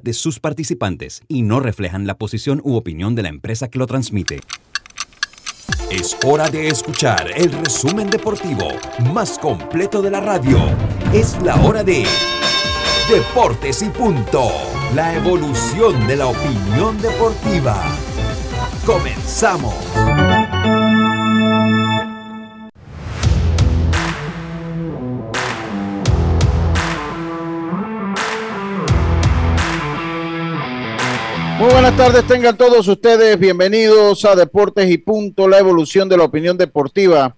de 0.00 0.14
sus 0.14 0.40
participantes 0.40 1.22
y 1.28 1.42
no 1.42 1.60
reflejan 1.60 2.06
la 2.06 2.16
posición 2.16 2.62
u 2.64 2.76
opinión 2.76 3.14
de 3.14 3.22
la 3.22 3.28
empresa 3.28 3.68
que 3.68 3.78
lo 3.78 3.86
transmite. 3.86 4.40
Es 5.90 6.16
hora 6.24 6.48
de 6.48 6.68
escuchar 6.68 7.30
el 7.36 7.52
resumen 7.52 8.08
deportivo 8.08 8.68
más 9.12 9.38
completo 9.38 10.00
de 10.00 10.10
la 10.10 10.20
radio. 10.20 10.58
Es 11.12 11.40
la 11.42 11.56
hora 11.56 11.84
de 11.84 12.06
Deportes 13.10 13.82
y 13.82 13.90
Punto. 13.90 14.48
La 14.94 15.14
evolución 15.14 16.06
de 16.06 16.16
la 16.16 16.26
opinión 16.26 16.98
deportiva. 17.02 17.82
Comenzamos. 18.86 19.74
Muy 31.58 31.70
buenas 31.70 31.96
tardes, 31.96 32.26
tengan 32.26 32.56
todos 32.56 32.88
ustedes 32.88 33.38
bienvenidos 33.38 34.24
a 34.24 34.34
Deportes 34.34 34.90
y 34.90 34.98
Punto, 34.98 35.48
la 35.48 35.58
evolución 35.58 36.08
de 36.08 36.16
la 36.16 36.24
opinión 36.24 36.56
deportiva. 36.56 37.36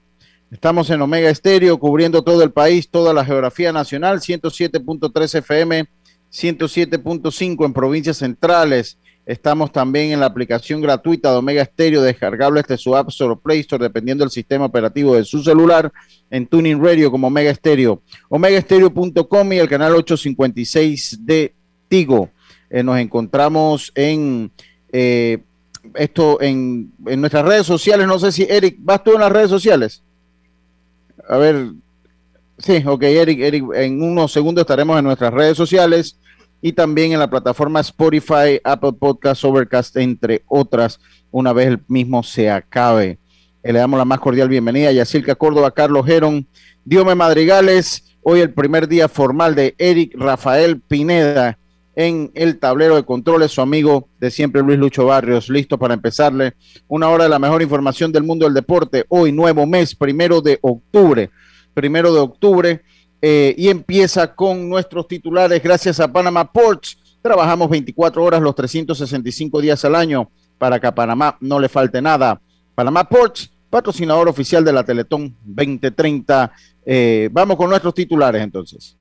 Estamos 0.50 0.88
en 0.90 1.02
Omega 1.02 1.28
Estéreo, 1.28 1.78
cubriendo 1.78 2.22
todo 2.22 2.42
el 2.42 2.52
país, 2.52 2.88
toda 2.88 3.12
la 3.12 3.24
geografía 3.24 3.72
nacional, 3.72 4.20
107.3 4.20 5.38
FM, 5.38 5.88
107.5 6.32 7.64
en 7.64 7.72
provincias 7.72 8.18
centrales. 8.18 8.98
Estamos 9.26 9.72
también 9.72 10.12
en 10.12 10.20
la 10.20 10.26
aplicación 10.26 10.80
gratuita 10.80 11.30
de 11.32 11.38
Omega 11.38 11.62
Estéreo, 11.62 12.02
descargable 12.02 12.62
desde 12.62 12.78
su 12.78 12.94
App 12.94 13.08
Store 13.08 13.32
o 13.32 13.40
Play 13.40 13.60
Store, 13.60 13.82
dependiendo 13.82 14.22
del 14.22 14.30
sistema 14.30 14.66
operativo 14.66 15.16
de 15.16 15.24
su 15.24 15.42
celular, 15.42 15.92
en 16.30 16.46
Tuning 16.46 16.82
Radio 16.82 17.10
como 17.10 17.26
Omega 17.26 17.50
Estéreo, 17.50 18.02
omegaestereo.com 18.28 19.52
y 19.52 19.58
el 19.58 19.68
canal 19.68 19.94
856 19.94 21.18
de 21.20 21.54
Tigo. 21.88 22.30
Eh, 22.74 22.82
nos 22.82 22.98
encontramos 22.98 23.92
en 23.94 24.50
eh, 24.90 25.38
esto 25.94 26.42
en, 26.42 26.90
en, 27.06 27.20
nuestras 27.20 27.44
redes 27.44 27.68
sociales. 27.68 28.04
No 28.04 28.18
sé 28.18 28.32
si 28.32 28.42
Eric, 28.50 28.78
¿vas 28.80 29.04
tú 29.04 29.12
en 29.12 29.20
las 29.20 29.30
redes 29.30 29.48
sociales? 29.48 30.02
A 31.28 31.36
ver, 31.36 31.68
sí, 32.58 32.82
ok, 32.84 33.00
Eric, 33.04 33.38
Eric, 33.38 33.64
en 33.74 34.02
unos 34.02 34.32
segundos 34.32 34.62
estaremos 34.62 34.98
en 34.98 35.04
nuestras 35.04 35.32
redes 35.32 35.56
sociales 35.56 36.18
y 36.60 36.72
también 36.72 37.12
en 37.12 37.20
la 37.20 37.30
plataforma 37.30 37.78
Spotify, 37.78 38.58
Apple 38.64 38.94
Podcast, 38.98 39.44
Overcast, 39.44 39.96
entre 39.98 40.42
otras, 40.48 40.98
una 41.30 41.52
vez 41.52 41.68
el 41.68 41.80
mismo 41.86 42.24
se 42.24 42.50
acabe. 42.50 43.18
Eh, 43.62 43.72
le 43.72 43.78
damos 43.78 43.98
la 43.98 44.04
más 44.04 44.18
cordial 44.18 44.48
bienvenida 44.48 44.88
a 44.88 44.92
Yacilca 44.92 45.36
Córdoba, 45.36 45.70
Carlos 45.70 46.06
Geron, 46.06 46.44
Diome 46.84 47.14
Madrigales, 47.14 48.16
hoy 48.24 48.40
el 48.40 48.52
primer 48.52 48.88
día 48.88 49.06
formal 49.06 49.54
de 49.54 49.76
Eric 49.78 50.16
Rafael 50.16 50.80
Pineda 50.80 51.56
en 51.96 52.30
el 52.34 52.58
tablero 52.58 52.96
de 52.96 53.04
controles, 53.04 53.52
su 53.52 53.60
amigo 53.60 54.08
de 54.18 54.30
siempre 54.30 54.62
Luis 54.62 54.78
Lucho 54.78 55.06
Barrios, 55.06 55.48
listo 55.48 55.78
para 55.78 55.94
empezarle 55.94 56.54
una 56.88 57.08
hora 57.08 57.24
de 57.24 57.30
la 57.30 57.38
mejor 57.38 57.62
información 57.62 58.10
del 58.12 58.24
mundo 58.24 58.46
del 58.46 58.54
deporte. 58.54 59.04
Hoy, 59.08 59.32
nuevo 59.32 59.66
mes, 59.66 59.94
primero 59.94 60.40
de 60.40 60.58
octubre, 60.60 61.30
primero 61.72 62.12
de 62.12 62.20
octubre, 62.20 62.82
eh, 63.22 63.54
y 63.56 63.68
empieza 63.68 64.34
con 64.34 64.68
nuestros 64.68 65.08
titulares 65.08 65.62
gracias 65.62 66.00
a 66.00 66.12
Panama 66.12 66.50
Ports. 66.50 66.98
Trabajamos 67.22 67.70
24 67.70 68.22
horas 68.22 68.42
los 68.42 68.54
365 68.54 69.60
días 69.60 69.84
al 69.84 69.94
año 69.94 70.30
para 70.58 70.78
que 70.78 70.86
a 70.86 70.94
Panamá 70.94 71.36
no 71.40 71.58
le 71.58 71.68
falte 71.68 72.02
nada. 72.02 72.40
Panamá 72.74 73.08
Ports, 73.08 73.50
patrocinador 73.70 74.28
oficial 74.28 74.64
de 74.64 74.72
la 74.72 74.84
Teletón 74.84 75.34
2030. 75.44 76.52
Eh, 76.84 77.28
vamos 77.32 77.56
con 77.56 77.70
nuestros 77.70 77.94
titulares 77.94 78.42
entonces. 78.42 78.98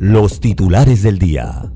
Los 0.00 0.38
titulares 0.38 1.02
del 1.02 1.18
día. 1.18 1.72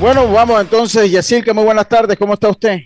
Bueno, 0.00 0.30
vamos 0.30 0.60
entonces, 0.60 1.10
Yacirca, 1.10 1.52
muy 1.52 1.64
buenas 1.64 1.88
tardes, 1.88 2.16
¿cómo 2.16 2.34
está 2.34 2.48
usted? 2.48 2.78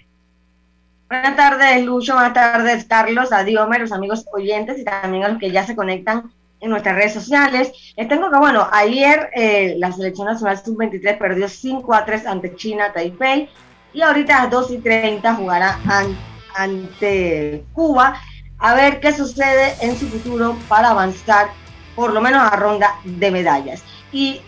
Buenas 1.09 1.37
tardes, 1.37 1.85
Lucho, 1.85 2.15
buenas 2.15 2.33
tardes, 2.33 2.87
Carlos, 2.87 3.31
a 3.33 3.45
Diomer, 3.45 3.83
los 3.83 3.93
amigos 3.93 4.25
oyentes 4.33 4.79
y 4.79 4.85
también 4.85 5.25
a 5.25 5.29
los 5.29 5.39
que 5.39 5.51
ya 5.51 5.67
se 5.67 5.77
conectan 5.77 6.31
en 6.61 6.71
nuestras 6.71 6.97
redes 6.97 7.15
sociales. 7.15 7.73
Les 7.97 8.09
tengo 8.09 8.31
que, 8.31 8.39
bueno, 8.39 8.69
ayer 8.73 9.31
eh, 9.35 9.75
la 9.79 9.93
selección 9.93 10.27
nacional 10.27 10.59
sub-23 10.63 11.19
perdió 11.19 11.49
5 11.49 11.95
a 11.95 12.05
3 12.05 12.27
ante 12.27 12.55
China, 12.57 12.93
Taipei, 12.93 13.49
y 13.93 14.03
ahorita 14.03 14.37
a 14.37 14.43
las 14.45 14.51
2 14.51 14.71
y 14.73 14.79
30 14.79 15.35
jugará 15.35 15.79
ante 16.55 17.65
Cuba. 17.73 18.21
A 18.59 18.75
ver 18.75 19.01
qué 19.01 19.13
sucede 19.13 19.75
en 19.81 19.97
su 19.97 20.09
futuro 20.09 20.57
para 20.69 20.91
avanzar 20.91 21.49
por 21.95 22.13
lo 22.13 22.21
menos 22.21 22.43
a 22.43 22.57
ronda 22.57 22.95
de 23.05 23.31
medallas. 23.31 23.83
Y, 24.13 24.41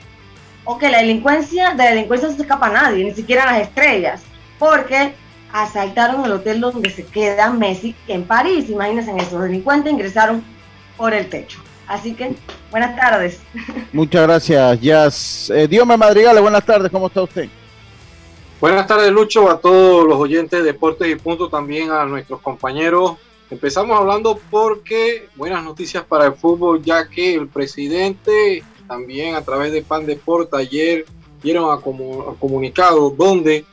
ok, 0.64 0.82
la 0.82 0.98
delincuencia, 0.98 1.70
de 1.70 1.84
la 1.84 1.90
delincuencia 1.90 2.28
no 2.28 2.34
se 2.34 2.42
escapa 2.42 2.66
a 2.66 2.70
nadie, 2.70 3.04
ni 3.04 3.12
siquiera 3.12 3.44
a 3.44 3.52
las 3.52 3.62
estrellas, 3.62 4.22
porque 4.58 5.14
asaltaron 5.52 6.24
el 6.24 6.32
hotel 6.32 6.60
donde 6.60 6.90
se 6.90 7.04
queda 7.04 7.50
Messi 7.50 7.94
en 8.08 8.24
París. 8.24 8.68
Imagínense, 8.68 9.12
esos 9.16 9.42
delincuentes 9.42 9.92
ingresaron 9.92 10.44
por 10.96 11.14
el 11.14 11.28
techo. 11.28 11.60
Así 11.90 12.14
que, 12.14 12.36
buenas 12.70 12.94
tardes. 12.94 13.40
Muchas 13.92 14.22
gracias, 14.22 14.80
Jazz. 14.80 15.50
Eh, 15.50 15.66
Dios 15.66 15.84
me 15.84 15.96
madrigale, 15.96 16.40
buenas 16.40 16.64
tardes, 16.64 16.88
¿cómo 16.88 17.08
está 17.08 17.20
usted? 17.20 17.48
Buenas 18.60 18.86
tardes, 18.86 19.10
Lucho, 19.10 19.50
a 19.50 19.60
todos 19.60 20.06
los 20.06 20.16
oyentes 20.16 20.60
de 20.60 20.72
Deportes 20.72 21.10
y 21.10 21.16
Punto, 21.16 21.48
también 21.48 21.90
a 21.90 22.04
nuestros 22.04 22.40
compañeros. 22.42 23.16
Empezamos 23.50 23.98
hablando 23.98 24.38
porque 24.52 25.28
buenas 25.34 25.64
noticias 25.64 26.04
para 26.04 26.26
el 26.26 26.34
fútbol, 26.34 26.80
ya 26.80 27.08
que 27.08 27.34
el 27.34 27.48
presidente 27.48 28.62
también 28.86 29.34
a 29.34 29.42
través 29.42 29.72
de 29.72 29.82
Pan 29.82 30.06
Deporte 30.06 30.56
ayer 30.56 31.06
dieron 31.42 31.76
a, 31.76 31.80
comunicado 31.80 33.10
donde 33.10 33.64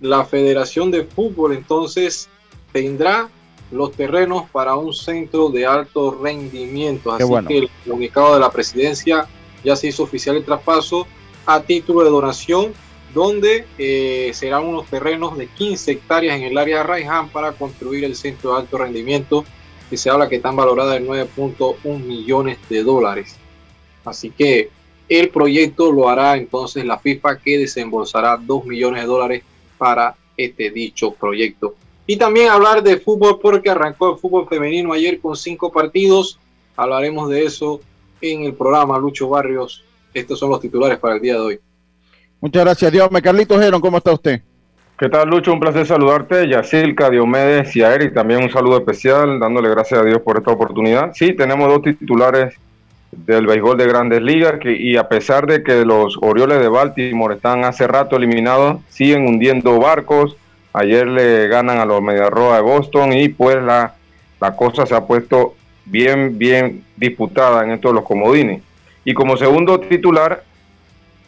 la 0.00 0.24
Federación 0.24 0.90
de 0.90 1.04
Fútbol 1.04 1.52
entonces 1.52 2.28
tendrá 2.72 3.28
los 3.70 3.92
terrenos 3.92 4.48
para 4.50 4.74
un 4.74 4.92
centro 4.92 5.48
de 5.48 5.66
alto 5.66 6.18
rendimiento. 6.20 7.12
Así 7.12 7.24
que 7.46 7.58
el 7.58 7.70
comunicado 7.86 8.34
de 8.34 8.40
la 8.40 8.50
presidencia 8.50 9.26
ya 9.64 9.76
se 9.76 9.88
hizo 9.88 10.02
oficial 10.02 10.36
el 10.36 10.44
traspaso 10.44 11.06
a 11.46 11.62
título 11.62 12.04
de 12.04 12.10
donación, 12.10 12.72
donde 13.14 13.66
eh, 13.78 14.30
serán 14.34 14.66
unos 14.66 14.86
terrenos 14.86 15.36
de 15.36 15.46
15 15.46 15.92
hectáreas 15.92 16.36
en 16.36 16.44
el 16.44 16.58
área 16.58 16.78
de 16.78 16.82
Raiján 16.84 17.28
para 17.28 17.52
construir 17.52 18.04
el 18.04 18.14
centro 18.16 18.52
de 18.52 18.60
alto 18.60 18.78
rendimiento, 18.78 19.44
que 19.88 19.96
se 19.96 20.10
habla 20.10 20.28
que 20.28 20.36
están 20.36 20.56
valoradas 20.56 20.96
en 20.96 21.06
9.1 21.06 21.98
millones 21.98 22.58
de 22.68 22.82
dólares. 22.82 23.36
Así 24.04 24.30
que 24.30 24.70
el 25.08 25.28
proyecto 25.30 25.90
lo 25.90 26.08
hará 26.08 26.36
entonces 26.36 26.84
la 26.84 26.98
FIFA, 26.98 27.38
que 27.38 27.58
desembolsará 27.58 28.36
2 28.36 28.64
millones 28.64 29.02
de 29.02 29.06
dólares 29.08 29.42
para 29.76 30.14
este 30.36 30.70
dicho 30.70 31.12
proyecto. 31.12 31.74
Y 32.10 32.16
también 32.16 32.48
hablar 32.48 32.82
de 32.82 32.98
fútbol 32.98 33.38
porque 33.40 33.70
arrancó 33.70 34.10
el 34.10 34.18
fútbol 34.18 34.48
femenino 34.48 34.92
ayer 34.92 35.20
con 35.20 35.36
cinco 35.36 35.70
partidos. 35.70 36.40
Hablaremos 36.74 37.30
de 37.30 37.44
eso 37.44 37.80
en 38.20 38.42
el 38.42 38.54
programa 38.54 38.98
Lucho 38.98 39.28
Barrios. 39.28 39.84
Estos 40.12 40.40
son 40.40 40.50
los 40.50 40.60
titulares 40.60 40.98
para 40.98 41.14
el 41.14 41.20
día 41.20 41.34
de 41.34 41.40
hoy. 41.40 41.60
Muchas 42.40 42.64
gracias, 42.64 42.90
Dios. 42.90 43.12
Me 43.12 43.22
Carlitos 43.22 43.60
Geron, 43.60 43.80
¿cómo 43.80 43.98
está 43.98 44.12
usted? 44.12 44.42
¿Qué 44.98 45.08
tal, 45.08 45.28
Lucho? 45.28 45.52
Un 45.52 45.60
placer 45.60 45.86
saludarte. 45.86 46.48
Yacilca, 46.48 47.10
Diomedes 47.10 47.76
y 47.76 47.84
a 47.84 47.94
Eric, 47.94 48.12
también 48.12 48.42
un 48.42 48.50
saludo 48.50 48.78
especial, 48.78 49.38
dándole 49.38 49.68
gracias 49.68 50.00
a 50.00 50.04
Dios 50.04 50.20
por 50.20 50.36
esta 50.36 50.50
oportunidad. 50.50 51.12
Sí, 51.14 51.34
tenemos 51.34 51.68
dos 51.68 51.96
titulares 51.96 52.56
del 53.12 53.46
béisbol 53.46 53.78
de 53.78 53.86
grandes 53.86 54.20
ligas 54.20 54.58
que, 54.58 54.72
y 54.76 54.96
a 54.96 55.08
pesar 55.08 55.46
de 55.46 55.62
que 55.62 55.84
los 55.84 56.18
Orioles 56.20 56.58
de 56.58 56.68
Baltimore 56.68 57.36
están 57.36 57.64
hace 57.64 57.86
rato 57.86 58.16
eliminados, 58.16 58.80
siguen 58.88 59.28
hundiendo 59.28 59.78
barcos 59.78 60.36
Ayer 60.72 61.06
le 61.06 61.48
ganan 61.48 61.78
a 61.78 61.84
los 61.84 62.00
Mediarroa 62.00 62.56
de 62.56 62.62
Boston 62.62 63.12
y 63.12 63.28
pues 63.28 63.62
la, 63.62 63.94
la 64.40 64.56
cosa 64.56 64.86
se 64.86 64.94
ha 64.94 65.06
puesto 65.06 65.54
bien, 65.84 66.38
bien 66.38 66.84
disputada 66.96 67.64
en 67.64 67.72
estos 67.72 67.92
los 67.92 68.04
comodines. 68.04 68.62
Y 69.04 69.14
como 69.14 69.36
segundo 69.36 69.80
titular, 69.80 70.44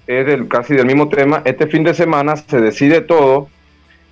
es 0.06 0.26
del, 0.26 0.48
casi 0.48 0.74
del 0.74 0.86
mismo 0.86 1.08
tema, 1.08 1.42
este 1.44 1.66
fin 1.66 1.84
de 1.84 1.94
semana 1.94 2.36
se 2.36 2.60
decide 2.60 3.00
todo. 3.00 3.48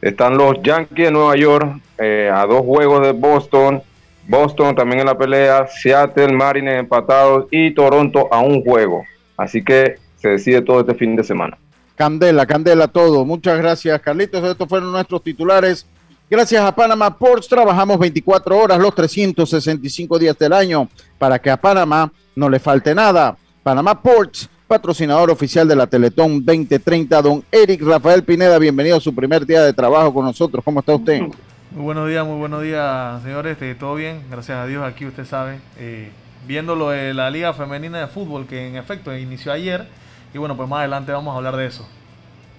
Están 0.00 0.36
los 0.36 0.62
Yankees 0.62 1.06
de 1.06 1.10
Nueva 1.10 1.36
York 1.36 1.78
eh, 1.98 2.30
a 2.32 2.46
dos 2.46 2.62
juegos 2.62 3.02
de 3.06 3.12
Boston, 3.12 3.82
Boston 4.26 4.74
también 4.74 5.00
en 5.00 5.06
la 5.06 5.18
pelea, 5.18 5.66
Seattle, 5.66 6.32
Marines 6.32 6.78
empatados 6.78 7.46
y 7.50 7.72
Toronto 7.72 8.28
a 8.32 8.40
un 8.40 8.62
juego. 8.62 9.04
Así 9.36 9.62
que 9.62 9.96
se 10.16 10.28
decide 10.28 10.62
todo 10.62 10.80
este 10.80 10.94
fin 10.94 11.16
de 11.16 11.24
semana. 11.24 11.58
Candela, 12.00 12.46
candela 12.46 12.88
todo. 12.88 13.26
Muchas 13.26 13.58
gracias, 13.58 14.00
Carlitos. 14.00 14.42
Estos 14.42 14.66
fueron 14.66 14.90
nuestros 14.90 15.22
titulares. 15.22 15.84
Gracias 16.30 16.64
a 16.64 16.74
Panama 16.74 17.14
Ports 17.14 17.46
trabajamos 17.46 17.98
24 17.98 18.56
horas 18.56 18.78
los 18.78 18.94
365 18.94 20.18
días 20.18 20.38
del 20.38 20.54
año 20.54 20.88
para 21.18 21.38
que 21.38 21.50
a 21.50 21.58
Panamá 21.58 22.10
no 22.34 22.48
le 22.48 22.58
falte 22.58 22.94
nada. 22.94 23.36
Panama 23.62 24.00
Ports, 24.00 24.48
patrocinador 24.66 25.30
oficial 25.30 25.68
de 25.68 25.76
la 25.76 25.86
Teletón 25.86 26.42
2030, 26.42 27.20
don 27.20 27.44
Eric 27.52 27.82
Rafael 27.82 28.24
Pineda. 28.24 28.58
Bienvenido 28.58 28.96
a 28.96 29.00
su 29.00 29.14
primer 29.14 29.44
día 29.44 29.60
de 29.60 29.74
trabajo 29.74 30.14
con 30.14 30.24
nosotros. 30.24 30.64
¿Cómo 30.64 30.80
está 30.80 30.94
usted? 30.94 31.20
Muy 31.20 31.84
buenos 31.84 32.08
días, 32.08 32.24
muy 32.24 32.38
buenos 32.38 32.62
días, 32.62 33.22
señores. 33.22 33.52
Este, 33.52 33.74
Todo 33.74 33.96
bien, 33.96 34.22
gracias 34.30 34.56
a 34.56 34.64
Dios. 34.64 34.82
Aquí 34.84 35.04
usted 35.04 35.26
sabe, 35.26 35.58
eh, 35.76 36.08
viendo 36.46 36.76
lo 36.76 36.88
de 36.88 37.12
la 37.12 37.30
Liga 37.30 37.52
Femenina 37.52 38.00
de 38.00 38.06
Fútbol, 38.06 38.46
que 38.46 38.68
en 38.68 38.76
efecto 38.76 39.14
inició 39.14 39.52
ayer. 39.52 39.99
Y 40.32 40.38
bueno, 40.38 40.56
pues 40.56 40.68
más 40.68 40.80
adelante 40.80 41.12
vamos 41.12 41.34
a 41.34 41.38
hablar 41.38 41.56
de 41.56 41.66
eso. 41.66 41.88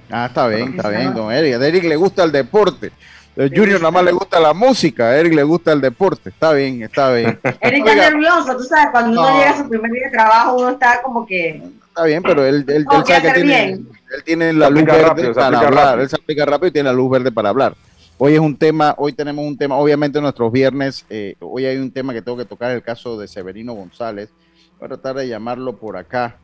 Ah, 0.10 0.26
está 0.26 0.48
bien, 0.48 0.74
está 0.76 0.90
bien, 0.90 1.14
don 1.14 1.32
Eric. 1.32 1.56
A 1.56 1.68
Eric 1.68 1.84
le 1.86 1.96
gusta 1.96 2.24
el 2.24 2.32
deporte. 2.32 2.92
El 3.36 3.50
Junior 3.50 3.80
nada 3.80 3.92
más 3.92 4.04
le 4.04 4.12
gusta 4.12 4.42
la 4.42 4.54
música, 4.54 5.06
a 5.06 5.18
Eric 5.18 5.34
le 5.34 5.44
gusta 5.44 5.72
el 5.72 5.80
deporte. 5.80 6.30
Está 6.30 6.52
bien, 6.52 6.84
está 6.84 7.14
bien. 7.14 7.40
Eric 7.62 7.88
está 7.88 8.10
nervioso, 8.10 8.58
tú 8.58 8.64
sabes, 8.64 8.88
cuando 8.92 9.22
uno 9.22 9.38
llega 9.38 9.52
a 9.52 9.58
su 9.58 9.70
primer 9.70 9.92
día 9.92 10.06
de 10.06 10.12
trabajo, 10.12 10.58
uno 10.58 10.70
está 10.72 11.02
como 11.02 11.26
que. 11.26 11.64
Está 11.88 12.04
bien, 12.04 12.22
pero 12.24 12.46
él, 12.46 12.66
él, 12.68 12.86
él 12.92 13.06
sabe 13.06 13.22
que 13.22 13.34
tiene, 13.34 13.70
él 13.72 14.24
tiene 14.26 14.54
la 14.54 14.70
luz 14.70 14.84
verde 14.84 15.02
rápido, 15.02 15.34
para 15.34 15.60
hablar. 15.60 16.00
Él 16.02 16.10
se 16.10 16.18
aplica 16.18 16.46
rápido 16.46 16.68
y 16.68 16.72
tiene 16.72 16.90
la 16.90 16.94
luz 16.94 17.10
verde 17.10 17.32
para 17.32 17.50
hablar. 17.50 17.76
Hoy 18.18 18.34
es 18.34 18.40
un 18.40 18.56
tema, 18.56 18.94
hoy 18.98 19.14
tenemos 19.14 19.46
un 19.46 19.58
tema, 19.58 19.78
obviamente 19.78 20.22
nuestros 20.22 20.52
viernes, 20.52 21.06
eh, 21.10 21.36
hoy 21.40 21.66
hay 21.66 21.78
un 21.78 21.90
tema 21.90 22.14
que 22.14 22.22
tengo 22.22 22.38
que 22.38 22.46
tocar, 22.46 22.72
el 22.72 22.84
caso 22.84 23.18
de 23.18 23.28
Severino 23.28 23.74
González. 23.74 24.30
Voy 24.78 24.86
a 24.86 24.90
tratar 24.90 25.16
de 25.16 25.28
llamarlo 25.28 25.78
por 25.78 25.98
acá. 25.98 26.36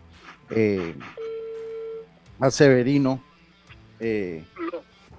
Eh, 0.49 0.95
a 2.39 2.51
Severino. 2.51 3.21
Eh, 3.99 4.43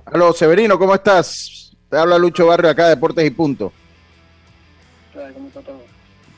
aló, 0.06 0.32
Severino, 0.32 0.78
¿cómo 0.78 0.94
estás? 0.94 1.72
Te 1.90 1.96
habla 1.96 2.18
Lucho 2.18 2.46
Barrio 2.46 2.70
acá, 2.70 2.88
Deportes 2.88 3.26
y 3.26 3.30
Punto. 3.30 3.72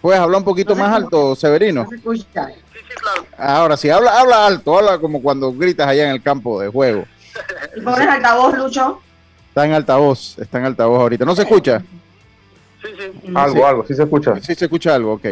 ¿Puedes 0.01 0.21
hablar 0.21 0.39
un 0.39 0.45
poquito 0.45 0.75
más 0.75 0.93
alto, 0.93 1.37
Severino? 1.37 1.87
Ahora 3.37 3.77
sí, 3.77 3.91
habla, 3.91 4.19
habla 4.19 4.47
alto, 4.47 4.79
habla 4.79 4.99
como 4.99 5.21
cuando 5.21 5.53
gritas 5.53 5.87
allá 5.87 6.07
en 6.07 6.13
el 6.13 6.23
campo 6.23 6.61
de 6.61 6.69
juego. 6.69 7.05
¿Y 7.77 7.81
pones 7.81 8.09
altavoz, 8.09 8.57
Lucho? 8.57 9.01
Está 9.49 9.67
en 9.67 9.73
altavoz, 9.73 10.39
está 10.39 10.59
en 10.59 10.65
altavoz 10.65 11.01
ahorita. 11.01 11.25
¿No 11.25 11.37
se 11.37 11.43
escucha? 11.43 11.83
Sí, 12.83 12.89
sí. 12.97 13.33
Algo, 13.35 13.67
algo, 13.67 13.87
sí 13.87 13.95
se 13.95 14.03
escucha. 14.03 14.41
Sí 14.41 14.55
se 14.55 14.65
escucha 14.65 14.95
algo, 14.95 15.15
ok. 15.15 15.27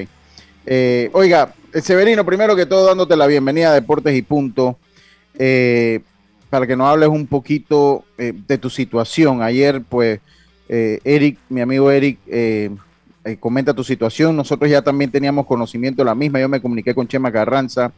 Eh, 0.67 1.09
oiga, 1.15 1.55
Severino, 1.75 2.25
primero 2.25 2.57
que 2.57 2.67
todo, 2.67 2.87
dándote 2.87 3.17
la 3.17 3.27
bienvenida 3.27 3.71
a 3.71 3.75
Deportes 3.75 4.17
y 4.17 4.23
Punto. 4.23 4.79
Eh, 5.39 6.01
para 6.51 6.67
que 6.67 6.77
nos 6.77 6.89
hables 6.89 7.09
un 7.09 7.27
poquito 7.27 8.05
eh, 8.17 8.33
de 8.35 8.59
tu 8.59 8.71
situación. 8.71 9.43
Ayer, 9.43 9.83
pues, 9.83 10.21
eh, 10.69 11.01
Eric, 11.05 11.39
mi 11.49 11.61
amigo 11.61 11.91
Eric, 11.91 12.19
eh, 12.27 12.71
comenta 13.41 13.75
tu 13.75 13.85
situación. 13.85 14.37
Nosotros 14.37 14.71
ya 14.71 14.83
también 14.83 15.11
teníamos 15.11 15.47
conocimiento 15.47 16.03
de 16.03 16.07
la 16.07 16.15
misma. 16.15 16.41
Yo 16.41 16.49
me 16.49 16.63
comuniqué 16.63 16.95
con 16.95 17.07
Chema 17.07 17.31
Carranza. 17.31 17.93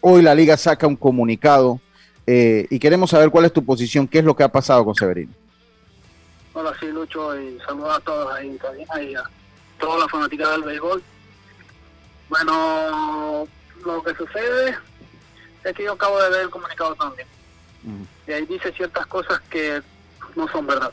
hoy 0.00 0.22
la 0.22 0.34
liga 0.34 0.56
saca 0.56 0.86
un 0.86 0.96
comunicado 0.96 1.80
y 2.26 2.78
queremos 2.78 3.10
saber 3.10 3.30
cuál 3.30 3.44
es 3.44 3.52
tu 3.52 3.64
posición, 3.64 4.08
qué 4.08 4.18
es 4.18 4.24
lo 4.24 4.34
que 4.34 4.42
ha 4.42 4.48
pasado 4.48 4.84
con 4.84 4.94
Severino. 4.94 5.32
Hola, 6.54 6.72
sí, 6.80 6.86
Lucho, 6.86 7.40
y 7.40 7.58
saludos 7.66 7.96
a 7.96 8.00
todos 8.00 8.32
ahí, 8.34 8.58
ahí 8.90 9.14
a 9.14 9.22
toda 9.78 10.00
la 10.00 10.08
fanática 10.08 10.50
del 10.50 10.62
béisbol. 10.62 11.02
Bueno, 12.28 13.46
lo 13.84 14.02
que 14.02 14.14
sucede 14.14 14.74
es 15.64 15.72
que 15.74 15.84
yo 15.84 15.92
acabo 15.92 16.20
de 16.20 16.30
ver 16.30 16.40
el 16.42 16.50
comunicado 16.50 16.94
también. 16.94 17.28
Y 18.26 18.32
ahí 18.32 18.46
dice 18.46 18.72
ciertas 18.72 19.06
cosas 19.06 19.40
que 19.50 19.82
no 20.34 20.48
son 20.48 20.66
verdad. 20.66 20.92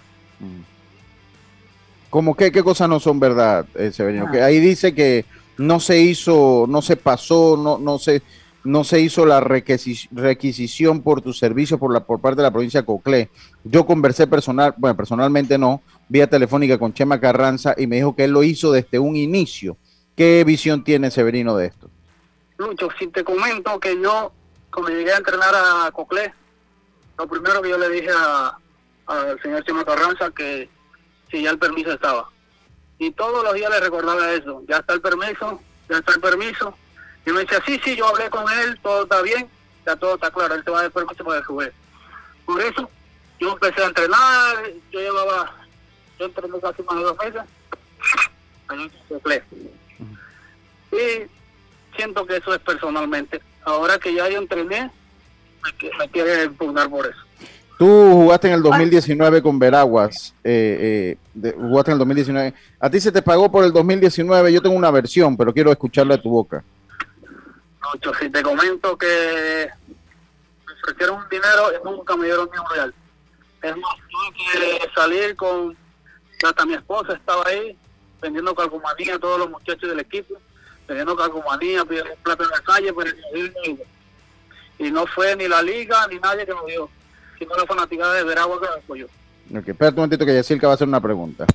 ¿Cómo 2.10 2.36
que 2.36 2.52
qué 2.52 2.62
cosas 2.62 2.90
no 2.90 3.00
son 3.00 3.20
verdad, 3.20 3.66
eh, 3.76 3.92
Severino? 3.92 4.30
Que 4.30 4.42
ahí 4.42 4.60
dice 4.60 4.94
que 4.94 5.26
no 5.58 5.80
se 5.80 6.02
hizo, 6.02 6.66
no 6.68 6.82
se 6.82 6.98
pasó, 6.98 7.56
no, 7.56 7.78
no 7.78 7.98
se, 8.00 8.22
no 8.64 8.84
se 8.84 9.00
hizo 9.00 9.26
la 9.26 9.40
requisición 9.40 11.02
por 11.02 11.22
tu 11.22 11.34
servicio 11.34 11.78
por 11.78 11.94
la 11.94 12.02
por 12.04 12.20
parte 12.20 12.38
de 12.38 12.44
la 12.44 12.52
provincia 12.52 12.82
de 12.82 12.86
Coclé. 12.86 13.30
Yo 13.64 13.86
conversé 13.86 14.28
personal, 14.28 14.74
bueno, 14.78 14.98
personalmente 14.98 15.58
no, 15.58 15.82
vía 16.10 16.28
telefónica 16.28 16.78
con 16.78 16.94
Chema 16.94 17.20
Carranza 17.20 17.74
y 17.78 17.88
me 17.88 17.96
dijo 17.98 18.16
que 18.16 18.26
él 18.26 18.32
lo 18.32 18.44
hizo 18.44 18.72
desde 18.72 19.00
un 19.00 19.16
inicio. 19.16 19.78
¿Qué 20.22 20.44
visión 20.44 20.84
tiene 20.84 21.10
Severino 21.10 21.58
de 21.58 21.66
esto? 21.66 21.90
Lucho, 22.58 22.90
si 23.00 23.08
te 23.08 23.24
comento 23.24 23.80
que 23.80 24.00
yo 24.00 24.32
cuando 24.72 24.92
llegué 24.92 25.12
a 25.14 25.18
entrenar 25.18 25.56
a 25.56 25.92
Coclé, 25.92 26.32
lo 27.18 27.28
primero 27.28 27.60
que 27.60 27.70
yo 27.70 27.78
le 27.80 27.90
dije 27.90 28.12
al 29.08 29.42
señor 29.42 29.64
Chema 29.64 29.84
Carranza 29.84 30.30
que 30.30 30.70
si 31.32 31.42
ya 31.42 31.50
el 31.50 31.58
permiso 31.58 31.92
estaba. 31.94 32.30
Y 33.00 33.10
todos 33.10 33.44
los 33.44 33.56
días 33.56 33.72
le 33.72 33.80
recordaba 33.80 34.32
eso, 34.32 34.62
ya 34.68 34.78
está 34.78 34.94
el 34.94 35.02
permiso, 35.02 35.60
ya 35.90 35.98
está 35.98 36.14
el 36.14 36.22
permiso. 36.22 36.78
Y 37.26 37.32
me 37.32 37.40
decía, 37.40 37.60
sí, 37.66 37.82
sí, 37.84 37.96
yo 37.96 38.08
hablé 38.08 38.30
con 38.30 38.46
él, 38.48 38.80
todo 38.84 39.02
está 39.02 39.24
bien, 39.24 39.50
ya 39.88 39.96
todo 39.96 40.14
está 40.14 40.30
claro, 40.30 40.54
él 40.54 40.64
te 40.64 40.70
va 40.70 40.82
a 40.82 40.82
dar 40.84 40.92
permiso 40.92 41.26
para 41.26 41.44
jugar. 41.44 41.74
Por 42.46 42.62
eso 42.62 42.88
yo 43.40 43.54
empecé 43.54 43.82
a 43.82 43.88
entrenar, 43.88 44.70
yo 44.92 45.00
llevaba, 45.00 45.56
yo 46.20 46.28
entrené 46.28 46.60
casi 46.60 46.84
más 46.84 46.96
de 46.96 47.02
dos 47.06 47.18
meses, 47.18 47.42
en 48.70 48.92
Coclé. 49.10 49.44
Y 50.92 51.28
siento 51.96 52.26
que 52.26 52.38
eso 52.38 52.54
es 52.54 52.60
personalmente 52.62 53.42
ahora 53.64 53.98
que 53.98 54.14
ya 54.14 54.30
yo 54.30 54.40
entrené, 54.40 54.92
me, 55.64 55.90
me 55.98 56.10
quiere 56.10 56.46
impugnar 56.46 56.90
por 56.90 57.06
eso. 57.06 57.20
Tú 57.78 57.88
jugaste 57.88 58.48
en 58.48 58.54
el 58.54 58.62
2019 58.62 59.42
con 59.42 59.58
Veraguas, 59.58 60.36
eh, 60.44 61.18
eh, 61.44 61.54
jugaste 61.56 61.92
en 61.92 61.94
el 61.94 62.00
2019. 62.00 62.54
A 62.80 62.90
ti 62.90 63.00
se 63.00 63.12
te 63.12 63.24
pagó 63.24 63.52
por 63.52 63.64
el 63.64 63.74
2019, 63.74 64.54
yo 64.54 64.62
tengo 64.62 64.76
una 64.76 64.92
versión, 64.92 65.36
pero 65.36 65.52
quiero 65.52 65.72
escucharla 65.72 66.18
de 66.18 66.22
tu 66.22 66.30
boca. 66.30 66.64
No, 67.22 68.14
si 68.20 68.30
te 68.30 68.44
comento 68.44 68.96
que 68.98 69.68
me 70.68 70.74
ofrecieron 70.74 71.24
un 71.24 71.30
dinero 71.30 71.72
y 71.74 71.84
nunca 71.84 72.16
me 72.16 72.26
dieron 72.26 72.48
ni 72.54 72.60
un 72.60 72.70
real. 72.70 72.94
Es 73.64 73.78
más, 73.78 73.96
tuve 74.10 74.80
que 74.80 74.94
salir 74.94 75.36
con, 75.36 75.76
hasta 76.44 76.66
mi 76.68 76.76
esposa 76.76 77.14
estaba 77.14 77.44
ahí, 77.48 77.76
vendiendo 78.22 78.54
calcomanía 78.54 79.16
a 79.16 79.20
todos 79.20 79.40
los 79.40 79.50
muchachos 79.50 79.90
del 79.90 80.00
equipo 80.00 80.36
teniendo 80.92 81.16
calcomanía, 81.16 81.86
pidiendo 81.86 82.14
plata 82.22 82.44
en 82.44 82.50
la 82.50 82.60
calle, 82.60 82.92
pero 82.92 83.12
y 84.78 84.92
no 84.92 85.08
fue 85.08 85.38
ni 85.38 85.48
la 85.48 85.62
liga 85.62 86.06
ni 86.10 86.20
nadie 86.20 86.46
que 86.46 86.52
nos 86.52 86.66
dio, 86.66 86.90
sino 87.40 87.56
la 87.56 87.66
fanaticada 87.66 88.16
de 88.16 88.26
Veragua 88.26 88.60
que 88.60 88.68
nos 88.68 88.76
apoyó. 88.76 89.06
Ok, 89.06 89.70
espérate 89.70 89.96
un 89.96 89.96
momentito 89.96 90.26
que 90.26 90.34
Yacirca 90.34 90.68
va 90.68 90.74
a 90.74 90.76
hacer 90.76 90.90
una 90.90 91.00
pregunta. 91.00 91.46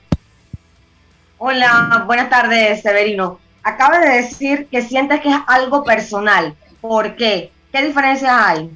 Hola, 1.37 2.05
buenas 2.07 2.31
tardes, 2.31 2.81
Severino. 2.81 3.39
Acaba 3.63 3.99
de 3.99 4.23
decir 4.23 4.69
que 4.71 4.81
sientes 4.81 5.21
que 5.21 5.29
es 5.29 5.37
algo 5.49 5.85
personal. 5.85 6.55
¿Por 6.81 7.15
qué? 7.17 7.53
¿Qué 7.73 7.85
diferencias 7.85 8.33
hay? 8.33 8.71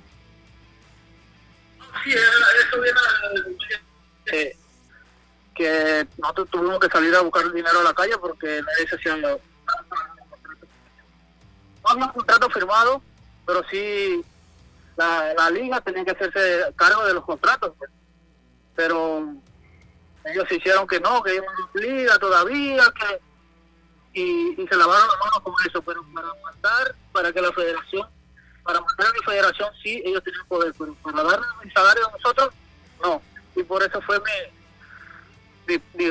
Sí, 2.04 2.10
eso 2.10 2.80
viene 2.82 3.56
eh, 4.32 4.56
que 5.54 6.06
nosotros 6.18 6.50
tuvimos 6.50 6.78
que 6.80 6.88
salir 6.88 7.14
a 7.14 7.22
buscar 7.22 7.44
el 7.44 7.54
dinero 7.54 7.80
a 7.80 7.84
la 7.84 7.94
calle 7.94 8.18
porque 8.20 8.60
nadie 8.60 8.88
se 8.90 8.96
hacía 8.96 9.38
un 11.94 12.08
contrato 12.08 12.48
firmado, 12.50 13.02
pero 13.46 13.62
sí 13.70 14.24
la, 14.96 15.50
liga 15.50 15.80
tenía 15.80 16.04
que 16.04 16.10
hacerse 16.12 16.72
cargo 16.76 17.04
de 17.04 17.14
los 17.14 17.24
contratos. 17.24 17.72
Pues. 17.78 17.90
Pero 18.74 19.34
ellos 20.24 20.52
hicieron 20.52 20.86
que 20.86 21.00
no, 21.00 21.22
que 21.22 21.40
no 21.40 21.80
liga 21.80 22.18
todavía, 22.18 22.84
que 22.98 23.20
y, 24.12 24.60
y, 24.60 24.66
se 24.66 24.76
lavaron 24.76 25.06
las 25.06 25.18
manos 25.20 25.40
con 25.40 25.54
eso, 25.66 25.80
pero 25.82 26.04
para 26.12 26.28
mandar, 26.42 26.94
para 27.12 27.32
que 27.32 27.40
la 27.40 27.52
federación, 27.52 28.08
para 28.64 28.80
mandar 28.80 29.06
a 29.06 29.10
la 29.10 29.24
federación 29.24 29.68
sí, 29.82 30.02
ellos 30.04 30.22
tenían 30.24 30.46
poder, 30.46 30.74
pero 30.76 30.94
para 30.94 31.22
darle 31.22 31.46
el 31.62 31.72
salario 31.72 32.08
a 32.08 32.12
nosotros, 32.12 32.50
no. 33.02 33.22
Y 33.54 33.62
por 33.62 33.82
eso 33.82 34.00
fue 34.02 34.20
mi, 35.66 35.78
mi, 35.94 36.10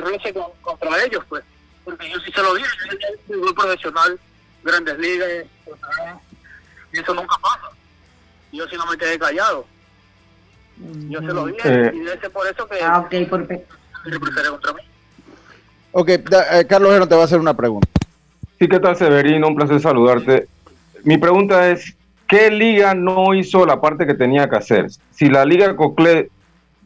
contra 0.62 1.04
ellos, 1.04 1.22
pues. 1.28 1.44
Porque 1.84 2.10
yo 2.10 2.18
sí 2.20 2.32
se 2.32 2.42
lo 2.42 2.54
dije, 2.54 2.68
yo 3.28 3.42
soy 3.42 3.54
profesional, 3.54 4.18
grandes 4.62 4.98
ligas, 4.98 5.28
y 6.92 6.98
eso 6.98 7.14
nunca 7.14 7.36
pasa. 7.40 7.70
Yo 8.52 8.66
si 8.68 8.76
no 8.76 8.86
me 8.86 8.96
quedé 8.96 9.18
callado. 9.18 9.66
Yo 11.08 11.20
se 11.20 11.26
lo 11.26 11.46
dije 11.46 11.60
eh. 11.64 11.92
y 11.94 12.08
es 12.08 12.30
por 12.30 12.46
eso 12.46 12.66
que 12.66 12.82
ah, 12.82 13.00
okay, 13.00 13.26
por... 13.26 13.46
contra 13.46 14.72
mí. 14.72 14.82
Ok, 15.92 16.08
eh, 16.08 16.22
Carlos 16.68 16.92
Gero 16.92 17.06
te 17.06 17.14
va 17.14 17.22
a 17.22 17.24
hacer 17.24 17.38
una 17.38 17.54
pregunta. 17.54 17.88
Sí, 18.58 18.66
¿qué 18.66 18.80
tal 18.80 18.96
Severino? 18.96 19.48
Un 19.48 19.56
placer 19.56 19.80
saludarte. 19.80 20.48
Mi 21.04 21.18
pregunta 21.18 21.70
es, 21.70 21.94
¿qué 22.26 22.50
liga 22.50 22.94
no 22.94 23.34
hizo 23.34 23.66
la 23.66 23.80
parte 23.80 24.06
que 24.06 24.14
tenía 24.14 24.48
que 24.48 24.56
hacer? 24.56 24.86
Si 25.10 25.28
la 25.28 25.44
liga 25.44 25.76
Cocle 25.76 26.30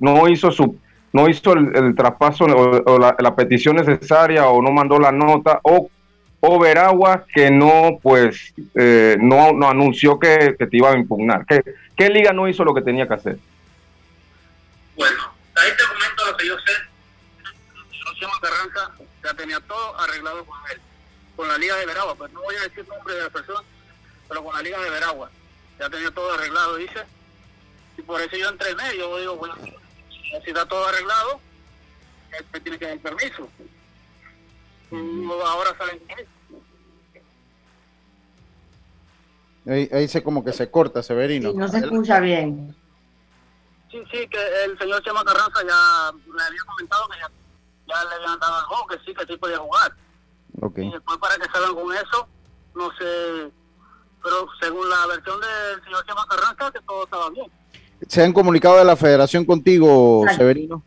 no 0.00 0.28
hizo 0.28 0.50
su 0.50 0.76
no 1.12 1.28
hizo 1.28 1.52
el, 1.52 1.95
traspaso 1.95 2.45
o, 2.45 2.99
la, 2.99 3.14
la, 3.16 3.37
petición 3.37 3.76
necesaria 3.76 4.49
o 4.49 4.61
no 4.61 4.73
mandó 4.73 4.99
la 4.99 5.12
nota 5.12 5.61
o 5.62 5.88
o 6.47 6.59
Veragua 6.59 7.25
que 7.33 7.51
no, 7.51 7.99
pues, 8.03 8.53
eh, 8.75 9.17
no, 9.19 9.53
no 9.53 9.71
anunció 9.71 10.19
que, 10.19 10.55
te 10.59 10.77
iba 10.77 10.91
a 10.91 10.99
impugnar. 10.99 11.47
¿Qué, 11.47 11.63
¿Qué 11.97 12.11
liga 12.11 12.35
no 12.35 12.47
hizo 12.47 12.65
lo 12.65 12.75
que 12.75 12.83
tenía 12.83 13.09
que 13.09 13.15
hacer? 13.15 13.39
Bueno, 14.95 15.33
ahí 15.57 15.71
te 15.71 15.85
comento 15.87 16.27
lo 16.27 16.37
que 16.37 16.47
yo 16.47 16.57
sé. 16.59 16.73
Luciano 18.11 18.35
Carranza 18.43 18.91
ya 19.25 19.35
tenía 19.35 19.59
todo 19.61 19.99
arreglado 19.99 20.45
con 20.45 20.59
él, 20.71 20.81
con 21.35 21.49
la 21.49 21.57
liga 21.57 21.77
de 21.77 21.87
Veragua. 21.87 22.15
Pues 22.15 22.31
no 22.33 22.43
voy 22.43 22.57
a 22.57 22.63
decir 22.63 22.87
nombre 22.89 23.15
de 23.15 23.23
la 23.23 23.31
persona, 23.31 23.61
pero 24.29 24.45
con 24.45 24.55
la 24.55 24.63
Liga 24.63 24.81
de 24.81 24.91
Veragua. 24.91 25.31
Ya 25.81 25.89
tenía 25.89 26.11
todo 26.11 26.35
arreglado, 26.35 26.77
dice. 26.77 27.05
Y 27.97 28.03
por 28.03 28.21
eso 28.21 28.37
yo 28.37 28.51
entrené. 28.51 28.99
Yo 28.99 29.19
digo, 29.19 29.37
bueno, 29.37 29.55
si 30.45 30.51
está 30.51 30.67
todo 30.67 30.87
arreglado, 30.87 31.41
este 32.39 32.61
tiene 32.61 32.79
que 32.79 32.87
dar 32.87 32.99
permiso. 32.99 33.49
Ahora 34.93 35.75
salen 35.79 36.01
Ahí, 39.66 39.88
ahí 39.92 40.09
se 40.09 40.23
como 40.23 40.44
que 40.44 40.52
se 40.52 40.71
corta, 40.71 41.02
Severino. 41.02 41.52
Sí, 41.52 41.56
no 41.56 41.68
se 41.68 41.78
escucha 41.78 42.21
bien. 42.21 42.75
Sí, 43.90 43.99
sí, 44.11 44.28
que 44.28 44.64
el 44.64 44.78
señor 44.78 45.02
Chema 45.02 45.25
Carranza 45.25 45.61
ya 45.62 46.12
le 46.12 46.42
había 46.42 46.62
comentado 46.66 47.09
que 47.09 47.18
ya, 47.18 47.30
ya 47.87 48.04
le 48.09 48.14
habían 48.16 48.38
dado 48.40 48.59
el 48.59 48.64
juego, 48.64 48.87
que 48.88 48.99
sí, 49.06 49.14
que 49.14 49.26
sí 49.26 49.37
podía 49.38 49.59
jugar. 49.59 49.92
Ok. 50.61 50.78
Y 50.78 50.90
después 50.90 51.18
para 51.18 51.37
que 51.37 51.50
salgan 51.50 51.75
con 51.75 51.94
eso, 51.94 52.28
no 52.75 52.90
sé, 52.99 53.50
pero 54.23 54.49
según 54.61 54.88
la 54.90 55.06
versión 55.06 55.40
del 55.40 55.85
señor 55.85 56.04
Chema 56.06 56.26
Carranza, 56.28 56.71
que 56.73 56.80
todo 56.80 57.04
estaba 57.04 57.30
bien. 57.30 57.47
¿Se 58.09 58.23
han 58.23 58.33
comunicado 58.33 58.78
de 58.78 58.85
la 58.85 58.97
federación 58.97 59.44
contigo. 59.44 60.25
Severino? 60.37 60.83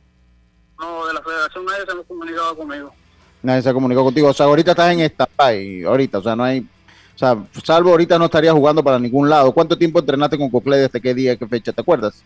No, 0.80 1.08
de 1.08 1.14
la 1.14 1.22
federación 1.22 1.66
nadie 1.66 1.86
se 1.86 1.92
ha 1.92 2.04
comunicado 2.04 2.56
conmigo. 2.56 2.94
Nadie 3.42 3.62
se 3.62 3.70
ha 3.70 3.74
comunicado 3.74 4.06
contigo. 4.06 4.28
O 4.28 4.34
sea, 4.34 4.46
ahorita 4.46 4.72
estás 4.72 4.92
en 4.92 5.00
stand-by, 5.00 5.84
ahorita, 5.86 6.18
o 6.20 6.24
sea, 6.24 6.36
no 6.36 6.44
hay... 6.44 6.68
O 7.18 7.20
sea, 7.20 7.36
salvo 7.64 7.90
ahorita 7.90 8.20
no 8.20 8.26
estarías 8.26 8.54
jugando 8.54 8.84
para 8.84 9.00
ningún 9.00 9.28
lado. 9.28 9.52
¿Cuánto 9.52 9.76
tiempo 9.76 9.98
entrenaste 9.98 10.38
con 10.38 10.52
Coclé? 10.52 10.78
¿Desde 10.78 11.02
qué 11.02 11.16
día, 11.16 11.36
qué 11.36 11.48
fecha? 11.48 11.74
¿Te 11.74 11.82
acuerdas? 11.82 12.22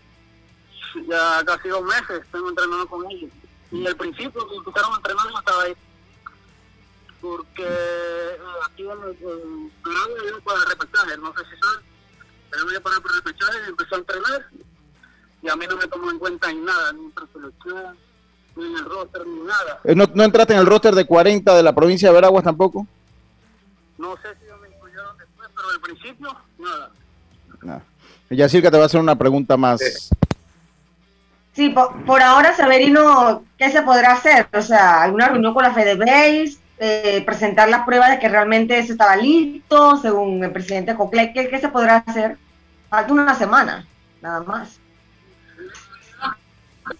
Ya 1.08 1.42
casi 1.46 1.70
dos 1.70 1.82
meses 1.84 2.28
tengo 2.30 2.50
entrenando 2.50 2.86
con 2.88 3.10
ellos. 3.10 3.32
Y 3.72 3.88
al 3.88 3.96
principio 3.96 4.46
que 4.50 4.56
empezaron 4.58 4.92
a 4.92 4.98
entrenar 4.98 5.26
yo 5.32 5.40
estaba 5.40 5.64
ahí. 5.64 5.74
Porque 7.22 7.64
eh, 7.64 8.38
aquí 8.66 8.84
en 8.84 8.92
el 8.92 9.72
Verano 9.82 10.30
yo 10.30 10.42
para 10.44 10.60
el 10.60 10.66
repechaje, 10.66 11.18
no 11.20 11.34
sé 11.36 11.40
si 11.40 11.62
saben. 11.62 11.86
Pero 12.52 12.72
yo 12.74 12.82
para 12.82 12.96
el 12.98 13.04
repechaje 13.16 13.58
y 13.66 13.70
empezó 13.70 13.96
a 13.96 14.00
entrenar. 14.00 14.46
Y 15.42 15.50
a 15.50 15.56
mí 15.56 15.66
no 15.70 15.78
me 15.78 15.88
tomó 15.88 16.12
en 16.12 16.20
cuenta 16.20 16.52
en 16.52 16.66
nada, 16.66 16.92
ni 16.92 17.06
en 17.06 17.12
preselección, 17.12 17.98
ni 18.58 18.66
en 18.66 18.76
el 18.76 18.84
roster, 18.84 19.26
ni 19.26 19.40
nada. 19.40 19.80
Eh, 19.86 19.96
¿No, 19.96 20.04
no 20.14 20.24
entraste 20.26 20.52
en 20.52 20.60
el 20.60 20.66
roster 20.66 20.94
de 20.94 21.06
40 21.06 21.56
de 21.56 21.64
la 21.64 21.74
provincia 21.74 22.10
de 22.10 22.16
Veraguas 22.16 22.44
tampoco? 22.44 22.86
No 23.98 24.18
sé 24.18 24.36
si 24.44 24.51
al 25.72 25.82
principio, 25.82 26.36
nada. 26.58 26.92
No. 27.62 27.82
Yacirca 28.30 28.72
te 28.72 28.78
va 28.78 28.84
a 28.84 28.86
hacer 28.86 29.00
una 29.00 29.16
pregunta 29.16 29.58
más. 29.58 30.10
Sí, 31.54 31.70
por, 31.70 32.06
por 32.06 32.22
ahora, 32.22 32.56
Severino, 32.56 33.44
¿qué 33.58 33.70
se 33.72 33.82
podrá 33.82 34.14
hacer? 34.14 34.48
O 34.54 34.62
sea, 34.62 35.04
alguna 35.04 35.28
reunión 35.28 35.54
con 35.54 35.64
la 35.64 35.74
FedeBase, 35.74 36.58
eh, 36.80 37.22
presentar 37.26 37.70
las 37.70 37.86
pruebas 37.86 38.10
de 38.10 38.20
que 38.20 38.30
realmente 38.30 38.78
eso 38.80 38.94
estaba 38.94 39.16
listo, 39.18 39.98
según 39.98 40.44
el 40.44 40.52
presidente 40.52 40.96
Coclé, 40.96 41.34
¿qué, 41.34 41.50
qué 41.50 41.60
se 41.60 41.68
podrá 41.68 41.98
hacer? 41.98 42.38
Falta 42.90 43.14
una 43.14 43.36
semana, 43.36 43.86
nada 44.22 44.42
más. 44.42 44.80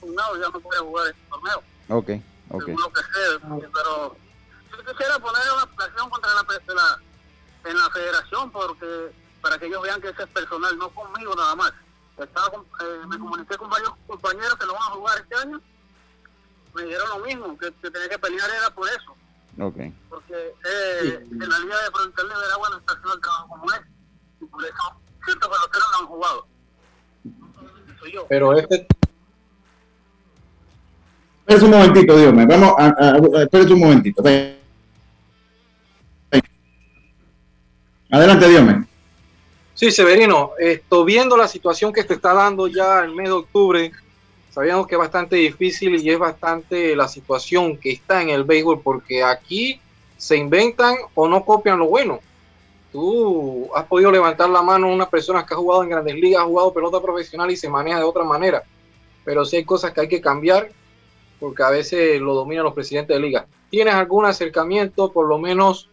No, 0.06 0.40
ya 0.40 0.50
no 0.54 0.60
puede 0.60 0.82
jugar 0.82 1.08
este 1.08 1.22
torneo. 1.30 1.58
Ok, 1.90 2.10
ok. 2.50 2.66
según 2.66 2.82
lo 2.82 2.94
que 2.94 3.02
sé, 3.02 3.70
pero 3.74 4.16
yo 4.70 4.92
quisiera 4.92 5.20
poner 5.20 5.42
una 5.56 5.66
presión 5.66 6.10
contra 6.10 6.30
la, 6.34 6.74
la, 6.74 7.00
en 7.66 7.78
la 7.78 7.90
federación 7.90 8.52
porque 8.52 9.12
para 9.42 9.58
que 9.58 9.66
ellos 9.68 9.82
vean 9.82 10.02
que 10.02 10.10
ese 10.10 10.24
es 10.24 10.30
personal, 10.30 10.78
no 10.78 10.90
conmigo 10.90 11.34
nada 11.36 11.56
más. 11.56 11.74
Estaba 12.18 12.50
con- 12.50 12.62
eh, 12.64 13.06
me 13.08 13.18
comuniqué 13.18 13.58
con 13.58 13.70
varios 13.70 13.92
compañeros 14.06 14.56
que 14.56 14.66
lo 14.66 14.74
van 14.74 14.82
a 14.84 14.92
jugar 14.96 15.18
este 15.20 15.36
año, 15.36 15.60
me 16.76 16.84
dijeron 16.84 17.10
lo 17.10 17.20
mismo, 17.26 17.58
que, 17.58 17.72
que 17.82 17.90
tenía 17.92 18.10
que 18.10 18.20
pelear 18.20 18.50
era 18.50 18.70
por 18.70 18.88
eso, 18.88 19.12
Ok. 19.60 19.78
porque 20.10 20.34
eh, 20.66 21.20
en 21.32 21.50
la 21.50 21.60
Liga 21.60 21.82
de 21.84 21.92
Provincial 21.92 22.30
de 22.30 22.36
Veragua 22.36 22.70
no 22.70 22.78
está 22.78 22.94
haciendo 22.94 23.14
el 23.16 23.22
trabajo 23.22 23.48
como 23.50 23.72
es, 23.74 23.82
y 24.42 24.46
por 24.46 24.64
eso 24.64 24.74
ciertos 25.26 25.50
peloteros 25.50 25.88
no 25.94 26.00
han 26.00 26.06
jugado. 26.08 26.48
Soy 28.00 28.12
yo. 28.14 28.26
Pero 28.30 28.54
este, 28.58 28.88
Espérate 31.48 31.66
un 31.66 31.72
momentito, 31.72 32.18
Dios 32.18 32.34
mío. 32.34 32.46
Vamos 32.48 32.74
a, 32.78 32.86
a- 32.86 33.12
a- 33.40 33.44
espérate 33.44 33.74
un 33.74 33.80
momentito. 33.80 34.22
Ven. 34.24 34.61
Adelante, 38.12 38.50
Dios 38.50 38.62
mío. 38.62 38.86
Sí, 39.74 39.90
Severino, 39.90 40.52
esto, 40.60 41.06
viendo 41.06 41.38
la 41.38 41.48
situación 41.48 41.94
que 41.94 42.04
se 42.04 42.14
está 42.14 42.34
dando 42.34 42.68
ya 42.68 43.00
el 43.00 43.16
mes 43.16 43.30
de 43.30 43.36
octubre, 43.36 43.92
sabíamos 44.50 44.86
que 44.86 44.96
es 44.96 45.00
bastante 45.00 45.38
difícil 45.38 45.96
y 45.96 46.10
es 46.10 46.20
bastante 46.20 46.94
la 46.94 47.08
situación 47.08 47.78
que 47.78 47.92
está 47.92 48.22
en 48.22 48.30
el 48.30 48.44
béisbol, 48.44 48.82
porque 48.82 49.24
aquí 49.24 49.80
se 50.18 50.36
inventan 50.36 50.98
o 51.16 51.28
no 51.30 51.46
copian 51.46 51.80
lo 51.80 51.88
bueno. 51.88 52.20
Tú 52.92 53.70
has 53.74 53.86
podido 53.86 54.12
levantar 54.12 54.50
la 54.50 54.62
mano 54.62 54.88
a 54.88 54.94
una 54.94 55.10
persona 55.10 55.46
que 55.46 55.54
ha 55.54 55.58
jugado 55.58 55.84
en 55.84 55.90
grandes 55.90 56.16
ligas, 56.16 56.42
ha 56.42 56.46
jugado 56.46 56.74
pelota 56.74 57.02
profesional 57.02 57.50
y 57.50 57.56
se 57.56 57.70
maneja 57.70 57.98
de 57.98 58.04
otra 58.04 58.26
manera, 58.26 58.62
pero 59.24 59.46
sí 59.46 59.56
hay 59.56 59.64
cosas 59.64 59.94
que 59.94 60.02
hay 60.02 60.10
que 60.10 60.20
cambiar, 60.20 60.70
porque 61.40 61.64
a 61.64 61.70
veces 61.70 62.20
lo 62.20 62.36
dominan 62.36 62.66
los 62.66 62.74
presidentes 62.74 63.16
de 63.16 63.22
liga. 63.22 63.46
¿Tienes 63.70 63.94
algún 63.94 64.26
acercamiento, 64.26 65.14
por 65.14 65.30
lo 65.30 65.38
menos 65.38 65.90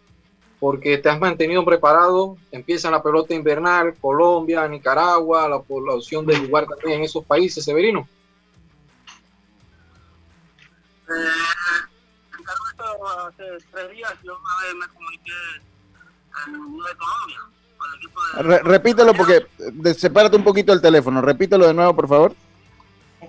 porque 0.60 0.98
te 0.98 1.08
has 1.08 1.20
mantenido 1.20 1.64
preparado, 1.64 2.36
empieza 2.50 2.90
la 2.90 3.02
pelota 3.02 3.32
invernal, 3.34 3.94
Colombia, 4.00 4.66
Nicaragua, 4.66 5.48
la, 5.48 5.60
por 5.60 5.86
la 5.86 5.94
opción 5.94 6.26
de 6.26 6.36
jugar 6.36 6.66
también 6.66 6.98
en 6.98 7.04
esos 7.04 7.24
países, 7.24 7.64
Severino. 7.64 8.08
Eh, 11.08 11.12
Ricardo, 12.36 13.08
hace 13.28 13.44
tres 13.72 13.90
días 13.92 14.12
yo 14.22 14.36
una 14.38 14.66
vez 14.66 14.74
me 14.74 14.94
comuniqué 14.94 15.32
en 16.46 16.52
de 16.52 16.96
Colombia 16.96 17.38
con 17.78 17.90
el 17.90 17.96
equipo 17.96 18.20
de... 18.24 18.42
Re- 18.42 18.62
repítelo 18.64 19.14
porque 19.14 19.46
de- 19.58 19.94
sepárate 19.94 20.36
un 20.36 20.44
poquito 20.44 20.72
el 20.72 20.80
teléfono. 20.82 21.20
Repítelo 21.22 21.66
de 21.66 21.74
nuevo, 21.74 21.94
por 21.94 22.08
favor. 22.08 22.34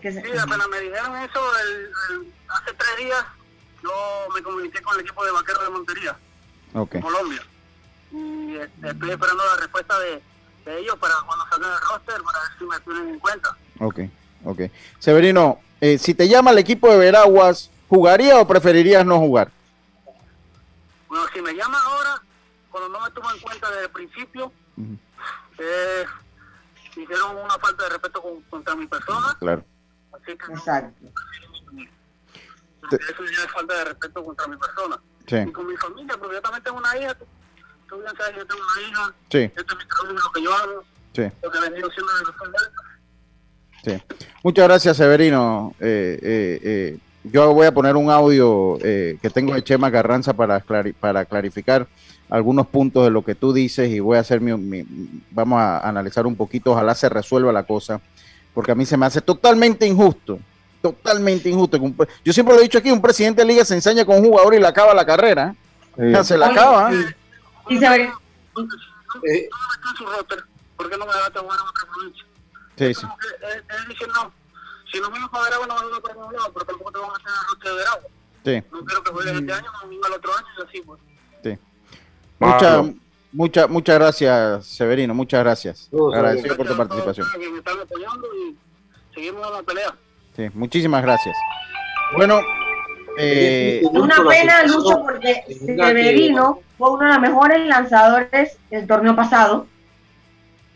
Sí, 0.01 0.07
apenas 0.07 0.67
me 0.69 0.79
dijeron 0.79 1.15
eso 1.17 1.39
el- 1.63 1.91
el- 2.15 2.33
hace 2.49 2.73
tres 2.73 2.97
días, 3.05 3.25
yo 3.83 3.91
me 4.33 4.41
comuniqué 4.41 4.81
con 4.81 4.95
el 4.95 5.01
equipo 5.01 5.23
de 5.25 5.31
vaqueros 5.31 5.63
de 5.63 5.69
Montería, 5.69 6.17
Colombia. 6.73 7.41
Y 8.11 8.55
este, 8.55 8.89
estoy 8.89 9.11
esperando 9.11 9.43
la 9.45 9.55
respuesta 9.57 9.99
de, 9.99 10.21
de 10.65 10.79
ellos 10.79 10.95
para 10.97 11.13
cuando 11.25 11.45
salga 11.49 11.67
el 11.75 11.81
roster, 11.89 12.21
para 12.23 12.39
ver 12.41 12.49
si 12.57 12.63
me 12.65 12.79
tienen 12.81 13.13
en 13.15 13.19
cuenta. 13.19 13.57
Ok, 13.79 13.99
ok. 14.45 14.61
Severino, 14.99 15.59
eh, 15.81 15.97
si 15.97 16.13
te 16.13 16.27
llama 16.27 16.51
el 16.51 16.57
equipo 16.57 16.89
de 16.91 16.97
Veraguas, 16.97 17.69
¿jugaría 17.87 18.39
o 18.39 18.47
preferirías 18.47 19.05
no 19.05 19.19
jugar? 19.19 19.51
Bueno, 21.07 21.25
si 21.33 21.41
me 21.41 21.53
llama 21.53 21.79
ahora, 21.83 22.21
cuando 22.71 22.89
no 22.89 22.99
me 23.03 23.11
tomo 23.11 23.31
en 23.31 23.39
cuenta 23.39 23.69
desde 23.69 23.83
el 23.85 23.89
principio, 23.91 24.51
eh, 25.57 26.05
hicieron 26.95 27.35
una 27.37 27.57
falta 27.57 27.83
de 27.83 27.89
respeto 27.89 28.21
con- 28.21 28.41
contra 28.43 28.75
mi 28.75 28.85
persona, 28.87 29.35
Claro. 29.39 29.63
así 30.13 30.37
que 30.37 30.47
no- 30.47 30.57
Exacto. 30.57 31.07
Porque 32.81 33.05
eso 33.11 33.23
ya 33.25 33.43
es 33.45 33.51
falta 33.51 33.73
de 33.77 33.85
respeto 33.85 34.23
contra 34.23 34.47
mi 34.47 34.57
persona. 34.57 34.99
Sí, 35.29 35.35
Y 35.47 35.51
con 35.51 35.67
mi 35.67 35.75
familia, 35.77 36.15
porque 36.17 36.35
yo 36.35 36.41
también 36.41 36.63
tengo 36.63 36.77
una 36.79 36.97
hija, 36.97 37.13
tú, 37.13 37.25
tú 37.87 37.95
bien 37.97 38.11
sabes, 38.17 38.35
yo 38.37 38.45
tengo 38.47 38.61
una 38.63 38.87
hija, 38.89 39.13
sí, 39.29 39.37
es 39.37 39.51
mi 39.55 39.85
trabajo, 39.85 40.13
lo 40.25 40.31
que 40.33 40.43
yo 40.43 40.53
hago, 40.53 40.83
sí. 41.15 41.23
lo 41.43 41.51
que 41.51 41.57
he 41.57 41.61
venido 41.69 41.89
siendo 41.91 42.11
desde 42.13 42.25
los 42.25 42.35
años. 42.41 42.71
Sí. 43.83 44.03
Muchas 44.43 44.67
gracias, 44.67 44.97
Severino. 44.97 45.73
Eh, 45.79 46.19
eh, 46.21 46.59
eh, 46.63 46.97
yo 47.23 47.53
voy 47.53 47.65
a 47.67 47.73
poner 47.73 47.95
un 47.95 48.09
audio 48.09 48.77
eh, 48.81 49.17
que 49.21 49.29
tengo 49.29 49.53
de 49.53 49.63
Chema 49.63 49.91
Carranza 49.91 50.33
para, 50.33 50.61
clari- 50.65 50.93
para 50.93 51.23
clarificar 51.25 51.87
algunos 52.29 52.67
puntos 52.67 53.03
de 53.05 53.09
lo 53.11 53.23
que 53.23 53.35
tú 53.35 53.53
dices 53.53 53.89
y 53.89 53.99
voy 54.01 54.17
a 54.17 54.21
hacer 54.21 54.41
mi, 54.41 54.53
mi- 54.57 54.85
vamos 55.31 55.59
a 55.59 55.79
analizar 55.87 56.27
un 56.27 56.35
poquito, 56.35 56.71
ojalá 56.71 56.93
se 56.93 57.07
resuelva 57.09 57.51
la 57.53 57.63
cosa, 57.63 58.01
porque 58.53 58.71
a 58.71 58.75
mí 58.75 58.85
se 58.85 58.97
me 58.97 59.05
hace 59.05 59.21
totalmente 59.21 59.85
injusto, 59.87 60.39
totalmente 60.81 61.49
injusto. 61.49 61.77
Yo 62.23 62.33
siempre 62.33 62.53
lo 62.55 62.59
he 62.61 62.63
dicho 62.63 62.77
aquí, 62.77 62.91
un 62.91 63.01
presidente 63.01 63.41
de 63.41 63.47
liga 63.47 63.65
se 63.65 63.75
ensaña 63.75 64.05
con 64.05 64.17
un 64.17 64.25
jugador 64.25 64.53
y 64.55 64.59
le 64.59 64.67
acaba 64.67 64.93
la 64.93 65.05
carrera, 65.05 65.55
¿eh? 65.97 66.13
Sí. 66.17 66.23
se 66.23 66.37
la 66.37 66.47
acaba. 66.47 66.91
sí. 66.91 66.97
Y 67.69 67.75
Eh, 69.25 69.49
me 69.99 70.05
roster, 70.05 70.43
¿por 70.77 70.89
qué 70.89 70.97
no 70.97 71.05
me 71.05 71.13
dejaste 71.13 71.39
jugar 71.39 71.59
en 71.59 71.67
otra 71.67 71.87
provincia? 71.91 72.25
Sí, 72.77 72.93
sí. 72.93 73.07
que 73.19 73.75
él, 73.75 73.87
dice, 73.89 74.05
no, 74.07 74.31
si 74.91 74.99
no 75.01 75.09
vienes 75.11 75.29
para 75.29 75.43
Veragua 75.45 75.67
no 75.67 75.73
vas 75.73 75.83
a 75.83 76.13
ningún 76.13 76.33
lado, 76.33 76.53
pero 76.53 76.65
tampoco 76.65 76.91
te 76.91 76.99
van 76.99 77.09
a 77.09 77.13
hacer 77.13 77.27
el 77.27 77.47
roster 77.49 77.71
de 77.71 77.77
Veragua. 77.77 78.09
sí. 78.45 78.63
No 78.71 78.85
quiero 78.85 79.03
que 79.03 79.11
juegues 79.11 79.33
este 79.33 79.53
año, 79.53 79.67
no 79.83 80.07
el 80.07 80.13
otro 80.13 80.31
año 80.37 80.47
y 80.57 80.61
así, 80.67 80.81
pues. 80.81 80.99
Muchas, 82.41 82.59
Claro. 82.61 82.93
muchas, 83.33 83.69
muchas 83.69 83.95
gracias, 83.95 84.65
Severino, 84.65 85.13
muchas 85.13 85.41
gracias. 85.41 85.89
Agradecido 85.91 86.55
por 86.55 86.65
tu 86.67 86.73
Gracias 86.73 86.79
a 86.79 86.87
todos 86.87 86.87
participación. 86.87 87.27
Que 87.41 87.49
me 87.49 87.57
están 87.57 87.79
apoyando 87.81 88.27
y 88.35 88.57
seguimos 89.13 89.45
en 89.47 89.53
la 89.53 89.63
pelea. 89.63 89.95
Sí, 90.35 90.49
muchísimas 90.53 91.01
gracias. 91.01 91.35
Bueno, 92.15 92.39
eh, 93.17 93.81
una 93.91 94.15
pena, 94.27 94.63
Lucho, 94.63 95.01
porque 95.01 95.43
Severino 95.49 96.61
fue 96.77 96.91
uno 96.91 97.03
de 97.05 97.09
los 97.09 97.19
mejores 97.19 97.67
lanzadores 97.67 98.57
del 98.69 98.87
torneo 98.87 99.15
pasado. 99.15 99.67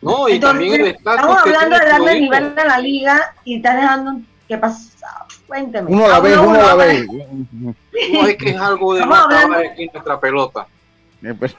no, 0.01 0.27
y 0.27 0.39
también 0.39 0.81
el 0.81 0.87
estamos 0.87 1.37
hablando 1.37 1.79
de 1.79 1.85
darle 1.85 2.19
nivel 2.19 2.59
a 2.59 2.65
la 2.65 2.79
liga 2.79 3.33
y 3.45 3.55
estás 3.55 3.75
dejando 3.77 4.19
que 4.47 4.57
pasa. 4.57 4.89
Cuénteme. 5.47 5.91
uno 5.91 6.05
a 6.05 6.09
la 6.09 6.19
vez, 6.19 6.37
uno 6.37 6.59
a 6.59 6.63
la 6.63 6.75
vez. 6.75 7.07
No, 7.07 8.27
es 8.27 8.37
que 8.37 8.49
es 8.49 8.57
algo 8.57 8.93
de 8.95 9.01
trabajo 9.01 9.53
aquí 9.53 9.83
en 9.83 9.89
nuestra 9.93 10.19
pelota. 10.19 10.67
Eh, 11.21 11.33
pues, 11.39 11.55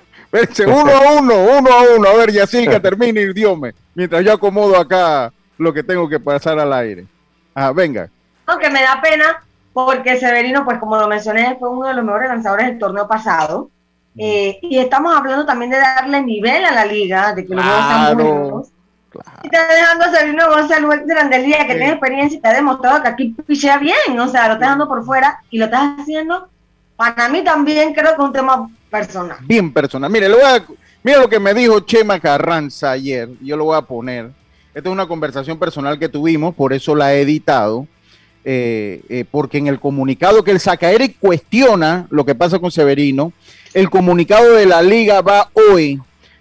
uno 0.66 0.90
a 0.90 1.12
uno, 1.12 1.34
uno 1.58 1.72
a 1.72 1.96
uno. 1.96 2.08
A 2.08 2.14
ver, 2.14 2.32
Yacilca, 2.32 2.80
termine 2.82 3.22
y 3.22 3.32
diome. 3.32 3.72
Mientras 3.94 4.24
yo 4.24 4.32
acomodo 4.32 4.76
acá 4.76 5.32
lo 5.56 5.72
que 5.72 5.82
tengo 5.82 6.08
que 6.08 6.20
pasar 6.20 6.58
al 6.58 6.72
aire. 6.72 7.06
Ah, 7.54 7.72
venga. 7.72 8.08
Aunque 8.46 8.70
me 8.70 8.82
da 8.82 9.00
pena 9.00 9.42
porque 9.72 10.16
Severino, 10.18 10.64
pues 10.64 10.78
como 10.78 10.96
lo 10.96 11.08
mencioné, 11.08 11.56
fue 11.58 11.68
uno 11.68 11.88
de 11.88 11.94
los 11.94 12.04
mejores 12.04 12.28
lanzadores 12.28 12.66
del 12.66 12.78
torneo 12.78 13.08
pasado. 13.08 13.70
Eh, 14.16 14.58
y 14.62 14.78
estamos 14.78 15.14
hablando 15.14 15.44
también 15.44 15.72
de 15.72 15.78
darle 15.78 16.22
nivel 16.22 16.64
a 16.64 16.70
la 16.70 16.84
liga, 16.84 17.34
de 17.34 17.44
que 17.44 17.54
los 17.54 17.64
juegos 17.64 17.80
están 17.80 18.16
buenos. 18.16 18.68
Y 19.42 19.46
está 19.46 19.74
dejando 19.74 20.04
a 20.04 20.10
Severino 20.10 20.48
González 20.48 21.06
de 21.06 21.14
Grandelía, 21.14 21.66
que 21.66 21.74
tiene 21.74 21.90
experiencia 21.90 22.38
y 22.38 22.40
te 22.40 22.48
ha 22.48 22.52
demostrado 22.52 23.02
que 23.02 23.08
aquí 23.08 23.36
pichea 23.46 23.78
bien. 23.78 24.18
O 24.18 24.28
sea, 24.28 24.48
lo 24.48 24.54
estás 24.54 24.70
dando 24.70 24.88
por 24.88 25.04
fuera 25.04 25.40
y 25.50 25.58
lo 25.58 25.66
estás 25.66 26.00
haciendo. 26.00 26.48
Para 26.96 27.28
mí 27.28 27.42
también 27.42 27.92
creo 27.92 28.10
que 28.10 28.22
es 28.22 28.26
un 28.26 28.32
tema 28.32 28.70
personal. 28.90 29.38
Bien 29.42 29.72
personal. 29.72 30.10
Mire, 30.10 30.28
lo 30.28 30.36
voy 30.36 30.46
a, 30.46 30.64
mira 31.02 31.18
lo 31.18 31.28
que 31.28 31.40
me 31.40 31.52
dijo 31.52 31.80
Chema 31.80 32.20
Carranza 32.20 32.92
ayer. 32.92 33.28
Yo 33.40 33.56
lo 33.56 33.64
voy 33.64 33.76
a 33.76 33.82
poner. 33.82 34.30
Esta 34.74 34.88
es 34.88 34.92
una 34.92 35.06
conversación 35.06 35.58
personal 35.58 36.00
que 36.00 36.08
tuvimos, 36.08 36.54
por 36.54 36.72
eso 36.72 36.96
la 36.96 37.14
he 37.14 37.20
editado. 37.20 37.86
Eh, 38.46 39.00
eh, 39.08 39.24
porque 39.30 39.56
en 39.56 39.68
el 39.68 39.80
comunicado 39.80 40.44
que 40.44 40.50
él 40.50 40.60
saca, 40.60 40.90
Eric 40.90 41.16
cuestiona 41.18 42.06
lo 42.10 42.26
que 42.26 42.34
pasa 42.34 42.58
con 42.58 42.70
Severino. 42.70 43.32
El 43.72 43.88
comunicado 43.88 44.52
de 44.52 44.66
la 44.66 44.82
liga 44.82 45.22
va 45.22 45.48
hoy 45.54 45.98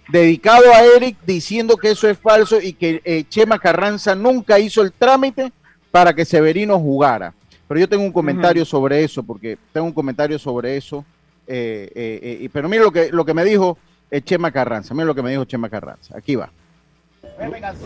dedicado 0.08 0.64
a 0.74 0.84
Eric 0.84 1.16
diciendo 1.24 1.78
que 1.78 1.92
eso 1.92 2.08
es 2.08 2.18
falso 2.18 2.60
y 2.60 2.74
que 2.74 3.00
eh, 3.04 3.24
Chema 3.28 3.58
Carranza 3.58 4.14
nunca 4.14 4.58
hizo 4.58 4.82
el 4.82 4.92
trámite 4.92 5.50
para 5.90 6.12
que 6.12 6.26
Severino 6.26 6.78
jugara. 6.78 7.32
Pero 7.66 7.80
yo 7.80 7.88
tengo 7.88 8.04
un 8.04 8.12
comentario 8.12 8.66
sobre 8.66 9.02
eso, 9.02 9.22
porque 9.22 9.56
tengo 9.72 9.86
un 9.86 9.92
comentario 9.94 10.38
sobre 10.38 10.76
eso. 10.76 11.04
pero 11.46 12.68
mira 12.68 12.82
lo 12.82 12.92
que, 12.92 13.10
lo 13.10 13.24
que 13.24 13.32
me 13.32 13.44
dijo 13.44 13.78
Chema 14.24 14.50
Carranza, 14.50 14.92
mira 14.92 15.06
lo 15.06 15.14
que 15.14 15.22
me 15.22 15.30
dijo 15.30 15.46
Chema 15.46 15.70
Carranza. 15.70 16.18
Aquí 16.18 16.34
va. 16.34 16.50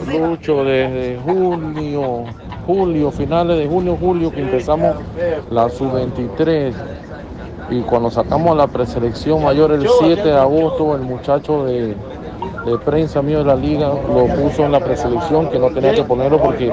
Lucho, 0.07 0.65
desde 0.65 1.19
junio, 1.25 2.25
julio, 2.67 3.11
finales 3.11 3.59
de 3.59 3.67
junio, 3.67 3.97
julio, 3.99 4.31
que 4.31 4.43
empezamos 4.43 4.97
la 5.51 5.69
sub-23 5.69 6.73
y 7.71 7.81
cuando 7.81 8.11
sacamos 8.11 8.57
la 8.57 8.67
preselección 8.67 9.43
mayor 9.43 9.73
el 9.73 9.87
7 9.87 10.23
de 10.23 10.39
agosto, 10.39 10.95
el 10.95 11.03
muchacho 11.03 11.65
de, 11.65 11.95
prensa 12.85 13.23
mío 13.23 13.39
de 13.39 13.45
la 13.45 13.57
liga 13.57 13.89
lo 13.89 14.27
puso 14.27 14.65
en 14.65 14.73
la 14.73 14.81
preselección, 14.81 15.49
que 15.51 15.59
no 15.59 15.71
tenía 15.71 15.95
que 15.95 16.03
ponerlo 16.05 16.39
porque 16.41 16.71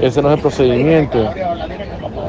ese 0.00 0.20
no 0.20 0.28
es 0.30 0.36
el 0.36 0.40
procedimiento. 0.40 1.18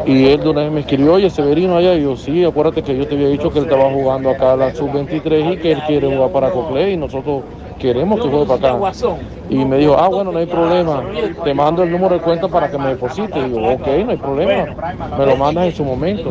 Y 0.06 0.28
él 0.28 0.42
de 0.42 0.50
una 0.50 0.62
vez 0.62 0.72
me 0.72 0.80
escribió, 0.82 1.14
oye, 1.14 1.30
Severino 1.30 1.78
allá, 1.78 1.96
yo, 1.96 2.16
sí, 2.16 2.44
acuérdate 2.44 2.84
que 2.84 2.98
yo 2.98 3.08
te 3.08 3.16
había 3.16 3.28
dicho 3.28 3.52
que 3.52 3.60
él 3.60 3.66
estaba 3.66 3.92
jugando 3.92 4.30
acá 4.30 4.56
la 4.56 4.74
sub-23 4.74 5.54
y 5.54 5.58
que 5.58 5.72
él 5.72 5.82
quiere 5.86 6.16
jugar 6.16 6.32
para 6.32 6.52
Cocle 6.52 6.92
y 6.92 6.98
nosotros 6.98 7.44
queremos 7.80 8.20
que 8.22 8.30
juegue 8.30 8.46
para 8.46 8.76
acá. 8.76 8.94
Y 9.50 9.66
me 9.66 9.78
dijo, 9.78 9.96
ah, 9.98 10.08
bueno, 10.08 10.32
no 10.32 10.38
hay 10.38 10.46
problema, 10.46 11.04
te 11.44 11.54
mando 11.54 11.82
el 11.82 11.92
número 11.92 12.16
de 12.16 12.22
cuenta 12.22 12.48
para 12.48 12.70
que 12.70 12.78
me 12.78 12.90
deposite. 12.90 13.40
Y 13.40 13.52
yo, 13.52 13.74
ok, 13.74 13.88
no 14.06 14.12
hay 14.12 14.18
problema, 14.18 14.66
me 15.18 15.26
lo 15.26 15.36
mandas 15.38 15.66
en 15.66 15.72
su 15.72 15.84
momento. 15.84 16.30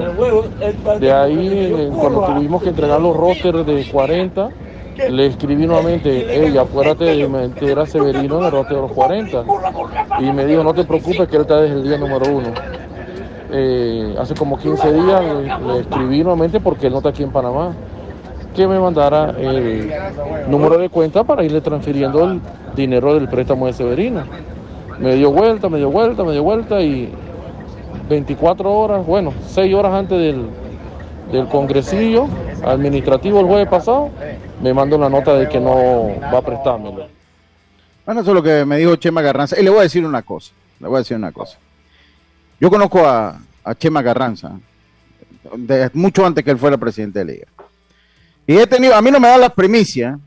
De 1.01 1.13
ahí, 1.13 1.91
cuando 1.99 2.27
tuvimos 2.27 2.63
que 2.63 2.69
entregar 2.69 3.01
los 3.01 3.17
rosters 3.17 3.67
de 3.67 3.85
40, 3.91 4.51
le 5.09 5.27
escribí 5.27 5.67
nuevamente, 5.67 6.47
ella, 6.47 6.63
acuérdate 6.63 7.05
de 7.05 7.29
meter 7.29 7.79
a 7.79 7.87
Severino 7.87 8.39
en 8.39 8.45
el 8.45 8.65
de 8.65 8.75
los 8.75 8.93
40. 8.93 9.45
Y 10.21 10.33
me 10.33 10.45
dijo, 10.45 10.63
no 10.63 10.75
te 10.75 10.85
preocupes 10.85 11.29
que 11.29 11.37
él 11.37 11.43
está 11.43 11.61
desde 11.61 11.77
el 11.77 11.85
día 11.85 11.99
número 11.99 12.27
uno. 12.31 12.53
Eh, 13.51 14.15
hace 14.19 14.35
como 14.35 14.59
15 14.59 14.93
días 14.93 15.23
le 15.67 15.81
escribí 15.81 16.23
nuevamente 16.23 16.61
porque 16.61 16.87
él 16.87 16.93
no 16.93 16.99
está 16.99 17.09
aquí 17.09 17.23
en 17.23 17.33
Panamá 17.33 17.75
que 18.55 18.67
me 18.67 18.79
mandara 18.79 19.31
el 19.39 19.91
número 20.49 20.79
de 20.79 20.89
cuenta 20.89 21.25
para 21.25 21.45
irle 21.45 21.61
transfiriendo 21.61 22.25
el 22.25 22.41
dinero 22.75 23.15
del 23.15 23.29
préstamo 23.29 23.67
de 23.67 23.73
Severino. 23.73 24.25
Me 24.99 25.15
dio 25.15 25.31
vuelta, 25.31 25.69
me 25.69 25.79
dio 25.79 25.91
vuelta, 25.91 26.25
me 26.25 26.33
dio 26.33 26.43
vuelta 26.43 26.81
y 26.81 27.13
24 28.09 28.73
horas, 28.73 29.07
bueno, 29.07 29.33
6 29.49 29.75
horas 29.75 29.93
antes 29.93 30.19
del, 30.19 30.47
del 31.31 31.47
congresillo 31.49 32.27
administrativo 32.65 33.41
el 33.41 33.47
jueves 33.47 33.69
pasado, 33.69 34.11
me 34.63 34.75
mandó 34.75 34.99
la 34.99 35.09
nota 35.09 35.35
de 35.35 35.49
que 35.49 35.61
no 35.61 36.09
va 36.33 36.39
a 36.39 36.43
prestármelo. 36.43 37.07
Bueno, 38.05 38.23
eso 38.23 38.31
es 38.31 38.35
lo 38.35 38.43
que 38.43 38.65
me 38.65 38.79
dijo 38.79 38.97
Chema 38.97 39.23
Garranza. 39.23 39.59
Y 39.61 39.63
le 39.63 39.71
voy 39.71 39.81
a 39.81 39.83
decir 39.83 40.05
una 40.05 40.23
cosa, 40.23 40.53
le 40.81 40.89
voy 40.89 40.97
a 40.97 40.99
decir 41.01 41.17
una 41.17 41.31
cosa. 41.31 41.59
Yo 42.61 42.71
conozco 42.71 43.07
a, 43.07 43.39
a 43.63 43.75
Chema 43.75 44.03
Garranza 44.03 44.53
mucho 45.93 46.27
antes 46.27 46.45
que 46.45 46.51
él 46.51 46.59
fuera 46.59 46.77
presidente 46.77 47.21
de 47.21 47.25
liga. 47.25 47.47
Y 48.49 48.57
he 48.57 48.67
tenido, 48.67 48.95
a 48.95 49.03
mí 49.03 49.11
no 49.11 49.21
me 49.21 49.29
da 49.29 49.37
las 49.37 49.53
primicias, 49.53 50.19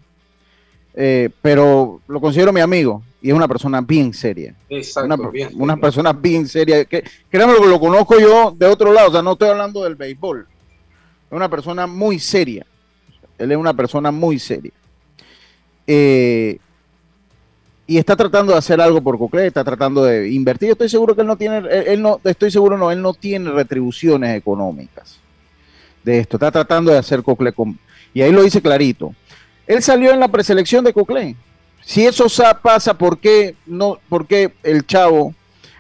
eh, 0.93 1.31
pero 1.41 2.01
lo 2.07 2.21
considero 2.21 2.53
mi 2.53 2.61
amigo 2.61 3.01
y 3.19 3.29
es 3.29 3.35
una 3.35 3.47
persona 3.47 3.81
bien 3.81 4.13
seria. 4.13 4.53
Exacto, 4.69 5.15
una, 5.15 5.29
bien, 5.31 5.49
una 5.55 5.75
persona 5.75 6.13
bien 6.13 6.47
seria. 6.47 6.85
Que, 6.85 7.03
créanme 7.31 7.53
lo 7.53 7.61
que 7.61 7.67
lo 7.67 7.79
conozco 7.79 8.19
yo 8.19 8.55
de 8.55 8.67
otro 8.67 8.93
lado, 8.93 9.09
o 9.09 9.11
sea, 9.11 9.23
no 9.23 9.31
estoy 9.31 9.49
hablando 9.49 9.83
del 9.83 9.95
béisbol. 9.95 10.45
Es 11.31 11.35
una 11.35 11.49
persona 11.49 11.87
muy 11.87 12.19
seria. 12.19 12.63
Él 13.39 13.51
es 13.51 13.57
una 13.57 13.73
persona 13.73 14.11
muy 14.11 14.37
seria. 14.37 14.71
Eh, 15.87 16.59
y 17.87 17.97
está 17.97 18.15
tratando 18.15 18.51
de 18.51 18.59
hacer 18.59 18.79
algo 18.79 19.01
por 19.01 19.17
Cocle, 19.17 19.47
está 19.47 19.63
tratando 19.63 20.03
de 20.03 20.29
invertir. 20.29 20.69
Estoy 20.69 20.89
seguro 20.89 21.15
que 21.15 21.21
él 21.21 21.27
no 21.27 21.37
tiene, 21.37 21.63
él 21.87 21.99
no, 21.99 22.21
estoy 22.23 22.51
seguro 22.51 22.77
no, 22.77 22.91
él 22.91 23.01
no 23.01 23.15
tiene 23.15 23.49
retribuciones 23.49 24.37
económicas 24.37 25.19
de 26.03 26.19
esto. 26.19 26.37
Está 26.37 26.51
tratando 26.51 26.91
de 26.91 26.99
hacer 26.99 27.23
Cocle 27.23 27.51
con, 27.51 27.79
y 28.13 28.21
ahí 28.21 28.31
lo 28.31 28.43
dice 28.43 28.61
clarito. 28.61 29.13
Él 29.67 29.81
salió 29.81 30.11
en 30.11 30.19
la 30.19 30.27
preselección 30.27 30.83
de 30.83 30.93
Cocle. 30.93 31.35
Si 31.83 32.05
eso 32.05 32.27
pasa, 32.61 32.97
¿por 32.97 33.19
qué, 33.19 33.55
no, 33.65 33.99
por 34.07 34.27
qué 34.27 34.53
el 34.63 34.85
chavo, 34.85 35.33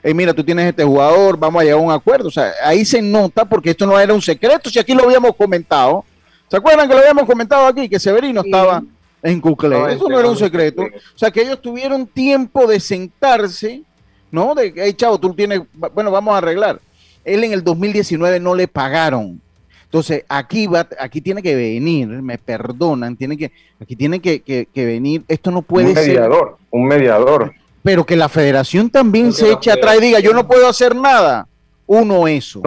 mira, 0.03 0.33
tú 0.33 0.43
tienes 0.43 0.67
este 0.67 0.83
jugador, 0.83 1.37
vamos 1.37 1.61
a 1.61 1.63
llegar 1.63 1.79
a 1.79 1.83
un 1.83 1.91
acuerdo? 1.91 2.27
O 2.27 2.31
sea, 2.31 2.51
ahí 2.63 2.85
se 2.85 3.01
nota 3.01 3.45
porque 3.45 3.71
esto 3.71 3.85
no 3.85 3.99
era 3.99 4.13
un 4.13 4.21
secreto, 4.21 4.69
si 4.69 4.79
aquí 4.79 4.93
lo 4.93 5.03
habíamos 5.03 5.35
comentado. 5.35 6.05
¿Se 6.49 6.57
acuerdan 6.57 6.87
que 6.87 6.93
lo 6.93 6.99
habíamos 6.99 7.25
comentado 7.25 7.65
aquí? 7.67 7.87
Que 7.87 7.99
Severino 7.99 8.41
estaba 8.41 8.83
en 9.23 9.39
Cuclé. 9.39 9.93
Eso 9.93 10.09
no 10.09 10.19
era 10.19 10.29
un 10.29 10.37
secreto. 10.37 10.81
O 10.81 11.17
sea, 11.17 11.31
que 11.31 11.41
ellos 11.43 11.61
tuvieron 11.61 12.05
tiempo 12.07 12.67
de 12.67 12.79
sentarse, 12.79 13.83
¿no? 14.31 14.53
De, 14.55 14.73
hey, 14.75 14.93
chavo, 14.93 15.19
tú 15.19 15.33
tienes, 15.33 15.61
bueno, 15.73 16.11
vamos 16.11 16.33
a 16.33 16.39
arreglar. 16.39 16.81
Él 17.23 17.43
en 17.43 17.53
el 17.53 17.63
2019 17.63 18.39
no 18.39 18.55
le 18.55 18.67
pagaron. 18.67 19.39
Entonces, 19.91 20.23
aquí 20.29 20.67
va, 20.67 20.87
aquí 21.01 21.19
tiene 21.19 21.43
que 21.43 21.53
venir, 21.53 22.07
me 22.07 22.37
perdonan, 22.37 23.17
tiene 23.17 23.35
que, 23.35 23.51
aquí 23.77 23.97
tiene 23.97 24.21
que, 24.21 24.65
venir, 24.73 25.23
esto 25.27 25.51
no 25.51 25.63
puede 25.63 25.93
ser. 25.93 25.97
Un 25.97 26.07
mediador, 26.07 26.57
un 26.69 26.85
mediador. 26.85 27.53
Pero 27.83 28.05
que 28.05 28.15
la 28.15 28.29
federación 28.29 28.89
también 28.89 29.33
se 29.33 29.51
eche 29.51 29.69
atrás 29.69 29.97
y 29.97 30.01
diga, 30.01 30.21
yo 30.21 30.33
no 30.33 30.47
puedo 30.47 30.65
hacer 30.69 30.95
nada. 30.95 31.45
Uno, 31.87 32.25
eso. 32.25 32.61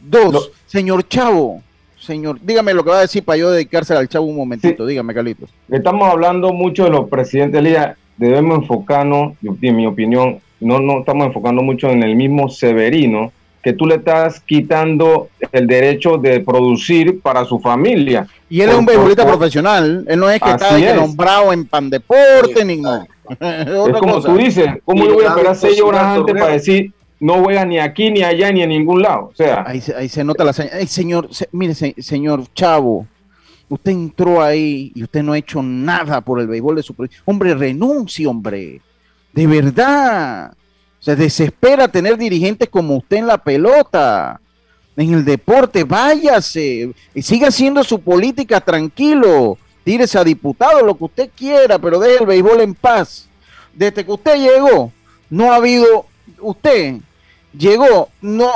Dos, 0.00 0.50
señor 0.66 1.06
Chavo, 1.06 1.62
señor, 1.96 2.40
dígame 2.42 2.74
lo 2.74 2.82
que 2.82 2.90
va 2.90 2.98
a 2.98 3.02
decir 3.02 3.22
para 3.22 3.36
yo 3.36 3.52
dedicarse 3.52 3.94
al 3.94 4.08
Chavo 4.08 4.26
un 4.26 4.34
momentito, 4.34 4.84
dígame, 4.84 5.14
Carlitos. 5.14 5.48
Estamos 5.68 6.10
hablando 6.10 6.52
mucho 6.52 6.82
de 6.82 6.90
los 6.90 7.08
presidentes 7.08 7.62
de 7.62 7.68
Liga, 7.68 7.96
debemos 8.16 8.58
enfocarnos, 8.58 9.34
en 9.44 9.76
mi 9.76 9.86
opinión, 9.86 10.40
no, 10.58 10.80
no 10.80 10.98
estamos 10.98 11.28
enfocando 11.28 11.62
mucho 11.62 11.88
en 11.88 12.02
el 12.02 12.16
mismo 12.16 12.48
Severino, 12.48 13.30
que 13.62 13.72
tú 13.72 13.86
le 13.86 13.96
estás 13.96 14.40
quitando 14.40 15.28
el 15.52 15.66
derecho 15.66 16.18
de 16.18 16.40
producir 16.40 17.20
para 17.20 17.44
su 17.44 17.60
familia. 17.60 18.26
Y 18.50 18.60
él 18.60 18.70
es 18.70 18.76
un 18.76 18.84
beisbolista 18.84 19.24
profesional, 19.24 20.04
él 20.08 20.18
no 20.18 20.28
es 20.28 20.40
que 20.40 20.50
está 20.50 20.94
nombrado 20.94 21.52
en 21.52 21.64
pan 21.66 21.88
deporte 21.88 22.64
ni 22.64 22.76
no. 22.76 23.06
es, 23.40 23.98
como 23.98 24.20
tú 24.20 24.36
dices, 24.36 24.66
¿cómo 24.84 25.06
yo 25.06 25.14
voy 25.14 25.24
a 25.24 25.28
esperar 25.28 25.56
seis 25.56 25.80
horas 25.80 26.18
antes 26.18 26.34
para 26.34 26.52
decir 26.52 26.92
no 27.20 27.34
juega 27.44 27.64
ni 27.64 27.78
aquí, 27.78 28.10
ni 28.10 28.24
allá, 28.24 28.50
ni 28.50 28.62
en 28.62 28.70
ningún 28.70 29.00
lado? 29.00 29.30
O 29.32 29.34
sea, 29.34 29.64
ahí, 29.66 29.80
se 29.80 30.24
nota 30.24 30.42
la 30.44 30.52
señal. 30.52 30.88
señor, 30.88 31.28
mire, 31.52 31.74
señor 31.74 32.42
Chavo, 32.52 33.06
usted 33.68 33.92
entró 33.92 34.42
ahí 34.42 34.90
y 34.94 35.04
usted 35.04 35.22
no 35.22 35.32
ha 35.32 35.38
hecho 35.38 35.62
nada 35.62 36.20
por 36.20 36.40
el 36.40 36.48
béisbol 36.48 36.76
de 36.76 36.82
su 36.82 36.94
Hombre, 37.24 37.54
renuncie, 37.54 38.26
hombre. 38.26 38.80
De 39.32 39.46
verdad. 39.46 40.52
Se 41.02 41.16
desespera 41.16 41.88
tener 41.88 42.16
dirigentes 42.16 42.68
como 42.68 42.96
usted 42.96 43.16
en 43.16 43.26
la 43.26 43.36
pelota, 43.36 44.40
en 44.96 45.12
el 45.12 45.24
deporte. 45.24 45.82
Váyase 45.82 46.92
y 47.12 47.22
siga 47.22 47.48
haciendo 47.48 47.82
su 47.82 48.00
política 48.00 48.60
tranquilo. 48.60 49.58
Tírese 49.82 50.16
a 50.16 50.22
diputado, 50.22 50.80
lo 50.86 50.96
que 50.96 51.04
usted 51.04 51.30
quiera, 51.36 51.76
pero 51.80 51.98
deje 51.98 52.18
el 52.20 52.26
béisbol 52.26 52.60
en 52.60 52.74
paz. 52.74 53.28
Desde 53.74 54.04
que 54.04 54.12
usted 54.12 54.36
llegó, 54.36 54.92
no 55.28 55.52
ha 55.52 55.56
habido, 55.56 56.06
usted 56.38 56.98
llegó, 57.52 58.08
no, 58.20 58.48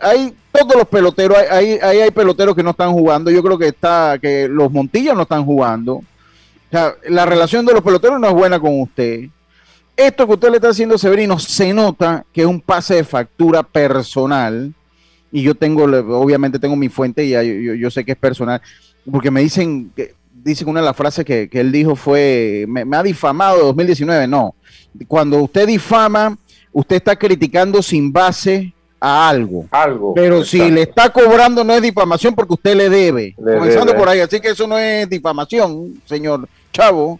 hay 0.00 0.32
todos 0.52 0.76
los 0.76 0.86
peloteros, 0.86 1.38
ahí 1.50 1.76
hay, 1.82 1.98
hay, 2.02 2.10
peloteros 2.12 2.54
que 2.54 2.62
no 2.62 2.70
están 2.70 2.92
jugando. 2.92 3.32
Yo 3.32 3.42
creo 3.42 3.58
que 3.58 3.66
está, 3.66 4.16
que 4.22 4.46
los 4.46 4.70
Montillos 4.70 5.16
no 5.16 5.22
están 5.22 5.44
jugando. 5.44 6.04
La 6.70 7.26
relación 7.26 7.66
de 7.66 7.72
los 7.72 7.82
peloteros 7.82 8.20
no 8.20 8.28
es 8.28 8.34
buena 8.34 8.60
con 8.60 8.80
usted 8.80 9.28
esto 9.98 10.26
que 10.26 10.34
usted 10.34 10.50
le 10.50 10.56
está 10.56 10.68
haciendo 10.68 10.96
Severino 10.96 11.38
se 11.40 11.74
nota 11.74 12.24
que 12.32 12.42
es 12.42 12.46
un 12.46 12.60
pase 12.60 12.94
de 12.94 13.04
factura 13.04 13.64
personal. 13.64 14.72
Y 15.30 15.42
yo 15.42 15.54
tengo, 15.54 15.84
obviamente 15.84 16.58
tengo 16.58 16.76
mi 16.76 16.88
fuente 16.88 17.24
y 17.24 17.30
yo, 17.30 17.74
yo, 17.74 17.90
sé 17.90 18.04
que 18.04 18.12
es 18.12 18.18
personal. 18.18 18.62
Porque 19.10 19.30
me 19.30 19.42
dicen 19.42 19.90
que 19.94 20.14
dice 20.32 20.64
que 20.64 20.70
una 20.70 20.80
de 20.80 20.86
las 20.86 20.96
frases 20.96 21.24
que, 21.24 21.50
él 21.52 21.72
dijo 21.72 21.96
fue, 21.96 22.64
me, 22.68 22.96
ha 22.96 23.02
difamado 23.02 23.66
2019. 23.66 24.28
No, 24.28 24.54
cuando 25.08 25.42
usted 25.42 25.66
difama, 25.66 26.38
usted 26.72 26.96
está 26.96 27.16
criticando 27.16 27.82
sin 27.82 28.12
base 28.12 28.72
a 29.00 29.28
algo. 29.28 29.66
Algo. 29.72 30.14
Pero 30.14 30.44
si 30.44 30.70
le 30.70 30.82
está 30.82 31.12
cobrando 31.12 31.64
no 31.64 31.74
es 31.74 31.82
difamación 31.82 32.34
porque 32.34 32.54
usted 32.54 32.76
le 32.76 32.88
debe. 32.88 33.34
comenzando 33.36 33.96
por 33.96 34.08
ahí. 34.08 34.20
Así 34.20 34.40
que 34.40 34.50
eso 34.50 34.66
no 34.66 34.78
es 34.78 35.10
difamación, 35.10 36.00
señor 36.06 36.48
Chavo. 36.72 37.18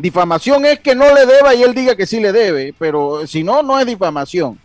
Difamación 0.00 0.64
es 0.64 0.80
que 0.80 0.94
no 0.94 1.14
le 1.14 1.26
deba 1.26 1.54
y 1.54 1.62
él 1.62 1.74
diga 1.74 1.94
que 1.94 2.06
sí 2.06 2.20
le 2.20 2.32
debe, 2.32 2.74
pero 2.78 3.26
si 3.26 3.44
no, 3.44 3.62
no 3.62 3.78
es 3.78 3.86
difamación. 3.86 4.58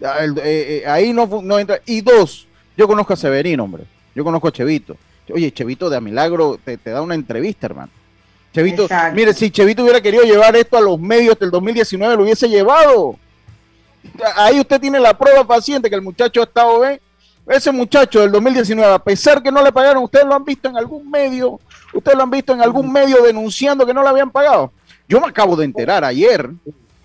Eh, 0.00 0.34
eh, 0.44 0.84
ahí 0.86 1.12
no, 1.12 1.26
no 1.42 1.58
entra. 1.58 1.80
Y 1.86 2.02
dos, 2.02 2.46
yo 2.76 2.86
conozco 2.86 3.14
a 3.14 3.16
Severino, 3.16 3.64
hombre. 3.64 3.84
Yo 4.14 4.22
conozco 4.24 4.48
a 4.48 4.52
Chevito. 4.52 4.96
Oye, 5.32 5.52
Chevito 5.52 5.88
de 5.88 5.96
a 5.96 6.00
milagro 6.00 6.58
te, 6.62 6.76
da 6.76 7.00
una 7.00 7.14
entrevista, 7.14 7.66
hermano. 7.66 7.90
Chevito, 8.52 8.86
mire, 9.14 9.32
si 9.32 9.50
Chevito 9.50 9.82
hubiera 9.82 10.00
querido 10.00 10.22
llevar 10.22 10.54
esto 10.54 10.76
a 10.76 10.80
los 10.80 11.00
medios 11.00 11.38
del 11.38 11.50
2019, 11.50 12.16
lo 12.16 12.22
hubiese 12.22 12.48
llevado. 12.48 13.16
Ahí 14.36 14.60
usted 14.60 14.80
tiene 14.80 15.00
la 15.00 15.16
prueba 15.16 15.44
paciente 15.46 15.88
que 15.88 15.96
el 15.96 16.02
muchacho 16.02 16.42
ha 16.42 16.44
estado 16.44 16.80
bien. 16.80 17.00
Ese 17.46 17.70
muchacho 17.70 18.20
del 18.20 18.32
2019, 18.32 18.94
a 18.94 18.98
pesar 18.98 19.42
que 19.42 19.52
no 19.52 19.62
le 19.62 19.70
pagaron, 19.70 20.04
ustedes 20.04 20.24
lo 20.24 20.34
han 20.34 20.44
visto 20.44 20.68
en 20.68 20.76
algún 20.76 21.10
medio, 21.10 21.60
ustedes 21.92 22.16
lo 22.16 22.22
han 22.22 22.30
visto 22.30 22.54
en 22.54 22.62
algún 22.62 22.90
medio 22.90 23.22
denunciando 23.22 23.84
que 23.84 23.92
no 23.92 24.02
le 24.02 24.08
habían 24.08 24.30
pagado. 24.30 24.72
Yo 25.06 25.20
me 25.20 25.28
acabo 25.28 25.54
de 25.54 25.66
enterar 25.66 26.04
ayer. 26.04 26.50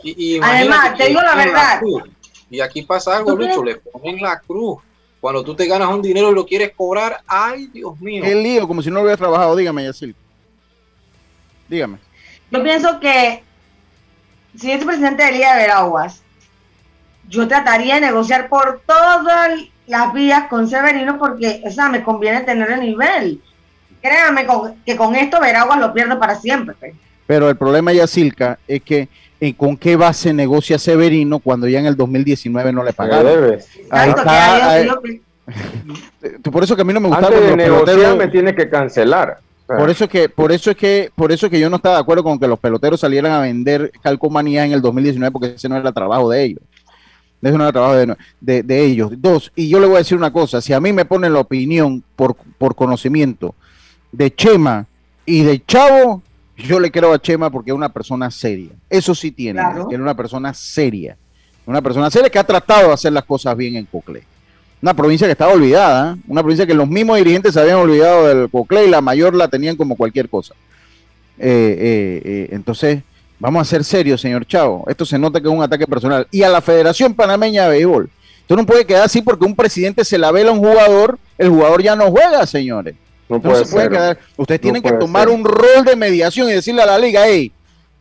Y, 0.01 0.39
Además, 0.41 0.95
te 0.97 1.07
digo 1.07 1.21
la 1.21 1.35
verdad. 1.35 1.81
y 2.49 2.61
aquí 2.61 2.83
pasa 2.83 3.17
algo, 3.17 3.35
Lucho, 3.35 3.63
le 3.63 3.75
ponen 3.75 4.21
la 4.21 4.39
cruz 4.39 4.79
cuando 5.19 5.43
tú 5.43 5.53
te 5.53 5.67
ganas 5.67 5.89
un 5.89 6.01
dinero 6.01 6.31
y 6.31 6.35
lo 6.35 6.45
quieres 6.45 6.71
cobrar, 6.75 7.21
ay, 7.27 7.67
Dios 7.67 7.99
mío. 7.99 8.23
Qué 8.23 8.35
lío, 8.35 8.67
como 8.67 8.81
si 8.81 8.89
no 8.89 8.95
lo 8.95 9.01
hubieras 9.01 9.19
trabajado. 9.19 9.55
Dígame, 9.55 9.83
Yacil. 9.83 10.15
Dígame. 11.67 11.97
Yo 12.49 12.63
pienso 12.63 12.99
que 12.99 13.43
si 14.55 14.71
es 14.71 14.83
presidente 14.83 15.23
de 15.23 15.33
Liga 15.33 15.53
de 15.53 15.61
Veraguas, 15.61 16.23
yo 17.27 17.47
trataría 17.47 17.95
de 17.95 18.01
negociar 18.01 18.49
por 18.49 18.81
todas 18.85 19.67
las 19.89 20.13
vías 20.13 20.47
con 20.47 20.69
Severino 20.69 21.17
porque, 21.17 21.61
o 21.65 21.71
sea, 21.71 21.89
me 21.89 22.03
conviene 22.03 22.41
tener 22.41 22.71
el 22.71 22.81
nivel. 22.81 23.41
Créame 24.01 24.47
que 24.85 24.95
con 24.95 25.15
esto 25.15 25.41
Veraguas 25.41 25.79
lo 25.79 25.93
pierdo 25.93 26.17
para 26.17 26.35
siempre. 26.35 26.93
Pero 27.27 27.49
el 27.49 27.57
problema, 27.57 27.91
Yacilca, 27.91 28.57
es 28.67 28.81
que 28.81 29.09
¿Y 29.41 29.53
con 29.53 29.77
qué 29.77 29.95
base 29.95 30.33
negocia 30.33 30.77
Severino 30.77 31.39
cuando 31.39 31.67
ya 31.67 31.79
en 31.79 31.85
el 31.85 31.95
2019 31.95 32.73
no 32.73 32.83
le 32.83 32.91
pagaron? 32.91 33.57
Ahí 33.89 34.09
está, 34.09 34.99
por 36.51 36.63
eso 36.63 36.75
que 36.75 36.81
a 36.83 36.85
mí 36.85 36.93
no 36.93 36.99
me 36.99 37.07
gusta 37.07 37.25
Antes 37.25 37.41
de 37.41 37.55
negociar 37.55 38.17
me 38.17 38.27
tiene 38.27 38.53
que 38.53 38.69
cancelar. 38.69 39.39
Por 39.65 39.89
eso 39.89 40.07
que, 40.09 40.29
por 40.29 40.51
eso 40.51 40.71
es 40.71 40.77
que, 40.77 41.11
por 41.15 41.31
eso 41.31 41.49
que 41.49 41.59
yo 41.59 41.69
no 41.69 41.77
estaba 41.77 41.95
de 41.95 42.01
acuerdo 42.01 42.23
con 42.23 42.39
que 42.39 42.47
los 42.47 42.59
peloteros 42.59 42.99
salieran 42.99 43.31
a 43.31 43.41
vender 43.41 43.91
calcomanía 44.01 44.65
en 44.65 44.73
el 44.73 44.81
2019 44.81 45.31
porque 45.31 45.53
ese 45.55 45.69
no 45.69 45.77
era 45.77 45.91
trabajo 45.91 46.29
de 46.29 46.43
ellos. 46.43 46.63
No 47.41 47.49
era 47.49 47.71
trabajo 47.71 48.15
de, 48.41 48.63
de, 48.63 48.83
ellos. 48.83 49.11
Dos, 49.17 49.51
y 49.55 49.69
yo 49.69 49.79
le 49.79 49.87
voy 49.87 49.95
a 49.95 49.99
decir 49.99 50.17
una 50.17 50.31
cosa, 50.31 50.61
si 50.61 50.73
a 50.73 50.79
mí 50.79 50.91
me 50.91 51.05
ponen 51.05 51.33
la 51.33 51.39
opinión 51.39 52.03
por, 52.15 52.35
por 52.57 52.75
conocimiento 52.75 53.55
de 54.11 54.33
Chema 54.33 54.85
y 55.25 55.43
de 55.43 55.63
Chavo, 55.65 56.21
yo 56.57 56.79
le 56.79 56.91
creo 56.91 57.13
a 57.13 57.21
Chema 57.21 57.49
porque 57.49 57.71
es 57.71 57.75
una 57.75 57.89
persona 57.89 58.29
seria. 58.29 58.71
Eso 58.89 59.15
sí 59.15 59.31
tiene, 59.31 59.61
que 59.87 59.95
es 59.95 60.01
una 60.01 60.15
persona 60.15 60.53
seria. 60.53 61.15
Una 61.65 61.81
persona 61.81 62.09
seria 62.09 62.29
que 62.29 62.39
ha 62.39 62.43
tratado 62.43 62.87
de 62.87 62.93
hacer 62.93 63.13
las 63.13 63.23
cosas 63.23 63.55
bien 63.55 63.75
en 63.75 63.85
Coclé. 63.85 64.23
Una 64.81 64.93
provincia 64.93 65.27
que 65.27 65.33
estaba 65.33 65.53
olvidada, 65.53 66.13
¿eh? 66.13 66.21
una 66.27 66.41
provincia 66.41 66.65
que 66.65 66.73
los 66.73 66.87
mismos 66.87 67.17
dirigentes 67.17 67.53
se 67.53 67.59
habían 67.59 67.77
olvidado 67.77 68.27
del 68.27 68.49
Coclé 68.49 68.85
y 68.85 68.89
la 68.89 69.01
mayor 69.01 69.35
la 69.35 69.47
tenían 69.47 69.75
como 69.75 69.95
cualquier 69.95 70.29
cosa. 70.29 70.55
Eh, 71.37 72.21
eh, 72.23 72.49
entonces, 72.51 73.03
vamos 73.39 73.61
a 73.61 73.65
ser 73.65 73.83
serios, 73.83 74.21
señor 74.21 74.45
Chavo. 74.45 74.85
Esto 74.87 75.05
se 75.05 75.17
nota 75.17 75.39
que 75.39 75.47
es 75.47 75.53
un 75.53 75.63
ataque 75.63 75.87
personal. 75.87 76.27
Y 76.31 76.43
a 76.43 76.49
la 76.49 76.61
Federación 76.61 77.13
Panameña 77.13 77.63
de 77.63 77.69
Béisbol. 77.69 78.09
Esto 78.41 78.55
no 78.55 78.65
puede 78.65 78.85
quedar 78.85 79.03
así 79.03 79.21
porque 79.21 79.45
un 79.45 79.55
presidente 79.55 80.03
se 80.03 80.17
la 80.17 80.31
vela 80.31 80.49
a 80.49 80.53
un 80.53 80.59
jugador, 80.59 81.19
el 81.37 81.49
jugador 81.49 81.83
ya 81.83 81.95
no 81.95 82.09
juega, 82.09 82.45
señores. 82.45 82.95
No, 83.27 83.39
puede 83.39 83.63
se 83.63 83.71
puede 83.71 83.89
quedar. 83.89 84.19
Ustedes 84.37 84.61
tienen 84.61 84.81
que 84.81 84.91
tomar 84.93 85.29
un 85.29 85.43
rol 85.43 85.85
de 85.85 85.95
mediación 85.95 86.49
y 86.49 86.53
decirle 86.53 86.81
a 86.81 86.87
la 86.87 86.97
liga, 86.97 87.23
hey, 87.27 87.51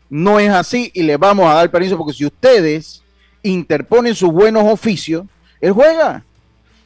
no 0.08 0.40
es 0.40 0.50
así 0.50 0.90
y 0.94 1.02
le 1.02 1.18
vamos 1.18 1.50
a 1.50 1.54
dar 1.54 1.70
permiso 1.70 1.98
porque 1.98 2.14
si 2.14 2.24
ustedes 2.24 3.02
interponen 3.42 4.14
sus 4.14 4.32
buenos 4.32 4.64
oficios, 4.64 5.24
él 5.60 5.72
juega. 5.72 6.24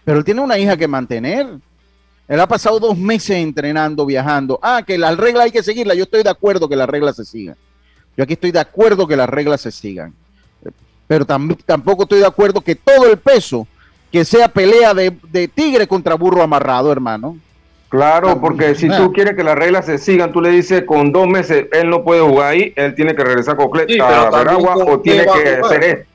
Pero 0.05 0.19
él 0.19 0.25
tiene 0.25 0.41
una 0.41 0.59
hija 0.59 0.77
que 0.77 0.89
mantener. 0.89 1.47
Él 2.27 2.41
ha 2.41 2.49
pasado 2.49 2.81
dos 2.81 2.97
meses 2.99 3.37
entrenando, 3.37 4.05
viajando. 4.07 4.59
Ah, 4.63 4.83
que 4.85 4.99
las 4.99 5.17
reglas 5.17 5.45
hay 5.45 5.51
que 5.53 5.63
seguirlas. 5.63 5.97
Yo 5.97 6.05
estoy 6.05 6.23
de 6.23 6.31
acuerdo 6.31 6.69
que 6.69 6.77
las 6.77 6.89
reglas 6.89 7.17
se 7.17 7.25
sigan. 7.25 7.57
Yo 8.17 8.25
aquí 8.25 8.35
estoy 8.35 8.53
de 8.53 8.61
acuerdo 8.61 9.07
que 9.07 9.17
las 9.17 9.29
reglas 9.29 9.61
se 9.61 9.71
sigan. 9.71 10.15
Pero 11.07 11.25
tampoco 11.25 12.05
estoy 12.05 12.21
de 12.21 12.27
acuerdo 12.27 12.61
que 12.61 12.75
todo 12.75 13.07
el 13.11 13.19
peso 13.19 13.67
que 14.11 14.25
sea 14.25 14.49
pelea 14.49 14.95
de, 14.95 15.13
de 15.31 15.49
tigre 15.49 15.87
contra 15.87 16.15
burro 16.15 16.43
amarrado, 16.43 16.93
hermano. 16.93 17.37
Claro, 17.93 18.41
porque 18.41 18.75
si 18.75 18.89
tú 18.89 19.13
quieres 19.13 19.37
que 19.37 19.45
las 19.45 19.55
reglas 19.55 19.85
se 19.85 19.99
sigan, 19.99 20.33
tú 20.33 20.41
le 20.41 20.49
dices 20.49 20.85
con 20.85 21.13
dos 21.13 21.29
meses 21.29 21.67
él 21.73 21.91
no 21.91 22.03
puede 22.03 22.23
jugar 22.23 22.53
ahí, 22.53 22.73
él 22.75 22.95
tiene 22.95 23.15
que 23.15 23.23
regresar 23.23 23.55
con 23.55 23.69
a 23.79 24.31
Veragua 24.31 24.77
o 24.77 25.01
tiene 25.01 25.25
que 25.25 25.49
hacer 25.63 25.85
esto. 25.85 26.11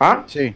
¿Ah? 0.00 0.22
Sí. 0.26 0.54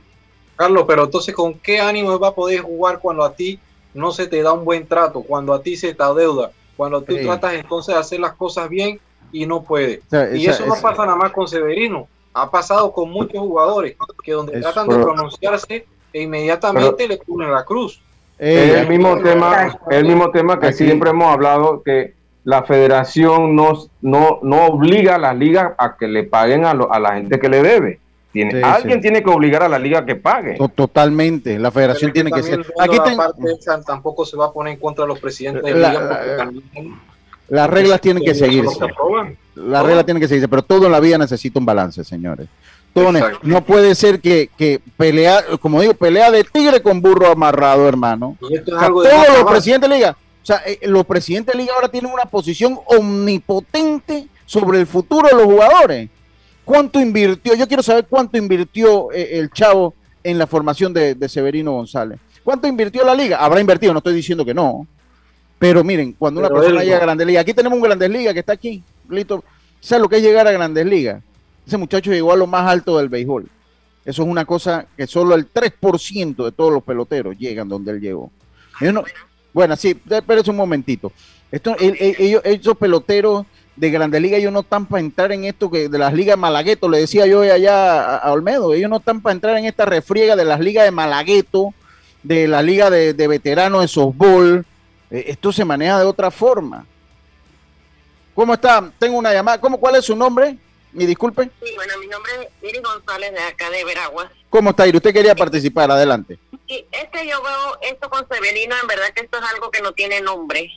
Carlos, 0.57 0.85
pero 0.89 1.05
entonces, 1.05 1.35
¿con 1.35 1.53
qué 1.55 1.81
ánimo 1.81 2.19
va 2.19 2.29
a 2.29 2.35
poder 2.35 2.61
jugar 2.61 2.99
cuando 3.01 3.25
a 3.25 3.35
ti 3.35 3.59
no 3.93 4.11
se 4.11 4.27
te 4.27 4.41
da 4.41 4.55
un 4.55 4.65
buen 4.65 4.87
trato, 4.87 5.21
cuando 5.21 5.53
a 5.53 5.61
ti 5.61 5.77
se 5.77 5.93
te 5.93 6.03
adeuda, 6.03 6.51
cuando 6.79 7.03
tú 7.03 7.15
tratas 7.19 7.53
entonces 7.53 7.95
de 7.95 8.01
hacer 8.01 8.21
las 8.21 8.33
cosas 8.33 8.71
bien 8.71 8.99
y 9.33 9.47
no 9.47 9.63
puede? 9.63 10.03
y 10.35 10.47
eso 10.47 10.67
no 10.67 10.75
pasa 10.81 11.05
nada 11.05 11.17
más 11.17 11.33
con 11.33 11.49
Severino, 11.49 12.07
ha 12.35 12.51
pasado 12.51 12.93
con 12.93 13.11
muchos 13.11 13.41
jugadores 13.41 13.97
que 14.23 14.33
donde 14.33 14.61
tratan 14.61 14.89
de 14.89 14.99
pronunciarse 14.99 15.87
e 16.13 16.23
inmediatamente 16.23 17.09
le 17.09 17.17
ponen 17.17 17.51
la 17.51 17.65
cruz 17.65 18.01
el 18.43 18.89
mismo 18.89 19.19
tema, 19.21 19.79
el 19.91 20.05
mismo 20.05 20.31
tema 20.31 20.59
que 20.59 20.73
siempre 20.73 21.11
hemos 21.11 21.33
hablado 21.33 21.83
que 21.83 22.15
la 22.45 22.65
federación 22.65 23.55
no, 23.55 23.87
no, 24.01 24.41
no 24.43 24.67
obliga 24.67 25.15
a 25.15 25.19
la 25.19 25.33
liga 25.33 25.77
a 25.79 25.97
que 25.97 26.09
le 26.09 26.25
paguen 26.25 26.65
a, 26.65 26.71
a 26.71 26.99
la 26.99 27.15
gente 27.15 27.39
que 27.39 27.49
le 27.49 27.63
debe. 27.63 28.01
Tiene, 28.33 28.63
alguien 28.63 29.01
tiene 29.03 29.23
que 29.23 29.29
obligar 29.29 29.63
a 29.63 29.69
la 29.69 29.79
liga 29.79 30.01
a 30.01 30.07
que 30.07 30.17
pague. 30.17 30.57
Totalmente, 30.75 31.59
la 31.59 31.71
federación 31.71 32.13
tiene 32.13 32.33
que 32.33 32.43
ser. 32.43 32.67
Aquí 32.81 32.97
tampoco 33.87 34.25
se 34.25 34.37
va 34.37 34.47
a 34.47 34.53
poner 34.53 34.73
en 34.75 34.81
contra 34.81 35.05
de 35.05 35.09
los 35.09 35.21
presidentes 35.21 35.63
de 35.63 35.75
la, 35.75 35.91
liga 35.91 36.51
las 37.53 37.69
reglas 37.69 38.01
tienen 38.01 38.25
que 38.25 38.35
seguirse. 38.35 38.79
Las 39.55 39.85
reglas 39.85 40.07
tienen 40.07 40.23
que 40.23 40.27
seguirse, 40.27 40.49
pero 40.49 40.63
todo 40.63 40.87
en 40.87 40.93
la 40.93 41.01
vida 41.01 41.19
necesita 41.19 41.59
un 41.59 41.67
balance, 41.67 42.03
señores. 42.03 42.49
No 43.43 43.63
puede 43.63 43.95
ser 43.95 44.21
que, 44.21 44.49
que, 44.57 44.81
pelea, 44.97 45.45
como 45.61 45.83
digo, 45.83 45.93
pelea 45.93 46.31
de 46.31 46.45
tigre 46.45 46.81
con 46.81 47.03
burro 47.03 47.31
amarrado, 47.31 47.87
hermano. 47.87 48.39
todos 48.41 49.39
los 49.39 49.51
presidentes 49.51 49.91
de 49.91 49.97
liga, 49.97 50.17
o 50.43 50.47
sea, 50.47 50.63
eh, 50.65 50.79
los 50.85 51.05
presidentes 51.05 51.53
de 51.53 51.61
liga 51.61 51.75
ahora 51.75 51.91
tienen 51.91 52.11
una 52.11 52.25
posición 52.25 52.79
omnipotente 52.87 54.29
sobre 54.47 54.81
el 54.81 54.87
futuro 54.87 55.29
de 55.29 55.37
los 55.37 55.45
jugadores. 55.45 56.09
¿Cuánto 56.65 57.01
invirtió? 57.01 57.55
Yo 57.55 57.69
quiero 57.69 57.83
saber 57.83 58.07
cuánto 58.09 58.39
invirtió 58.39 59.13
eh, 59.13 59.39
el 59.39 59.51
chavo 59.51 59.93
en 60.25 60.39
la 60.39 60.47
formación 60.47 60.95
de, 60.95 61.29
Severino 61.29 61.73
González. 61.73 62.19
¿Cuánto 62.43 62.67
invirtió 62.67 63.05
la 63.05 63.15
liga? 63.15 63.37
Habrá 63.37 63.61
invertido, 63.61 63.93
no 63.93 63.99
estoy 63.99 64.15
diciendo 64.15 64.43
que 64.43 64.55
no. 64.55 64.87
Pero 65.63 65.85
miren, 65.85 66.13
cuando 66.19 66.41
una 66.41 66.49
persona 66.49 66.83
llega 66.83 66.97
a 66.97 67.03
Grandes 67.03 67.25
Ligas, 67.25 67.43
aquí 67.43 67.55
tenemos 67.55 67.77
un 67.77 67.85
Grandes 67.85 68.11
Ligas 68.11 68.35
que 68.35 68.41
está 68.41 68.55
aquí, 68.55 68.83
listo. 69.09 69.45
¿Sabes 69.79 70.03
lo 70.03 70.09
que 70.09 70.17
es 70.17 70.23
llegar 70.23 70.45
a 70.49 70.51
Grandes 70.51 70.85
Ligas? 70.85 71.23
Ese 71.65 71.77
muchacho 71.77 72.11
llegó 72.11 72.33
a 72.33 72.37
lo 72.37 72.49
más 72.49 72.69
alto 72.69 72.99
del 72.99 73.09
béisbol. 73.09 73.49
Eso 74.05 74.23
es 74.25 74.29
una 74.29 74.45
cosa 74.45 74.87
que 74.97 75.07
solo 75.07 75.37
el 75.37 75.49
3% 75.53 76.45
de 76.47 76.51
todos 76.51 76.73
los 76.73 76.83
peloteros 76.83 77.39
llegan 77.39 77.69
donde 77.69 77.93
él 77.93 78.01
llegó. 78.01 78.33
bueno, 79.53 79.77
sí, 79.77 79.97
espérese 80.11 80.51
un 80.51 80.57
momentito. 80.57 81.13
Esto, 81.53 81.77
ellos, 81.79 82.43
esos 82.45 82.77
peloteros 82.77 83.47
de 83.77 83.91
Grandes 83.93 84.21
Ligas, 84.21 84.41
ellos 84.41 84.53
no 84.53 84.61
están 84.63 84.87
para 84.87 84.99
entrar 84.99 85.31
en 85.31 85.45
esto 85.45 85.71
que 85.71 85.89
de 85.89 85.97
las 85.97 86.13
ligas 86.13 86.33
de 86.33 86.41
Malagueto, 86.41 86.89
le 86.89 86.99
decía 86.99 87.25
yo 87.29 87.43
allá 87.43 88.17
a, 88.17 88.33
Olmedo, 88.33 88.75
ellos 88.75 88.91
no 88.91 88.97
están 88.97 89.21
para 89.21 89.35
entrar 89.35 89.57
en 89.57 89.67
esta 89.67 89.85
refriega 89.85 90.35
de 90.35 90.45
las 90.45 90.59
ligas 90.59 90.85
de 90.87 90.91
Malagueto, 90.91 91.73
de 92.25 92.49
la 92.49 92.63
liga 92.63 92.91
de, 92.91 93.13
veteranos 93.29 93.83
de 93.83 93.87
softball. 93.87 94.67
Eh, 95.13 95.25
esto 95.27 95.53
se 95.53 95.65
maneja 95.65 96.01
de 96.01 96.07
otra 96.07 96.31
forma. 96.31 96.87
¿Cómo 98.35 98.55
está? 98.55 98.91
Tengo 98.99 99.19
una 99.19 99.33
llamada. 99.33 99.61
¿Cómo, 99.61 99.79
¿Cuál 99.79 99.97
es 99.97 100.07
su 100.07 100.17
nombre? 100.17 100.57
¿Me 100.93 101.07
disculpe? 101.07 101.51
Sí, 101.63 101.73
bueno, 101.75 101.99
mi 101.99 102.07
nombre 102.07 102.33
es 102.41 102.71
Iri 102.71 102.81
González 102.81 103.33
de 103.33 103.41
acá 103.41 103.69
de 103.69 103.85
Veraguas. 103.85 104.31
¿Cómo 104.49 104.71
está 104.71 104.87
Iri? 104.87 104.97
Usted 104.97 105.13
quería 105.13 105.35
participar, 105.35 105.91
adelante. 105.91 106.39
Sí, 106.67 106.87
este 106.93 107.27
yo 107.27 107.43
veo 107.43 107.79
esto 107.83 108.09
con 108.09 108.27
Severino, 108.27 108.75
en 108.81 108.87
verdad 108.87 109.13
que 109.15 109.23
esto 109.23 109.39
es 109.39 109.45
algo 109.45 109.71
que 109.71 109.83
no 109.83 109.93
tiene 109.93 110.23
nombre. 110.23 110.71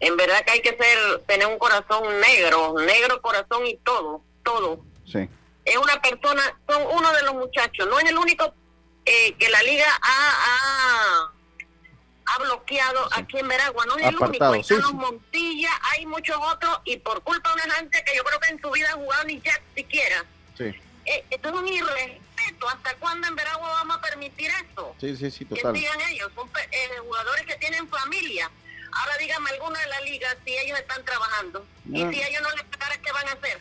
En 0.00 0.16
verdad 0.16 0.44
que 0.44 0.52
hay 0.52 0.60
que 0.60 0.76
ser, 0.76 1.20
tener 1.26 1.46
un 1.46 1.58
corazón 1.58 2.02
negro, 2.20 2.74
negro 2.80 3.22
corazón 3.22 3.64
y 3.66 3.76
todo, 3.84 4.22
todo. 4.42 4.84
Sí. 5.06 5.28
Es 5.64 5.76
una 5.76 6.02
persona, 6.02 6.42
son 6.68 6.82
uno 6.96 7.12
de 7.12 7.22
los 7.22 7.34
muchachos, 7.34 7.86
no 7.88 8.00
es 8.00 8.10
el 8.10 8.18
único 8.18 8.52
eh, 9.04 9.34
que 9.38 9.48
la 9.48 9.62
liga 9.62 9.86
ha, 10.02 10.32
ha 10.46 11.32
bloqueado 12.38 13.08
aquí 13.12 13.38
en 13.38 13.48
Veragua. 13.48 13.86
No 13.86 13.96
es 13.96 14.06
el 14.06 14.16
único. 14.16 14.44
Hay 14.44 14.62
los 14.68 14.92
Montilla, 14.94 15.70
hay 15.92 16.06
muchos 16.06 16.36
otros, 16.40 16.80
y 16.84 16.96
por 16.98 17.22
culpa 17.22 17.54
de 17.54 17.62
una 17.64 17.74
gente 17.74 18.02
que 18.04 18.16
yo 18.16 18.24
creo 18.24 18.40
que 18.40 18.48
en 18.50 18.60
su 18.60 18.70
vida 18.70 18.88
ha 18.90 18.94
jugado 18.94 19.24
ni 19.24 19.40
ya 19.40 19.60
siquiera. 19.74 20.24
Sí. 20.56 20.74
Eh, 21.04 21.24
esto 21.30 21.48
es 21.48 21.54
un 21.54 21.68
irrespeto. 21.68 22.68
¿Hasta 22.68 22.94
cuándo 22.96 23.26
en 23.28 23.36
Veragua 23.36 23.68
vamos 23.68 23.96
a 23.96 24.00
permitir 24.00 24.50
esto? 24.50 24.94
Sí, 25.00 25.16
sí, 25.16 25.30
sí, 25.30 25.44
total. 25.44 25.72
Que 25.72 25.80
sigan 25.80 26.00
ellos. 26.02 26.30
Son 26.34 26.48
eh, 26.70 26.88
jugadores 27.00 27.46
que 27.46 27.56
tienen 27.56 27.88
familia. 27.88 28.50
Ahora 28.92 29.16
dígame 29.18 29.50
alguna 29.50 29.80
de 29.80 29.86
la 29.86 30.00
liga 30.02 30.28
si 30.44 30.56
ellos 30.56 30.78
están 30.78 31.04
trabajando. 31.04 31.66
Y 31.90 31.98
si 31.98 32.22
ellos 32.22 32.42
no 32.42 32.50
les 32.50 32.64
pagan, 32.64 33.00
¿qué 33.02 33.12
van 33.12 33.28
a 33.28 33.32
hacer? 33.32 33.58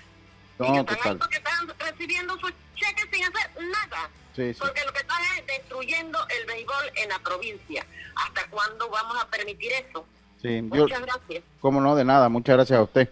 No, 0.67 0.75
y 0.75 0.79
están 0.79 0.97
total. 0.97 1.17
porque 1.17 1.37
están 1.37 1.67
recibiendo 1.79 2.39
sus 2.39 2.51
cheques 2.75 3.07
sin 3.11 3.23
hacer 3.23 3.49
nada. 3.57 4.09
Porque 4.35 4.81
lo 4.85 4.93
que 4.93 4.99
están 4.99 5.21
es 5.37 5.45
destruyendo 5.45 6.19
el 6.39 6.47
béisbol 6.47 6.91
en 7.03 7.09
la 7.09 7.19
provincia. 7.19 7.85
¿Hasta 8.15 8.49
cuándo 8.49 8.89
vamos 8.89 9.17
a 9.21 9.27
permitir 9.27 9.71
eso? 9.73 10.05
Sí, 10.41 10.61
muchas 10.61 11.01
gracias. 11.01 11.43
Como 11.59 11.81
no, 11.81 11.95
de 11.95 12.05
nada, 12.05 12.29
muchas 12.29 12.55
gracias 12.55 12.79
a 12.79 12.83
usted. 12.83 13.09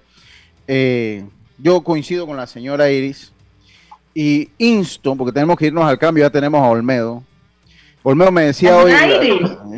Eh, 0.67 1.25
yo 1.57 1.81
coincido 1.81 2.25
con 2.25 2.37
la 2.37 2.47
señora 2.47 2.89
Iris 2.89 3.33
y 4.13 4.49
insto, 4.57 5.15
porque 5.15 5.33
tenemos 5.33 5.57
que 5.57 5.67
irnos 5.67 5.83
al 5.83 5.99
cambio, 5.99 6.23
ya 6.23 6.29
tenemos 6.29 6.61
a 6.61 6.69
Olmedo. 6.69 7.23
Olmedo 8.01 8.31
me 8.31 8.43
decía 8.43 8.77
hoy, 8.77 8.91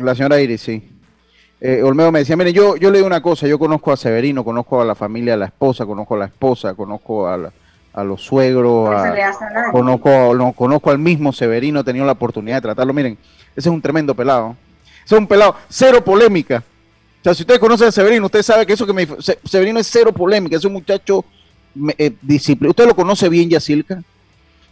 la, 0.00 0.14
señora 0.14 0.40
Iris, 0.40 0.60
sí. 0.60 0.88
Eh, 1.60 1.82
Olmedo 1.82 2.12
me 2.12 2.20
decía, 2.20 2.36
mire, 2.36 2.52
yo, 2.52 2.76
yo 2.76 2.90
le 2.90 2.98
digo 2.98 3.06
una 3.06 3.20
cosa, 3.20 3.48
yo 3.48 3.58
conozco 3.58 3.92
a 3.92 3.96
Severino, 3.96 4.44
conozco 4.44 4.80
a 4.80 4.84
la 4.84 4.94
familia, 4.94 5.34
a 5.34 5.36
la 5.36 5.46
esposa, 5.46 5.84
conozco 5.84 6.14
a 6.14 6.18
la 6.18 6.24
esposa, 6.26 6.74
conozco 6.74 7.28
a 7.28 7.36
la, 7.36 7.52
a 7.92 8.04
los 8.04 8.22
suegros, 8.22 8.90
conozco, 9.70 10.34
no, 10.34 10.52
conozco 10.52 10.90
al 10.90 10.98
mismo 10.98 11.32
Severino, 11.32 11.80
he 11.80 11.84
tenido 11.84 12.06
la 12.06 12.12
oportunidad 12.12 12.56
de 12.56 12.62
tratarlo. 12.62 12.92
Miren, 12.92 13.18
ese 13.54 13.68
es 13.68 13.72
un 13.72 13.82
tremendo 13.82 14.14
pelado. 14.14 14.56
Ese 15.04 15.14
es 15.14 15.18
un 15.20 15.26
pelado, 15.26 15.56
cero 15.68 16.02
polémica. 16.02 16.62
O 17.20 17.24
sea, 17.24 17.34
si 17.34 17.42
usted 17.42 17.60
conoce 17.60 17.84
a 17.84 17.92
Severino, 17.92 18.26
usted 18.26 18.42
sabe 18.42 18.66
que 18.66 18.72
eso 18.72 18.86
que 18.86 18.92
me 18.92 19.06
Severino 19.44 19.78
es 19.78 19.88
cero 19.90 20.12
polémica, 20.12 20.56
es 20.56 20.64
un 20.64 20.72
muchacho 20.72 21.24
eh, 21.98 22.12
disciplinado. 22.20 22.70
¿Usted 22.70 22.86
lo 22.86 22.96
conoce 22.96 23.28
bien, 23.28 23.50
Yacilca? 23.50 24.02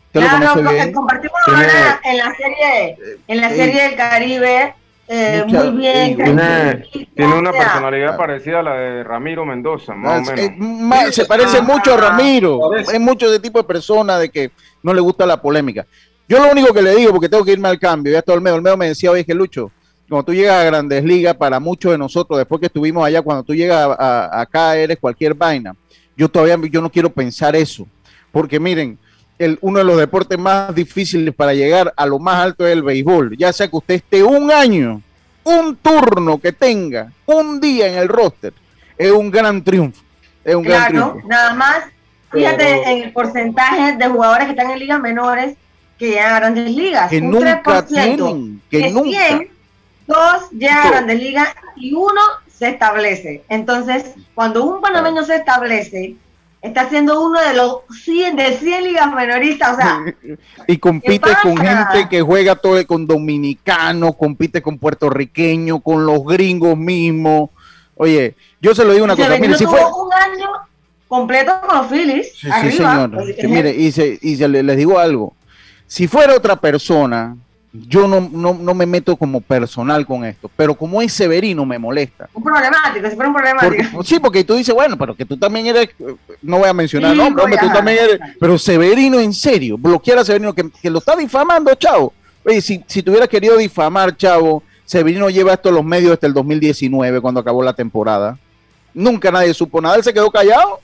¿Usted 0.06 0.20
lo 0.20 0.30
conoce 0.30 0.74
bien? 0.74 0.92
compartimos 0.92 1.38
en 1.46 2.16
la 2.18 2.34
serie, 2.34 2.98
en 3.28 3.40
la 3.40 3.50
eh, 3.50 3.56
serie 3.56 3.82
del 3.82 3.96
Caribe 3.96 4.74
eh, 5.12 5.44
muy 5.44 5.70
bien. 5.70 6.16
Tiene, 6.16 7.34
una 7.34 7.50
personalidad 7.50 8.16
parecida 8.16 8.60
a 8.60 8.62
la 8.62 8.74
de 8.74 9.02
Ramiro 9.02 9.44
Mendoza, 9.44 9.92
más 9.92 10.28
o 10.28 10.32
menos. 10.32 11.14
se 11.14 11.24
parece 11.24 11.60
mucho 11.60 11.94
a 11.94 11.96
Ramiro. 11.96 12.74
Es 12.76 13.00
mucho 13.00 13.28
de 13.28 13.40
tipo 13.40 13.58
de 13.58 13.64
persona 13.64 14.18
de 14.18 14.28
que 14.28 14.52
no 14.84 14.94
le 14.94 15.00
gusta 15.00 15.26
la 15.26 15.42
polémica. 15.42 15.84
Yo 16.28 16.38
lo 16.38 16.52
único 16.52 16.72
que 16.72 16.82
le 16.82 16.94
digo, 16.94 17.10
porque 17.10 17.28
tengo 17.28 17.44
que 17.44 17.50
irme 17.50 17.68
al 17.68 17.80
cambio, 17.80 18.12
ya 18.12 18.20
está 18.20 18.32
Olmedo. 18.32 18.54
Olmedo 18.54 18.76
me 18.76 18.86
decía, 18.86 19.10
oye, 19.10 19.24
que 19.24 19.34
Lucho, 19.34 19.72
cuando 20.08 20.26
tú 20.26 20.32
llegas 20.32 20.62
a 20.62 20.64
Grandes 20.64 21.02
Ligas, 21.02 21.34
para 21.34 21.58
muchos 21.58 21.90
de 21.90 21.98
nosotros, 21.98 22.38
después 22.38 22.60
que 22.60 22.66
estuvimos 22.66 23.04
allá, 23.04 23.20
cuando 23.20 23.42
tú 23.42 23.52
llegas 23.52 23.88
acá, 23.98 24.76
eres 24.76 24.98
cualquier 24.98 25.34
vaina. 25.34 25.74
Yo 26.16 26.28
todavía 26.28 26.56
yo 26.70 26.80
no 26.80 26.88
quiero 26.88 27.10
pensar 27.10 27.56
eso. 27.56 27.84
Porque 28.30 28.60
miren, 28.60 28.96
el, 29.40 29.58
uno 29.62 29.78
de 29.78 29.84
los 29.84 29.96
deportes 29.96 30.38
más 30.38 30.74
difíciles 30.74 31.34
para 31.34 31.54
llegar 31.54 31.94
a 31.96 32.04
lo 32.04 32.18
más 32.18 32.36
alto 32.36 32.66
es 32.66 32.74
el 32.74 32.82
béisbol. 32.82 33.38
Ya 33.38 33.52
sea 33.54 33.68
que 33.68 33.76
usted 33.76 33.94
esté 33.94 34.22
un 34.22 34.52
año, 34.52 35.00
un 35.44 35.76
turno 35.76 36.38
que 36.38 36.52
tenga, 36.52 37.10
un 37.24 37.58
día 37.58 37.88
en 37.88 37.94
el 37.94 38.08
roster, 38.08 38.52
es 38.98 39.10
un 39.10 39.30
gran 39.30 39.64
triunfo. 39.64 40.02
Es 40.44 40.54
un 40.54 40.62
gran 40.62 40.88
triunfo. 40.88 41.22
nada 41.26 41.54
más, 41.54 41.84
fíjate 42.30 42.82
en 42.92 43.02
el 43.04 43.12
porcentaje 43.14 43.96
de 43.96 44.06
jugadores 44.08 44.44
que 44.44 44.50
están 44.50 44.70
en 44.72 44.78
ligas 44.78 45.00
menores 45.00 45.56
que 45.98 46.10
llegan 46.10 46.34
a 46.34 46.40
grandes 46.40 46.70
ligas. 46.70 47.08
Que 47.08 47.20
nunca 47.22 47.86
tienen, 47.86 48.60
que 48.70 48.90
nunca. 48.90 49.40
dos 50.06 50.50
llegan 50.50 50.86
a 50.86 50.90
grandes 50.90 51.18
ligas 51.18 51.48
y 51.76 51.94
uno 51.94 52.20
se 52.52 52.68
establece. 52.68 53.42
Entonces, 53.48 54.12
cuando 54.34 54.64
un 54.66 54.82
panameño 54.82 55.24
se 55.24 55.36
establece, 55.36 56.16
está 56.62 56.88
siendo 56.88 57.22
uno 57.22 57.40
de 57.40 57.54
los 57.54 57.78
100 58.04 58.36
de 58.36 58.56
100 58.56 58.84
ligas 58.84 59.12
menoristas, 59.14 59.72
o 59.72 59.76
sea, 59.76 60.04
y 60.66 60.78
compite 60.78 61.30
con 61.42 61.56
gente 61.56 62.08
que 62.08 62.20
juega 62.20 62.54
todo 62.56 62.84
con 62.86 63.06
dominicanos, 63.06 64.16
compite 64.16 64.60
con 64.60 64.78
puertorriqueños, 64.78 65.80
con 65.82 66.04
los 66.04 66.24
gringos 66.24 66.76
mismos. 66.76 67.50
Oye, 67.96 68.34
yo 68.60 68.74
se 68.74 68.84
lo 68.84 68.92
digo 68.92 69.04
una 69.04 69.16
cosa, 69.16 69.38
mire, 69.38 69.56
si 69.56 69.64
fue 69.64 69.80
un 69.80 70.12
año 70.12 70.48
completo 71.08 71.52
con 71.66 71.78
los 71.78 71.86
Phillies, 71.88 72.32
sí, 72.38 72.48
sí 72.62 72.72
señor. 72.72 73.10
mire, 73.48 73.74
y, 73.74 73.90
se, 73.90 74.18
y 74.20 74.36
se, 74.36 74.48
les 74.48 74.76
digo 74.76 74.98
algo, 74.98 75.34
si 75.86 76.06
fuera 76.06 76.34
otra 76.34 76.56
persona, 76.56 77.36
yo 77.72 78.08
no, 78.08 78.20
no, 78.20 78.54
no, 78.54 78.74
me 78.74 78.84
meto 78.84 79.16
como 79.16 79.40
personal 79.40 80.04
con 80.04 80.24
esto, 80.24 80.50
pero 80.56 80.74
como 80.74 81.00
es 81.02 81.12
Severino 81.12 81.64
me 81.64 81.78
molesta. 81.78 82.28
Un 82.34 82.42
problemático, 82.42 83.08
si 83.08 83.14
fuera 83.14 83.28
un 83.28 83.36
problemático. 83.36 84.02
sí, 84.02 84.18
porque 84.18 84.42
tú 84.42 84.54
dices, 84.54 84.74
bueno, 84.74 84.96
pero 84.98 85.14
que 85.14 85.24
tú 85.24 85.36
también 85.36 85.68
eres, 85.68 85.90
no 86.42 86.58
voy 86.58 86.68
a 86.68 86.72
mencionar 86.72 87.18
hombre, 87.18 87.56
tú 87.60 87.68
también 87.72 87.98
eres, 88.02 88.20
pero 88.40 88.58
Severino 88.58 89.20
en 89.20 89.32
serio, 89.32 89.78
bloquear 89.78 90.18
a 90.18 90.24
Severino, 90.24 90.52
que, 90.52 90.90
lo 90.90 90.98
está 90.98 91.14
difamando, 91.14 91.72
chavo. 91.76 92.12
Oye, 92.44 92.60
si, 92.60 92.82
si 92.86 93.02
tuviera 93.02 93.28
querido 93.28 93.56
difamar, 93.56 94.16
chavo, 94.16 94.64
Severino 94.84 95.30
lleva 95.30 95.52
esto 95.52 95.68
a 95.68 95.72
los 95.72 95.84
medios 95.84 96.12
desde 96.12 96.26
el 96.26 96.34
2019, 96.34 97.20
cuando 97.20 97.38
acabó 97.38 97.62
la 97.62 97.74
temporada. 97.74 98.36
Nunca 98.92 99.30
nadie 99.30 99.54
supo 99.54 99.80
nada, 99.80 99.94
él 99.94 100.02
se 100.02 100.12
quedó 100.12 100.28
callado. 100.30 100.80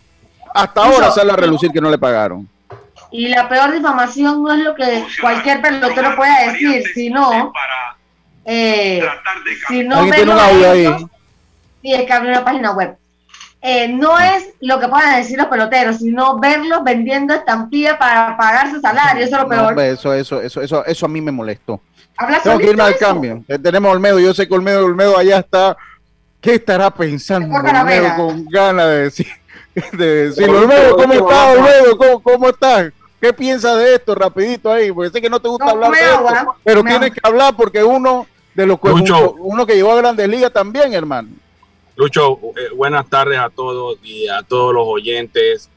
Hasta 0.55 0.85
ahora 0.85 1.11
sale 1.11 1.33
a 1.33 1.37
relucir 1.37 1.73
que 1.73 1.81
no 1.81 1.91
le 1.91 1.99
pagaron. 1.99 2.49
Y 3.17 3.29
la 3.29 3.49
peor 3.49 3.73
difamación 3.73 4.43
no 4.43 4.53
es 4.53 4.59
lo 4.59 4.75
que 4.75 5.07
cualquier 5.23 5.63
pelotero 5.63 6.15
pueda 6.17 6.53
decir, 6.53 6.83
sino, 6.93 7.51
eh, 8.45 9.03
sino 9.69 10.07
verlo 10.07 10.37
Sí, 11.81 11.95
es 11.95 12.05
que 12.05 12.13
abre 12.13 12.29
una 12.33 12.45
página 12.45 12.73
web. 12.73 12.95
Eh, 13.63 13.89
no 13.89 14.19
es 14.21 14.51
lo 14.61 14.79
que 14.79 14.89
puedan 14.89 15.17
decir 15.17 15.39
los 15.39 15.47
peloteros, 15.47 15.97
sino 15.97 16.39
verlos 16.39 16.85
vendiendo 16.85 17.33
estampillas 17.33 17.97
para 17.97 18.37
pagar 18.37 18.71
su 18.71 18.81
salario. 18.83 19.25
Eso 19.25 19.37
es 19.37 19.43
lo 19.43 19.49
peor. 19.49 19.81
eso, 19.81 20.13
eso, 20.13 20.43
eso, 20.43 20.61
eso, 20.61 20.85
eso 20.85 21.07
a 21.07 21.09
mí 21.09 21.23
me 21.23 21.33
molestó. 21.33 21.81
Tengo 22.43 22.59
que 22.59 22.69
irme 22.69 22.83
al 22.83 22.99
cambio. 22.99 23.43
Tenemos 23.63 23.93
Olmedo. 23.93 24.21
Yo 24.21 24.35
sé 24.35 24.47
que 24.47 24.55
Olmedo, 24.55 24.85
Olmedo 24.85 25.17
allá 25.17 25.39
está. 25.39 25.75
¿Qué 26.39 26.57
estará 26.57 26.91
pensando 26.91 27.57
Olmedo 27.57 28.15
con 28.15 28.45
ganas 28.45 28.87
de 28.89 29.03
decir? 29.05 29.27
De 29.93 30.27
decir, 30.27 30.49
Olmedo, 30.49 30.97
¿cómo 30.97 31.15
estás, 31.15 31.57
Olmedo? 31.57 31.99
¿Cómo, 31.99 32.23
¿Cómo 32.23 32.49
estás? 32.49 32.93
¿Qué 33.21 33.33
piensas 33.33 33.79
de 33.79 33.95
esto? 33.95 34.15
Rapidito 34.15 34.71
ahí, 34.71 34.93
porque 34.93 35.11
sé 35.11 35.21
que 35.21 35.31
no 35.31 35.41
te 35.41 35.49
gusta 35.49 35.71
hablar 35.71 35.91
de 35.91 36.01
esto, 36.01 36.57
pero 36.63 36.85
tienes 36.85 37.11
que 37.13 37.21
hablar 37.23 37.55
porque 37.57 37.83
uno 37.83 38.27
de 38.55 38.67
los 38.67 38.79
Lucho, 38.83 39.33
uno 39.33 39.67
que 39.67 39.75
llegó 39.75 39.93
a 39.93 39.97
Grandes 39.97 40.29
Ligas 40.29 40.53
también, 40.53 40.93
hermano. 40.95 41.29
Lucho, 41.97 42.39
eh, 42.57 42.71
buenas 42.75 43.09
tardes 43.09 43.39
a 43.39 43.49
todos 43.49 43.99
y 44.03 44.29
a 44.29 44.43
todos 44.43 44.75
los 44.75 44.87
oyentes. 44.87 45.71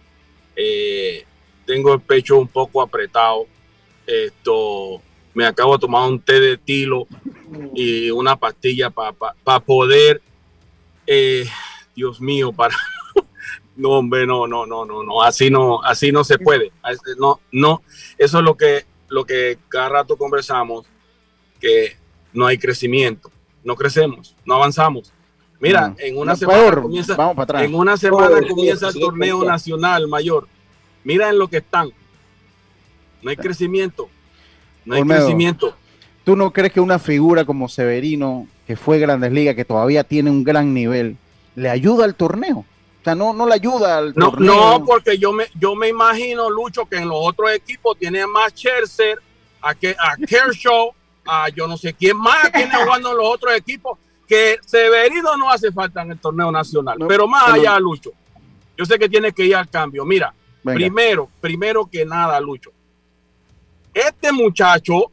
Eh, 0.55 1.25
tengo 1.65 1.93
el 1.93 2.01
pecho 2.01 2.37
un 2.37 2.47
poco 2.47 2.81
apretado. 2.81 3.45
Esto, 4.05 5.01
me 5.33 5.45
acabo 5.45 5.73
de 5.73 5.79
tomar 5.79 6.09
un 6.09 6.19
té 6.19 6.39
de 6.39 6.57
tilo 6.57 7.07
y 7.73 8.11
una 8.11 8.35
pastilla 8.35 8.89
para 8.89 9.59
poder, 9.59 10.21
eh, 11.07 11.47
Dios 11.95 12.19
mío, 12.19 12.51
para 12.51 12.75
no, 13.79 13.91
hombre, 13.91 14.27
no, 14.27 14.45
no, 14.45 14.65
no, 14.65 14.85
no, 14.85 15.03
no, 15.03 15.23
así 15.23 15.49
no, 15.49 15.81
así 15.81 16.11
no 16.11 16.23
se 16.23 16.37
puede. 16.37 16.71
No, 17.17 17.39
no, 17.51 17.81
eso 18.17 18.39
es 18.39 18.43
lo 18.43 18.55
que, 18.55 18.85
lo 19.07 19.25
que 19.25 19.57
cada 19.69 19.89
rato 19.89 20.17
conversamos, 20.17 20.85
que 21.59 21.95
no 22.33 22.45
hay 22.45 22.57
crecimiento, 22.57 23.31
no 23.63 23.75
crecemos, 23.75 24.35
no 24.45 24.55
avanzamos. 24.55 25.13
Mira, 25.61 25.95
en 25.97 26.17
una 26.17 26.35
semana 26.35 26.81
comienza, 26.81 27.17
en 27.59 27.75
una 27.75 27.97
semana 27.97 28.41
comienza 28.47 28.89
el 28.89 28.99
torneo 28.99 29.43
nacional 29.43 30.07
mayor. 30.07 30.47
Mira 31.03 31.29
en 31.29 31.39
lo 31.39 31.47
que 31.47 31.57
están. 31.57 31.89
No 33.21 33.29
hay 33.29 33.37
crecimiento. 33.37 34.09
No 34.85 34.95
hay 34.95 35.03
crecimiento. 35.03 35.73
¿Tú 36.23 36.35
no 36.35 36.51
crees 36.51 36.71
que 36.73 36.79
una 36.79 36.99
figura 36.99 37.45
como 37.45 37.67
Severino, 37.67 38.47
que 38.67 38.75
fue 38.75 38.99
Grandes 38.99 39.31
Ligas, 39.31 39.55
que 39.55 39.65
todavía 39.65 40.03
tiene 40.03 40.29
un 40.29 40.43
gran 40.43 40.73
nivel, 40.73 41.17
le 41.55 41.69
ayuda 41.69 42.05
al 42.05 42.15
torneo? 42.15 42.65
O 42.99 43.03
sea, 43.03 43.15
no, 43.15 43.33
no 43.33 43.47
le 43.47 43.55
ayuda 43.55 43.97
al 43.97 44.13
no, 44.15 44.31
No, 44.37 44.83
porque 44.85 45.17
yo 45.17 45.31
me, 45.31 45.45
yo 45.57 45.73
me 45.73 45.87
imagino, 45.87 46.49
Lucho, 46.49 46.85
que 46.85 46.97
en 46.97 47.07
los 47.07 47.17
otros 47.21 47.51
equipos 47.51 47.97
tiene 47.97 48.27
más 48.27 48.51
Scherzer, 48.51 49.21
a, 49.61 49.73
que, 49.73 49.91
a 49.91 50.17
Kershaw, 50.17 50.93
a 51.25 51.49
yo 51.49 51.67
no 51.67 51.77
sé 51.77 51.93
quién 51.93 52.17
más 52.17 52.51
tiene 52.51 52.75
jugando 52.83 53.11
en 53.11 53.17
los 53.17 53.25
otros 53.25 53.55
equipos, 53.55 53.97
que 54.27 54.59
Severino 54.65 55.37
no 55.37 55.49
hace 55.49 55.71
falta 55.71 56.01
en 56.01 56.11
el 56.11 56.19
torneo 56.19 56.51
nacional. 56.51 56.97
pero 57.07 57.25
más 57.25 57.53
allá, 57.53 57.79
Lucho, 57.79 58.11
yo 58.77 58.85
sé 58.85 58.99
que 58.99 59.07
tiene 59.07 59.31
que 59.31 59.45
ir 59.45 59.55
al 59.55 59.69
cambio. 59.69 60.03
Mira, 60.03 60.33
primero, 60.63 61.29
primero 61.39 61.85
que 61.85 62.05
nada, 62.05 62.39
Lucho, 62.41 62.71
este 63.93 64.33
muchacho 64.33 65.09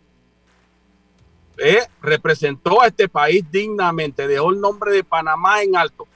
eh, 1.56 1.86
representó 2.02 2.82
a 2.82 2.88
este 2.88 3.08
país 3.08 3.44
dignamente, 3.48 4.26
dejó 4.26 4.50
el 4.50 4.60
nombre 4.60 4.90
de 4.90 5.04
Panamá 5.04 5.62
en 5.62 5.76
alto 5.76 6.08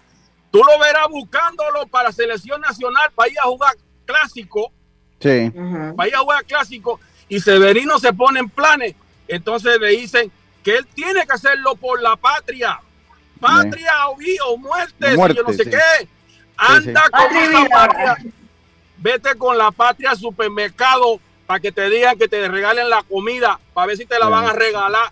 Tú 0.50 0.58
lo 0.58 0.78
verás 0.78 1.08
buscándolo 1.08 1.86
para 1.86 2.12
selección 2.12 2.60
nacional 2.60 3.10
para 3.14 3.30
ir 3.30 3.38
a 3.38 3.44
jugar 3.44 3.72
clásico. 4.04 4.72
Sí. 5.20 5.52
Para 5.96 6.08
ir 6.08 6.14
a 6.14 6.20
jugar 6.20 6.44
clásico. 6.44 7.00
Y 7.28 7.40
Severino 7.40 7.98
se 7.98 8.12
pone 8.12 8.40
en 8.40 8.48
planes. 8.48 8.94
Entonces 9.28 9.78
le 9.80 9.88
dicen 9.90 10.30
que 10.64 10.76
él 10.76 10.86
tiene 10.94 11.24
que 11.26 11.32
hacerlo 11.32 11.76
por 11.76 12.02
la 12.02 12.16
patria. 12.16 12.80
patria 13.38 14.08
o, 14.08 14.16
o 14.48 14.56
muerte, 14.56 15.16
yo 15.16 15.42
no 15.42 15.52
sé 15.52 15.70
qué. 15.70 16.08
Anda 16.56 17.04
con 17.10 17.36
esa 17.36 17.64
patria. 17.66 18.16
Vete 18.98 19.34
con 19.36 19.56
la 19.56 19.70
patria 19.70 20.10
al 20.10 20.18
supermercado 20.18 21.20
para 21.46 21.60
que 21.60 21.72
te 21.72 21.88
digan 21.88 22.18
que 22.18 22.28
te 22.28 22.46
regalen 22.48 22.90
la 22.90 23.02
comida, 23.02 23.58
para 23.72 23.88
ver 23.88 23.96
si 23.96 24.06
te 24.06 24.18
la 24.18 24.28
van 24.28 24.46
a 24.46 24.52
regalar. 24.52 25.10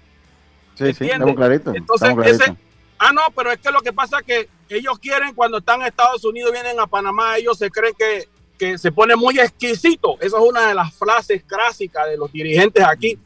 Sí, 0.75 0.93
sí, 0.93 1.07
estamos 1.11 1.35
clarito. 1.35 1.75
Entonces, 1.75 2.15
ese, 2.25 2.57
ah, 2.99 3.13
no, 3.13 3.23
pero 3.35 3.51
es 3.51 3.59
que 3.59 3.73
lo 3.73 3.81
que 3.81 3.93
pasa 3.93 4.19
es 4.21 4.25
que 4.25 4.49
ellos 4.77 4.99
quieren 4.99 5.35
cuando 5.35 5.59
están 5.59 5.81
en 5.81 5.89
Estados 5.89 6.25
Unidos, 6.25 6.53
vienen 6.53 6.79
a 6.79 6.87
Panamá, 6.87 7.37
ellos 7.37 7.59
se 7.59 7.71
creen 7.71 7.95
que, 7.99 8.29
que 8.59 8.79
se 8.79 8.93
pone 8.93 9.17
muy 9.17 9.39
exquisito. 9.39 10.17
Esa 10.21 10.39
es 10.39 10.43
una 10.43 10.69
de 10.69 10.75
las 10.75 10.95
frases 10.95 11.43
clásicas 11.45 12.07
de 12.09 12.17
los 12.17 12.31
dirigentes 12.33 12.85
aquí. 12.85 13.19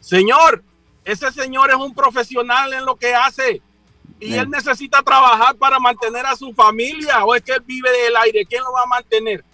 Señor, 0.00 0.62
ese 1.04 1.30
señor 1.32 1.70
es 1.70 1.76
un 1.76 1.94
profesional 1.94 2.72
en 2.72 2.84
lo 2.84 2.96
que 2.96 3.14
hace 3.14 3.62
y 4.18 4.34
él 4.34 4.48
necesita 4.48 5.02
trabajar 5.02 5.56
para 5.56 5.78
mantener 5.78 6.24
a 6.26 6.36
su 6.36 6.52
familia 6.52 7.24
o 7.24 7.34
es 7.34 7.42
que 7.42 7.52
él 7.52 7.62
vive 7.64 7.90
del 7.90 8.16
aire. 8.16 8.46
¿Quién 8.46 8.62
lo 8.64 8.72
va 8.72 8.82
a 8.82 8.86
mantener? 8.86 9.44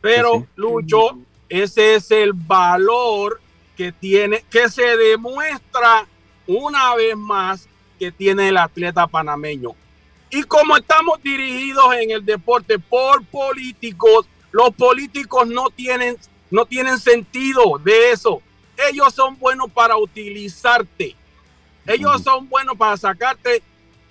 Pero, 0.00 0.46
Lucho, 0.56 1.18
ese 1.48 1.96
es 1.96 2.10
el 2.10 2.32
valor 2.32 3.40
que 3.76 3.92
tiene, 3.92 4.44
que 4.50 4.68
se 4.68 4.96
demuestra 4.96 6.06
una 6.46 6.94
vez 6.94 7.16
más 7.16 7.68
que 7.98 8.10
tiene 8.10 8.48
el 8.48 8.56
atleta 8.56 9.06
panameño. 9.06 9.74
Y 10.34 10.44
como 10.44 10.78
estamos 10.78 11.22
dirigidos 11.22 11.94
en 11.94 12.10
el 12.10 12.24
deporte 12.24 12.78
por 12.78 13.22
políticos, 13.26 14.26
los 14.50 14.70
políticos 14.70 15.46
no 15.46 15.68
tienen, 15.68 16.16
no 16.50 16.64
tienen 16.64 16.98
sentido 16.98 17.78
de 17.84 18.12
eso. 18.12 18.40
Ellos 18.90 19.12
son 19.12 19.38
buenos 19.38 19.70
para 19.70 19.94
utilizarte. 19.98 21.14
Ellos 21.86 22.22
son 22.22 22.48
buenos 22.48 22.78
para 22.78 22.96
sacarte 22.96 23.62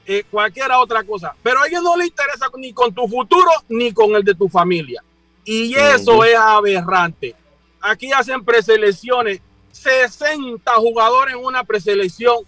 eh, 0.06 0.24
cualquier 0.30 0.72
otra 0.74 1.04
cosa. 1.04 1.34
Pero 1.42 1.64
a 1.64 1.68
ellos 1.68 1.82
no 1.82 1.98
les 1.98 2.10
interesa 2.10 2.46
ni 2.56 2.72
con 2.72 2.94
tu 2.94 3.08
futuro 3.08 3.50
ni 3.68 3.92
con 3.92 4.16
el 4.16 4.24
de 4.24 4.36
tu 4.36 4.48
familia. 4.48 5.04
Y 5.44 5.74
eso 5.74 6.24
es 6.24 6.36
aberrante. 6.36 7.34
Aquí 7.82 8.12
hacen 8.12 8.46
preselecciones, 8.46 9.42
60 9.72 10.72
jugadores 10.76 11.34
en 11.34 11.44
una 11.44 11.64
preselección 11.64 12.46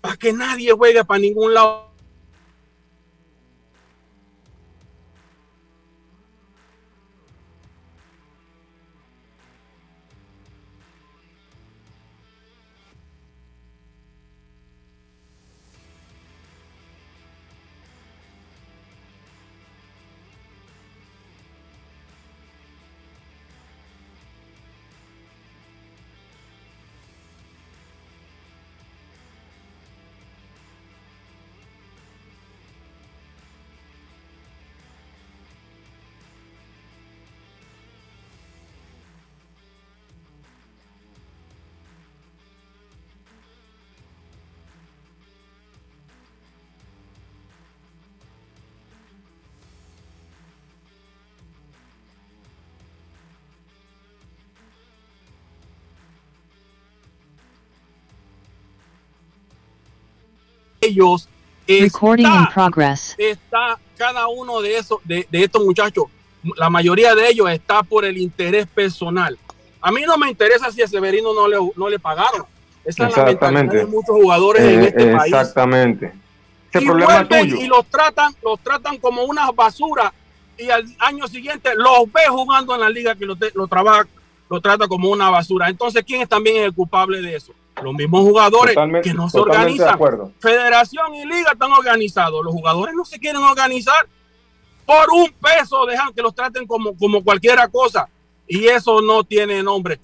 para 0.00 0.16
que 0.16 0.32
nadie 0.32 0.70
juegue 0.70 1.04
para 1.04 1.18
ningún 1.18 1.52
lado 1.52 1.85
ellos 60.86 61.28
está, 63.18 63.78
cada 63.96 64.28
uno 64.28 64.60
de 64.60 64.78
esos, 64.78 64.98
de, 65.04 65.26
estos 65.32 65.64
muchachos, 65.64 66.04
la 66.56 66.70
mayoría 66.70 67.14
de 67.14 67.28
ellos 67.28 67.50
está 67.50 67.82
por 67.82 68.04
el 68.04 68.18
interés 68.18 68.66
personal. 68.66 69.36
A 69.80 69.90
mí 69.90 70.02
no 70.06 70.16
me 70.16 70.28
interesa 70.28 70.70
si 70.70 70.82
a 70.82 70.88
Severino 70.88 71.34
no 71.34 71.48
le, 71.48 71.56
no 71.76 71.88
le 71.88 71.98
pagaron. 71.98 72.46
Esa 72.84 73.08
es 73.08 73.16
la 73.16 73.24
mentalidad 73.24 73.72
de 73.72 73.86
muchos 73.86 74.14
jugadores 74.14 74.62
en 74.62 74.82
eh, 74.82 74.86
este 74.86 75.16
país. 75.16 75.32
Exactamente. 75.32 76.12
y 76.74 76.86
vuelven 76.86 77.56
y 77.56 77.66
los 77.66 77.84
tratan, 77.86 78.32
los 78.42 78.60
tratan 78.60 78.98
como 78.98 79.24
una 79.24 79.50
basura 79.50 80.12
y 80.56 80.70
al 80.70 80.84
año 80.98 81.26
siguiente 81.26 81.70
los 81.74 82.10
ve 82.12 82.22
jugando 82.28 82.74
en 82.74 82.80
la 82.80 82.88
liga 82.88 83.14
que 83.14 83.26
lo, 83.26 83.36
lo 83.54 83.66
trabaja, 83.66 84.06
lo 84.48 84.60
trata 84.60 84.86
como 84.86 85.10
una 85.10 85.30
basura. 85.30 85.68
Entonces, 85.68 86.04
¿quién 86.06 86.22
es 86.22 86.28
también 86.28 86.62
el 86.62 86.72
culpable 86.72 87.20
de 87.20 87.36
eso? 87.36 87.52
Los 87.82 87.94
mismos 87.94 88.22
jugadores 88.22 88.76
que 89.02 89.12
no 89.12 89.28
se 89.28 89.38
organizan. 89.38 89.98
Federación 90.38 91.14
y 91.14 91.26
liga 91.26 91.52
están 91.52 91.72
organizados. 91.72 92.42
Los 92.44 92.52
jugadores 92.52 92.94
no 92.94 93.04
se 93.04 93.18
quieren 93.18 93.42
organizar. 93.42 94.06
Por 94.86 95.10
un 95.12 95.30
peso 95.32 95.84
dejan 95.84 96.12
que 96.14 96.22
los 96.22 96.34
traten 96.34 96.66
como, 96.66 96.96
como 96.96 97.22
cualquiera 97.22 97.68
cosa. 97.68 98.08
Y 98.48 98.66
eso 98.66 99.02
no 99.02 99.24
tiene 99.24 99.62
nombre. 99.62 100.00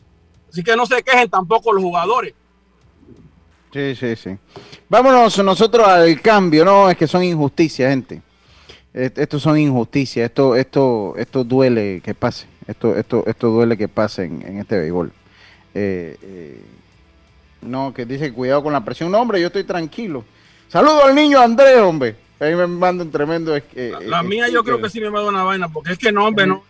Así 0.51 0.63
que 0.63 0.77
no 0.77 0.85
se 0.85 1.03
quejen 1.03 1.31
tampoco 1.31 1.73
los 1.73 1.83
jugadores. 1.83 2.35
Sí, 3.73 3.95
sí, 3.95 4.17
sí. 4.17 4.37
Vámonos 4.89 5.39
nosotros 5.39 5.89
al 5.89 6.21
cambio, 6.21 6.65
¿no? 6.65 6.91
Es 6.91 6.97
que 6.97 7.07
son 7.07 7.25
injusticias, 7.25 7.89
gente. 7.89 8.21
Esto 8.93 9.41
son 9.41 9.59
injusticias. 9.59 10.27
Esto, 10.27 10.55
esto, 10.57 11.15
esto 11.17 11.45
duele 11.45 12.03
que 12.05 12.15
pase. 12.15 12.47
Esto, 12.67 12.95
esto, 12.97 13.25
esto 13.27 13.49
duele 13.49 13.79
que 13.79 13.89
pase 13.89 14.25
en, 14.25 14.59
este 14.59 14.79
béisbol. 14.79 15.11
Eh, 15.75 16.17
eh, 16.23 16.65
no, 17.63 17.95
que 17.95 18.05
dice 18.05 18.33
cuidado 18.33 18.63
con 18.63 18.73
la 18.73 18.85
presión. 18.85 19.11
No, 19.11 19.21
hombre, 19.21 19.41
yo 19.41 19.47
estoy 19.47 19.65
tranquilo. 19.65 20.25
Saludo 20.69 21.05
al 21.05 21.15
niño 21.15 21.41
Andrés, 21.41 21.79
hombre. 21.79 22.17
Ahí 22.41 22.55
me 22.55 22.67
mandan 22.67 23.11
tremendo. 23.11 23.57
Eh, 23.57 23.63
la, 24.05 24.21
eh, 24.21 24.25
mía 24.25 24.49
yo 24.49 24.65
creo 24.65 24.81
que 24.81 24.91
sí 24.91 25.01
me 25.01 25.11
manda 25.11 25.29
una 25.29 25.45
vaina, 25.45 25.69
porque 25.69 25.93
es 25.93 25.99
que 25.99 26.11
no, 26.11 26.27
hombre, 26.27 26.47
no. 26.47 26.65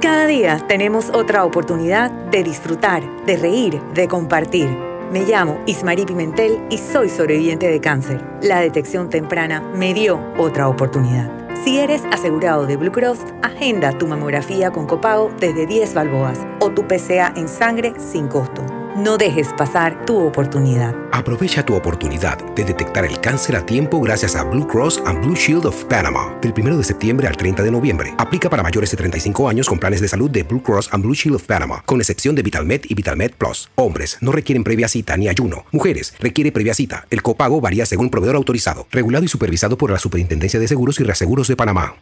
Cada 0.00 0.26
día 0.26 0.58
tenemos 0.66 1.10
otra 1.10 1.44
oportunidad 1.44 2.10
de 2.10 2.42
disfrutar, 2.42 3.02
de 3.26 3.36
reír, 3.36 3.80
de 3.94 4.08
compartir. 4.08 4.68
Me 5.10 5.24
llamo 5.24 5.62
Ismarí 5.66 6.04
Pimentel 6.04 6.60
y 6.70 6.78
soy 6.78 7.08
sobreviviente 7.08 7.68
de 7.68 7.80
cáncer. 7.80 8.24
La 8.42 8.60
detección 8.60 9.10
temprana 9.10 9.60
me 9.74 9.92
dio 9.92 10.20
otra 10.38 10.68
oportunidad. 10.68 11.30
Si 11.64 11.78
eres 11.78 12.02
asegurado 12.10 12.66
de 12.66 12.76
Blue 12.76 12.92
Cross, 12.92 13.20
agenda 13.42 13.96
tu 13.96 14.06
mamografía 14.06 14.70
con 14.70 14.86
copago 14.86 15.32
desde 15.40 15.66
10 15.66 15.94
balboas 15.94 16.38
o 16.60 16.70
tu 16.70 16.86
PCA 16.86 17.32
en 17.36 17.48
sangre 17.48 17.94
sin 17.98 18.28
costo. 18.28 18.83
No 18.96 19.18
dejes 19.18 19.48
pasar 19.58 20.06
tu 20.06 20.16
oportunidad. 20.16 20.94
Aprovecha 21.10 21.64
tu 21.64 21.74
oportunidad 21.74 22.38
de 22.54 22.64
detectar 22.64 23.04
el 23.04 23.20
cáncer 23.20 23.56
a 23.56 23.66
tiempo 23.66 24.00
gracias 24.00 24.36
a 24.36 24.44
Blue 24.44 24.68
Cross 24.68 25.02
and 25.04 25.20
Blue 25.24 25.34
Shield 25.34 25.66
of 25.66 25.84
Panama. 25.86 26.38
Del 26.40 26.54
1 26.56 26.76
de 26.78 26.84
septiembre 26.84 27.26
al 27.26 27.36
30 27.36 27.64
de 27.64 27.72
noviembre. 27.72 28.14
Aplica 28.18 28.48
para 28.48 28.62
mayores 28.62 28.92
de 28.92 28.96
35 28.96 29.48
años 29.48 29.68
con 29.68 29.80
planes 29.80 30.00
de 30.00 30.06
salud 30.06 30.30
de 30.30 30.44
Blue 30.44 30.62
Cross 30.62 30.90
and 30.92 31.02
Blue 31.02 31.14
Shield 31.14 31.34
of 31.34 31.42
Panama, 31.42 31.82
con 31.84 31.98
excepción 32.00 32.36
de 32.36 32.42
VitalMed 32.42 32.82
y 32.84 32.94
VitalMed 32.94 33.32
Plus. 33.32 33.68
Hombres 33.74 34.16
no 34.20 34.30
requieren 34.30 34.62
previa 34.62 34.86
cita 34.86 35.16
ni 35.16 35.26
ayuno. 35.26 35.64
Mujeres 35.72 36.14
requiere 36.20 36.52
previa 36.52 36.72
cita. 36.72 37.04
El 37.10 37.20
copago 37.20 37.60
varía 37.60 37.86
según 37.86 38.10
proveedor 38.10 38.36
autorizado, 38.36 38.86
regulado 38.92 39.24
y 39.24 39.28
supervisado 39.28 39.76
por 39.76 39.90
la 39.90 39.98
Superintendencia 39.98 40.60
de 40.60 40.68
Seguros 40.68 41.00
y 41.00 41.02
Reaseguros 41.02 41.48
de 41.48 41.56
Panamá. 41.56 41.96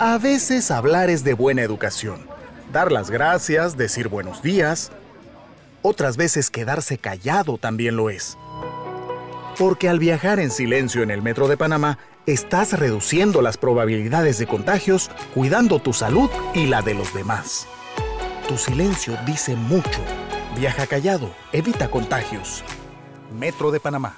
A 0.00 0.18
veces 0.18 0.72
hablar 0.72 1.10
es 1.10 1.22
de 1.22 1.34
buena 1.34 1.62
educación. 1.62 2.26
Dar 2.72 2.90
las 2.90 3.08
gracias, 3.08 3.76
decir 3.76 4.08
buenos 4.08 4.42
días 4.42 4.90
otras 5.82 6.16
veces 6.16 6.50
quedarse 6.50 6.98
callado 6.98 7.58
también 7.58 7.96
lo 7.96 8.10
es. 8.10 8.38
Porque 9.58 9.88
al 9.88 9.98
viajar 9.98 10.40
en 10.40 10.50
silencio 10.50 11.02
en 11.02 11.10
el 11.10 11.22
metro 11.22 11.48
de 11.48 11.56
Panamá, 11.56 11.98
estás 12.26 12.78
reduciendo 12.78 13.42
las 13.42 13.56
probabilidades 13.56 14.38
de 14.38 14.46
contagios, 14.46 15.10
cuidando 15.34 15.80
tu 15.80 15.92
salud 15.92 16.30
y 16.54 16.66
la 16.66 16.82
de 16.82 16.94
los 16.94 17.12
demás. 17.14 17.66
Tu 18.48 18.56
silencio 18.56 19.16
dice 19.26 19.56
mucho. 19.56 20.00
Viaja 20.56 20.86
callado, 20.86 21.30
evita 21.52 21.90
contagios. 21.90 22.62
Metro 23.32 23.70
de 23.70 23.80
Panamá. 23.80 24.16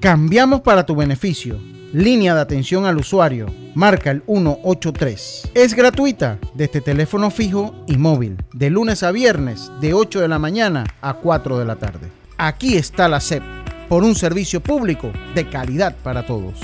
Cambiamos 0.00 0.60
para 0.60 0.84
tu 0.84 0.94
beneficio 0.94 1.58
línea 1.94 2.34
de 2.34 2.40
atención 2.40 2.86
al 2.86 2.96
usuario, 2.96 3.46
marca 3.74 4.10
el 4.10 4.22
183. 4.26 5.50
Es 5.54 5.74
gratuita 5.74 6.38
desde 6.54 6.80
teléfono 6.80 7.30
fijo 7.30 7.74
y 7.86 7.96
móvil, 7.96 8.36
de 8.52 8.70
lunes 8.70 9.02
a 9.02 9.12
viernes, 9.12 9.70
de 9.80 9.94
8 9.94 10.20
de 10.20 10.28
la 10.28 10.38
mañana 10.38 10.84
a 11.00 11.14
4 11.14 11.58
de 11.58 11.64
la 11.64 11.76
tarde. 11.76 12.10
Aquí 12.38 12.76
está 12.76 13.08
la 13.08 13.20
SEP, 13.20 13.42
por 13.88 14.02
un 14.04 14.14
servicio 14.14 14.60
público 14.60 15.12
de 15.34 15.48
calidad 15.48 15.94
para 16.02 16.24
todos. 16.26 16.60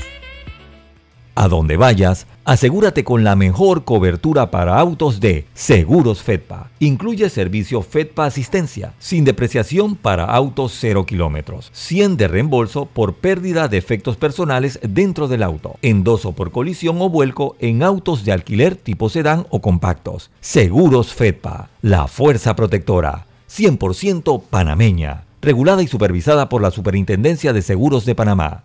A 1.35 1.49
donde 1.49 1.77
vayas, 1.77 2.27
asegúrate 2.51 3.05
con 3.05 3.23
la 3.23 3.37
mejor 3.37 3.85
cobertura 3.85 4.51
para 4.51 4.77
autos 4.77 5.21
de 5.21 5.47
Seguros 5.55 6.21
Fedpa. 6.21 6.69
Incluye 6.81 7.31
servicio 7.31 7.81
Fedpa 7.81 8.27
Asistencia, 8.27 8.93
sin 8.99 9.25
depreciación 9.25 9.95
para 9.95 10.25
autos 10.25 10.77
0 10.81 11.07
kilómetros, 11.07 11.71
100 11.73 12.17
de 12.17 12.27
reembolso 12.27 12.87
por 12.87 13.15
pérdida 13.15 13.69
de 13.69 13.79
efectos 13.79 14.17
personales 14.17 14.81
dentro 14.83 15.29
del 15.29 15.45
auto, 15.45 15.77
endoso 15.81 16.33
por 16.33 16.51
colisión 16.51 17.01
o 17.01 17.09
vuelco 17.09 17.55
en 17.61 17.85
autos 17.85 18.25
de 18.25 18.33
alquiler 18.33 18.75
tipo 18.75 19.09
sedán 19.09 19.47
o 19.51 19.61
compactos. 19.61 20.33
Seguros 20.41 21.15
Fedpa, 21.15 21.69
la 21.83 22.09
fuerza 22.09 22.57
protectora, 22.57 23.27
100% 23.49 24.43
panameña, 24.51 25.23
regulada 25.41 25.85
y 25.85 25.87
supervisada 25.87 26.49
por 26.49 26.63
la 26.63 26.73
Superintendencia 26.73 27.53
de 27.53 27.63
Seguros 27.63 28.05
de 28.07 28.17
Panamá. 28.17 28.65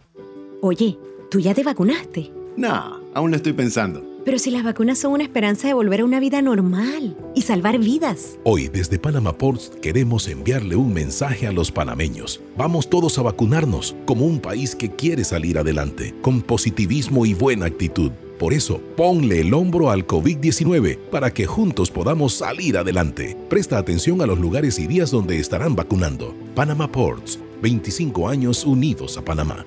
Oye, 0.64 0.98
¿tú 1.30 1.40
ya 1.40 1.54
te 1.54 1.64
vacunaste? 1.64 2.32
No, 2.58 3.05
aún 3.16 3.32
lo 3.32 3.38
estoy 3.38 3.54
pensando. 3.54 4.04
Pero 4.24 4.40
si 4.40 4.52
las 4.52 4.64
vacunas 4.64 5.00
son 5.00 5.14
una 5.14 5.24
esperanza 5.24 5.68
de 5.68 5.74
volver 5.74 6.02
a 6.02 6.06
una 6.06 6.20
vida 6.20 6.42
normal 6.42 7.16
y 7.36 7.42
salvar 7.44 7.80
vidas. 7.80 8.38
Hoy 8.44 8.68
desde 8.68 9.00
Panama 9.00 9.38
Ports 9.38 9.72
queremos 9.82 10.28
enviarle 10.28 10.76
un 10.76 10.94
mensaje 10.94 11.48
a 11.48 11.52
los 11.52 11.72
panameños. 11.72 12.42
Vamos 12.58 12.90
todos 12.90 13.18
a 13.18 13.22
vacunarnos 13.22 13.96
como 14.06 14.26
un 14.26 14.40
país 14.40 14.76
que 14.76 14.90
quiere 14.92 15.24
salir 15.24 15.58
adelante, 15.58 16.14
con 16.22 16.42
positivismo 16.42 17.26
y 17.26 17.34
buena 17.34 17.68
actitud. 17.68 18.12
Por 18.40 18.52
eso, 18.52 18.82
ponle 18.98 19.40
el 19.40 19.54
hombro 19.54 19.92
al 19.92 20.06
COVID-19 20.06 20.98
para 21.10 21.32
que 21.32 21.46
juntos 21.46 21.90
podamos 21.90 22.34
salir 22.34 22.78
adelante. 22.78 23.38
Presta 23.48 23.78
atención 23.78 24.22
a 24.22 24.26
los 24.26 24.40
lugares 24.40 24.78
y 24.78 24.88
días 24.88 25.12
donde 25.12 25.40
estarán 25.40 25.76
vacunando. 25.76 26.36
Panama 26.54 26.92
Ports, 26.92 27.40
25 27.62 28.28
años 28.28 28.66
unidos 28.66 29.18
a 29.18 29.24
Panamá. 29.24 29.66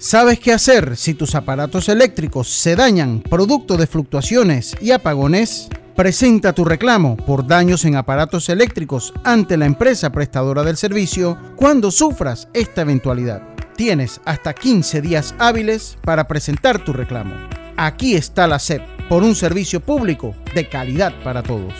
¿Sabes 0.00 0.40
qué 0.40 0.54
hacer 0.54 0.96
si 0.96 1.12
tus 1.12 1.34
aparatos 1.34 1.90
eléctricos 1.90 2.48
se 2.48 2.74
dañan 2.74 3.20
producto 3.20 3.76
de 3.76 3.86
fluctuaciones 3.86 4.74
y 4.80 4.92
apagones? 4.92 5.68
Presenta 5.94 6.54
tu 6.54 6.64
reclamo 6.64 7.18
por 7.18 7.46
daños 7.46 7.84
en 7.84 7.96
aparatos 7.96 8.48
eléctricos 8.48 9.12
ante 9.24 9.58
la 9.58 9.66
empresa 9.66 10.10
prestadora 10.10 10.62
del 10.62 10.78
servicio 10.78 11.36
cuando 11.54 11.90
sufras 11.90 12.48
esta 12.54 12.80
eventualidad. 12.80 13.42
Tienes 13.76 14.22
hasta 14.24 14.54
15 14.54 15.02
días 15.02 15.34
hábiles 15.38 15.98
para 16.00 16.26
presentar 16.26 16.82
tu 16.82 16.94
reclamo. 16.94 17.34
Aquí 17.76 18.14
está 18.14 18.46
la 18.46 18.58
SEP 18.58 18.80
por 19.06 19.22
un 19.22 19.34
servicio 19.34 19.80
público 19.80 20.34
de 20.54 20.66
calidad 20.66 21.12
para 21.22 21.42
todos. 21.42 21.74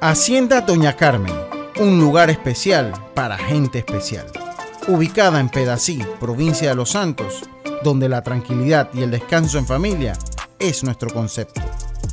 Hacienda 0.00 0.60
Doña 0.60 0.94
Carmen, 0.94 1.34
un 1.80 1.98
lugar 1.98 2.30
especial 2.30 2.92
para 3.12 3.36
gente 3.36 3.80
especial 3.80 4.26
ubicada 4.88 5.38
en 5.40 5.48
Pedací, 5.48 6.04
provincia 6.20 6.68
de 6.70 6.74
Los 6.74 6.90
Santos, 6.90 7.42
donde 7.84 8.08
la 8.08 8.22
tranquilidad 8.22 8.90
y 8.94 9.02
el 9.02 9.10
descanso 9.10 9.58
en 9.58 9.66
familia 9.66 10.16
es 10.58 10.82
nuestro 10.84 11.12
concepto. 11.12 11.60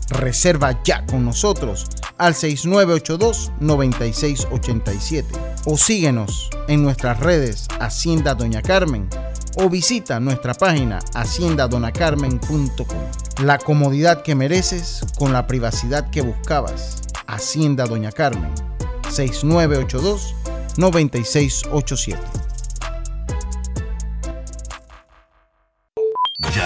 Reserva 0.10 0.82
ya 0.84 1.06
con 1.06 1.24
nosotros 1.26 1.88
al 2.18 2.34
6982-9687 2.34 5.26
o 5.66 5.78
síguenos 5.78 6.50
en 6.68 6.84
nuestras 6.84 7.20
redes 7.20 7.68
Hacienda 7.80 8.36
Doña 8.36 8.62
Carmen 8.62 9.08
o 9.56 9.70
visita 9.70 10.20
nuestra 10.20 10.54
página 10.54 11.00
haciendadonacarmen.com. 11.14 13.44
La 13.44 13.58
comodidad 13.58 14.22
que 14.22 14.36
mereces 14.36 15.02
con 15.18 15.32
la 15.34 15.48
privacidad 15.48 16.10
que 16.10 16.22
buscabas. 16.22 17.02
Hacienda 17.28 17.86
Doña 17.86 18.12
Carmen 18.12 18.52
6982 19.10 20.36
9687. 20.78 22.49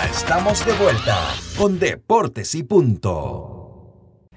Estamos 0.10 0.66
de 0.66 0.74
vuelta 0.74 1.18
con 1.58 1.80
Deportes 1.80 2.56
y 2.56 2.64
Punto. 2.64 3.90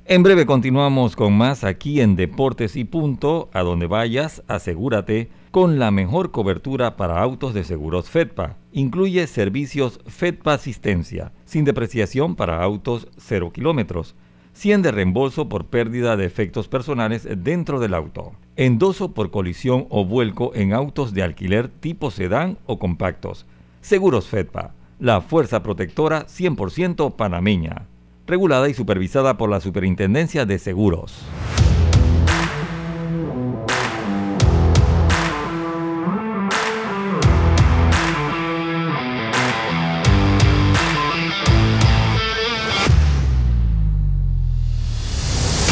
En 0.05 0.23
breve 0.23 0.47
continuamos 0.47 1.17
con 1.17 1.37
más 1.37 1.65
aquí 1.65 2.01
en 2.01 2.15
Deportes 2.15 2.77
y 2.77 2.85
Punto. 2.85 3.51
A 3.53 3.63
donde 3.63 3.87
vayas, 3.87 4.43
asegúrate 4.47 5.29
con 5.51 5.79
la 5.79 5.91
mejor 5.91 6.31
cobertura 6.31 6.97
para 6.97 7.21
autos 7.21 7.53
de 7.53 7.65
seguros 7.65 8.09
FEDPA. 8.09 8.57
Incluye 8.73 9.27
servicios 9.27 10.01
FEDPA 10.07 10.55
Asistencia, 10.55 11.33
sin 11.45 11.65
depreciación 11.65 12.37
para 12.37 12.63
autos 12.63 13.09
0 13.19 13.53
kilómetros. 13.53 14.15
100 14.53 14.83
de 14.83 14.93
reembolso 14.93 15.49
por 15.49 15.67
pérdida 15.67 16.17
de 16.17 16.25
efectos 16.25 16.69
personales 16.69 17.29
dentro 17.43 17.81
del 17.81 17.93
auto. 17.93 18.33
Endoso 18.55 19.13
por 19.13 19.31
colisión 19.31 19.87
o 19.91 20.05
vuelco 20.05 20.53
en 20.55 20.73
autos 20.73 21.13
de 21.13 21.23
alquiler 21.23 21.69
tipo 21.69 22.11
sedán 22.11 22.57
o 22.67 22.79
compactos. 22.79 23.47
Seguros 23.83 24.29
FEDPA 24.29 24.76
la 24.99 25.21
Fuerza 25.21 25.63
Protectora 25.63 26.27
100% 26.27 27.17
panameña, 27.17 27.87
regulada 28.27 28.69
y 28.69 28.75
supervisada 28.75 29.37
por 29.37 29.51
la 29.51 29.61
Superintendencia 29.61 30.47
de 30.47 30.59
Seguros. 30.59 31.23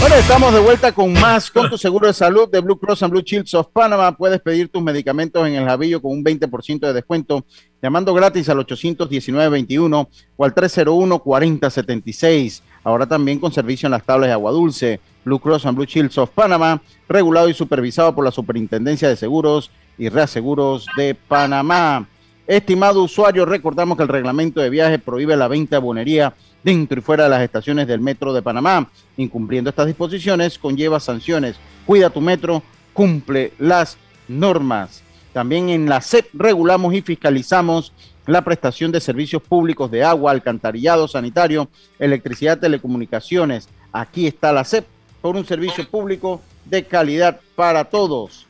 Bueno, 0.01 0.17
estamos 0.17 0.53
de 0.53 0.59
vuelta 0.61 0.93
con 0.93 1.13
más 1.15 1.51
con 1.51 1.71
tu 1.71 1.79
seguro 1.79 2.07
de 2.07 2.13
salud 2.13 2.51
de 2.51 2.61
Blue 2.61 2.79
Cross 2.79 3.03
and 3.03 3.13
Blue 3.13 3.23
Shields 3.23 3.55
of 3.55 3.69
Panama. 3.73 4.15
Puedes 4.17 4.41
pedir 4.41 4.69
tus 4.69 4.83
medicamentos 4.83 5.47
en 5.47 5.55
el 5.55 5.65
Javillo 5.65 6.03
con 6.03 6.13
un 6.13 6.23
20% 6.23 6.81
de 6.81 6.93
descuento 6.93 7.45
llamando 7.81 8.13
gratis 8.13 8.47
al 8.49 8.59
819-21 8.59 10.09
o 10.37 10.45
al 10.45 10.55
301-4076. 10.55 12.61
Ahora 12.83 13.07
también 13.07 13.39
con 13.39 13.53
servicio 13.53 13.87
en 13.87 13.93
las 13.93 14.05
tablas 14.05 14.29
de 14.29 14.35
agua 14.35 14.53
dulce. 14.53 15.01
Blue 15.25 15.39
Cross 15.39 15.65
and 15.67 15.77
Blue 15.77 15.87
Shields 15.87 16.19
of 16.19 16.31
Panama, 16.31 16.83
regulado 17.09 17.49
y 17.49 17.55
supervisado 17.55 18.15
por 18.15 18.25
la 18.25 18.31
Superintendencia 18.31 19.09
de 19.09 19.17
Seguros 19.17 19.71
y 19.97 20.11
Reaseguros 20.11 20.87
de 20.97 21.15
Panamá. 21.15 22.07
Estimado 22.47 23.03
usuario, 23.03 23.47
recordamos 23.47 23.97
que 23.97 24.03
el 24.03 24.11
reglamento 24.11 24.61
de 24.61 24.69
viaje 24.69 24.99
prohíbe 24.99 25.35
la 25.35 25.49
venta 25.49 25.77
de 25.77 25.81
bonería 25.81 26.35
dentro 26.65 26.99
y 26.99 27.03
fuera 27.03 27.25
de 27.25 27.31
las 27.31 27.43
estaciones 27.43 27.87
del 27.87 28.01
Metro 28.01 28.33
de 28.33 28.43
Panamá. 28.43 28.89
Incumpliendo 29.17 29.71
estas 29.71 29.87
disposiciones 29.87 30.59
conlleva 30.59 30.99
sanciones. 30.99 31.57
Cuida 31.87 32.11
tu 32.11 32.21
metro, 32.21 32.63
cumple 32.93 33.53
las 33.59 33.99
normas. 34.27 35.03
También 35.33 35.69
en 35.69 35.89
la 35.89 36.01
SEP 36.01 36.27
regulamos 36.33 36.95
y 36.95 37.03
fiscalizamos 37.03 37.93
la 38.27 38.43
prestación 38.43 38.91
de 38.91 39.01
servicios 39.01 39.43
públicos 39.43 39.91
de 39.91 40.03
agua, 40.03 40.31
alcantarillado 40.31 41.07
sanitario, 41.07 41.69
electricidad, 41.99 42.59
telecomunicaciones. 42.59 43.69
Aquí 43.93 44.27
está 44.27 44.53
la 44.53 44.65
SEP 44.65 44.87
por 45.21 45.37
un 45.37 45.45
servicio 45.45 45.89
público 45.89 46.41
de 46.65 46.85
calidad 46.85 47.41
para 47.55 47.85
todos. 47.85 48.47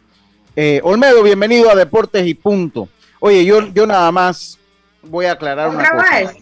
Eh, 0.55 0.81
Olmedo, 0.85 1.23
bienvenido 1.23 1.71
a 1.71 1.75
Deportes 1.75 2.27
y 2.27 2.35
Punto. 2.35 2.89
Oye, 3.19 3.45
yo, 3.45 3.67
yo 3.73 3.87
nada 3.87 4.13
más 4.13 4.59
voy 5.03 5.27
a 5.27 5.33
aclarar 5.33 5.71
una 5.71 5.91
cosa. 5.91 6.35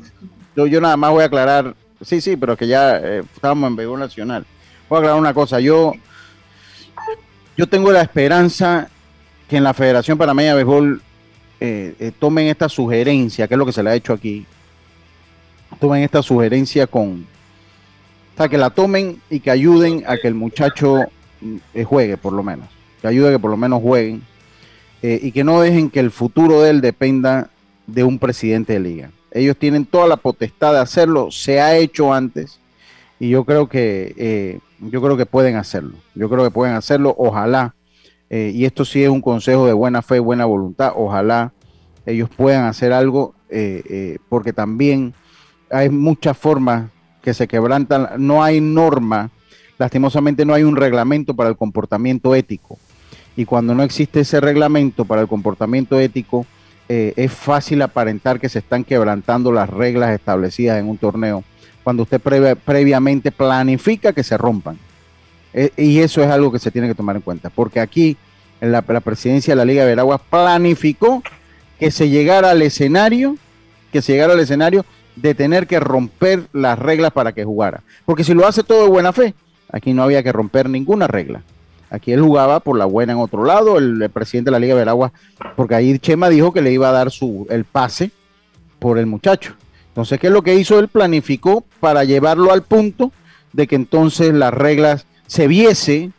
Yo, 0.54 0.66
yo 0.66 0.80
nada 0.80 0.96
más 0.96 1.10
voy 1.10 1.22
a 1.22 1.26
aclarar, 1.26 1.74
sí, 2.02 2.20
sí, 2.20 2.36
pero 2.36 2.56
que 2.56 2.66
ya 2.66 2.98
eh, 2.98 3.22
estábamos 3.34 3.70
en 3.70 3.76
béisbol 3.76 4.00
nacional. 4.00 4.44
Voy 4.88 4.96
a 4.96 4.98
aclarar 5.00 5.18
una 5.18 5.32
cosa, 5.32 5.60
yo, 5.60 5.92
yo 7.56 7.66
tengo 7.66 7.90
la 7.90 8.02
esperanza 8.02 8.88
que 9.48 9.56
en 9.56 9.64
la 9.64 9.72
Federación 9.72 10.18
Panameña 10.18 10.50
de 10.50 10.56
Béisbol 10.56 11.02
eh, 11.60 11.94
eh, 11.98 12.12
tomen 12.18 12.48
esta 12.48 12.68
sugerencia, 12.68 13.48
que 13.48 13.54
es 13.54 13.58
lo 13.58 13.64
que 13.64 13.72
se 13.72 13.82
le 13.82 13.90
ha 13.90 13.94
hecho 13.94 14.12
aquí, 14.12 14.44
tomen 15.80 16.02
esta 16.02 16.22
sugerencia 16.22 16.86
con, 16.86 17.26
o 18.34 18.36
sea, 18.36 18.48
que 18.48 18.58
la 18.58 18.68
tomen 18.68 19.22
y 19.30 19.40
que 19.40 19.50
ayuden 19.50 20.04
a 20.06 20.18
que 20.18 20.28
el 20.28 20.34
muchacho 20.34 21.06
juegue, 21.86 22.18
por 22.18 22.34
lo 22.34 22.42
menos, 22.42 22.68
que 23.00 23.08
ayude 23.08 23.28
a 23.28 23.32
que 23.32 23.38
por 23.38 23.50
lo 23.50 23.56
menos 23.56 23.80
jueguen, 23.80 24.22
y 25.02 25.32
que 25.32 25.42
no 25.42 25.60
dejen 25.60 25.90
que 25.90 25.98
el 25.98 26.12
futuro 26.12 26.62
de 26.62 26.70
él 26.70 26.80
dependa 26.80 27.50
de 27.86 28.04
un 28.04 28.18
presidente 28.18 28.74
de 28.74 28.80
liga. 28.80 29.10
Ellos 29.32 29.56
tienen 29.56 29.86
toda 29.86 30.06
la 30.06 30.16
potestad 30.16 30.72
de 30.72 30.80
hacerlo, 30.80 31.30
se 31.30 31.60
ha 31.60 31.76
hecho 31.76 32.12
antes 32.12 32.60
y 33.22 33.30
yo 33.30 33.44
creo 33.44 33.68
que 33.68 34.14
eh, 34.16 34.58
yo 34.80 35.00
creo 35.00 35.16
que 35.16 35.26
pueden 35.26 35.54
hacerlo. 35.54 35.94
Yo 36.16 36.28
creo 36.28 36.42
que 36.42 36.50
pueden 36.50 36.74
hacerlo, 36.74 37.14
ojalá. 37.16 37.74
Eh, 38.30 38.50
y 38.52 38.64
esto 38.64 38.84
sí 38.84 39.02
es 39.04 39.08
un 39.08 39.20
consejo 39.20 39.64
de 39.64 39.72
buena 39.72 40.02
fe, 40.02 40.18
buena 40.18 40.44
voluntad. 40.44 40.92
Ojalá 40.96 41.52
ellos 42.04 42.28
puedan 42.36 42.64
hacer 42.64 42.92
algo, 42.92 43.36
eh, 43.48 44.18
porque 44.28 44.52
también 44.52 45.14
hay 45.70 45.88
muchas 45.88 46.36
formas 46.36 46.90
que 47.22 47.32
se 47.32 47.46
quebrantan. 47.46 48.08
No 48.18 48.42
hay 48.42 48.60
norma, 48.60 49.30
lastimosamente 49.78 50.44
no 50.44 50.54
hay 50.54 50.64
un 50.64 50.74
reglamento 50.74 51.34
para 51.34 51.48
el 51.48 51.56
comportamiento 51.56 52.34
ético. 52.34 52.76
Y 53.36 53.44
cuando 53.44 53.72
no 53.72 53.84
existe 53.84 54.20
ese 54.20 54.40
reglamento 54.40 55.04
para 55.04 55.20
el 55.20 55.28
comportamiento 55.28 56.00
ético, 56.00 56.44
eh, 56.88 57.12
es 57.16 57.32
fácil 57.32 57.82
aparentar 57.82 58.40
que 58.40 58.48
se 58.48 58.58
están 58.58 58.84
quebrantando 58.84 59.52
las 59.52 59.68
reglas 59.70 60.10
establecidas 60.10 60.78
en 60.78 60.88
un 60.88 60.98
torneo 60.98 61.44
cuando 61.82 62.04
usted 62.04 62.20
previamente 62.20 63.32
planifica 63.32 64.12
que 64.12 64.22
se 64.22 64.38
rompan. 64.38 64.78
Eh, 65.52 65.70
y 65.76 65.98
eso 65.98 66.22
es 66.22 66.28
algo 66.28 66.52
que 66.52 66.58
se 66.58 66.70
tiene 66.70 66.88
que 66.88 66.94
tomar 66.94 67.16
en 67.16 67.22
cuenta, 67.22 67.50
porque 67.50 67.80
aquí 67.80 68.16
en 68.60 68.72
la, 68.72 68.82
presidencia 68.82 69.52
de 69.52 69.56
la 69.56 69.64
Liga 69.64 69.82
de 69.82 69.88
Veraguas 69.88 70.20
planificó 70.30 71.22
que 71.78 71.90
se 71.90 72.08
llegara 72.08 72.50
al 72.50 72.62
escenario 72.62 73.36
que 73.92 74.00
se 74.00 74.12
llegara 74.12 74.32
al 74.32 74.40
escenario 74.40 74.86
de 75.16 75.34
tener 75.34 75.66
que 75.66 75.78
romper 75.78 76.44
las 76.52 76.78
reglas 76.78 77.12
para 77.12 77.32
que 77.32 77.44
jugara. 77.44 77.82
Porque 78.06 78.24
si 78.24 78.32
lo 78.32 78.46
hace 78.46 78.62
todo 78.62 78.84
de 78.84 78.88
buena 78.88 79.12
fe, 79.12 79.34
aquí 79.70 79.92
no 79.92 80.02
había 80.02 80.22
que 80.22 80.32
romper 80.32 80.70
ninguna 80.70 81.06
regla. 81.06 81.42
Aquí 81.92 82.12
él 82.12 82.22
jugaba 82.22 82.60
por 82.60 82.78
la 82.78 82.86
buena 82.86 83.12
en 83.12 83.18
otro 83.18 83.44
lado, 83.44 83.76
el, 83.76 84.08
presidente 84.10 84.48
de 84.48 84.52
la 84.52 84.58
Liga 84.58 84.74
Veragua, 84.74 85.12
porque 85.56 85.74
ahí 85.74 85.98
Chema 85.98 86.30
dijo 86.30 86.52
que 86.52 86.62
le 86.62 86.72
iba 86.72 86.88
a 86.88 86.92
dar 86.92 87.10
su, 87.10 87.46
el 87.50 87.64
pase 87.64 88.10
por 88.78 88.98
el 88.98 89.06
muchacho. 89.06 89.54
Entonces, 89.88 90.18
¿qué 90.18 90.28
es 90.28 90.32
lo 90.32 90.40
que 90.40 90.54
hizo? 90.54 90.78
Él 90.78 90.88
planificó 90.88 91.64
para 91.80 92.04
llevarlo 92.04 92.50
al 92.50 92.62
punto 92.62 93.12
de 93.52 93.66
que 93.66 93.76
entonces 93.76 94.32
las 94.32 94.54
reglas 94.54 95.06
se 95.26 95.46
viese 95.46 96.10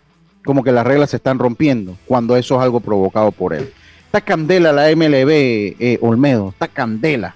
como 0.45 0.63
que 0.63 0.71
las 0.71 0.85
reglas 0.85 1.09
se 1.09 1.17
están 1.17 1.39
rompiendo, 1.39 1.97
cuando 2.05 2.35
eso 2.35 2.55
es 2.55 2.61
algo 2.61 2.79
provocado 2.79 3.31
por 3.31 3.53
él. 3.53 3.73
Está 4.05 4.21
candela 4.21 4.71
la 4.71 4.95
MLB, 4.95 5.29
eh, 5.79 5.97
Olmedo, 6.01 6.49
está 6.49 6.67
candela 6.67 7.35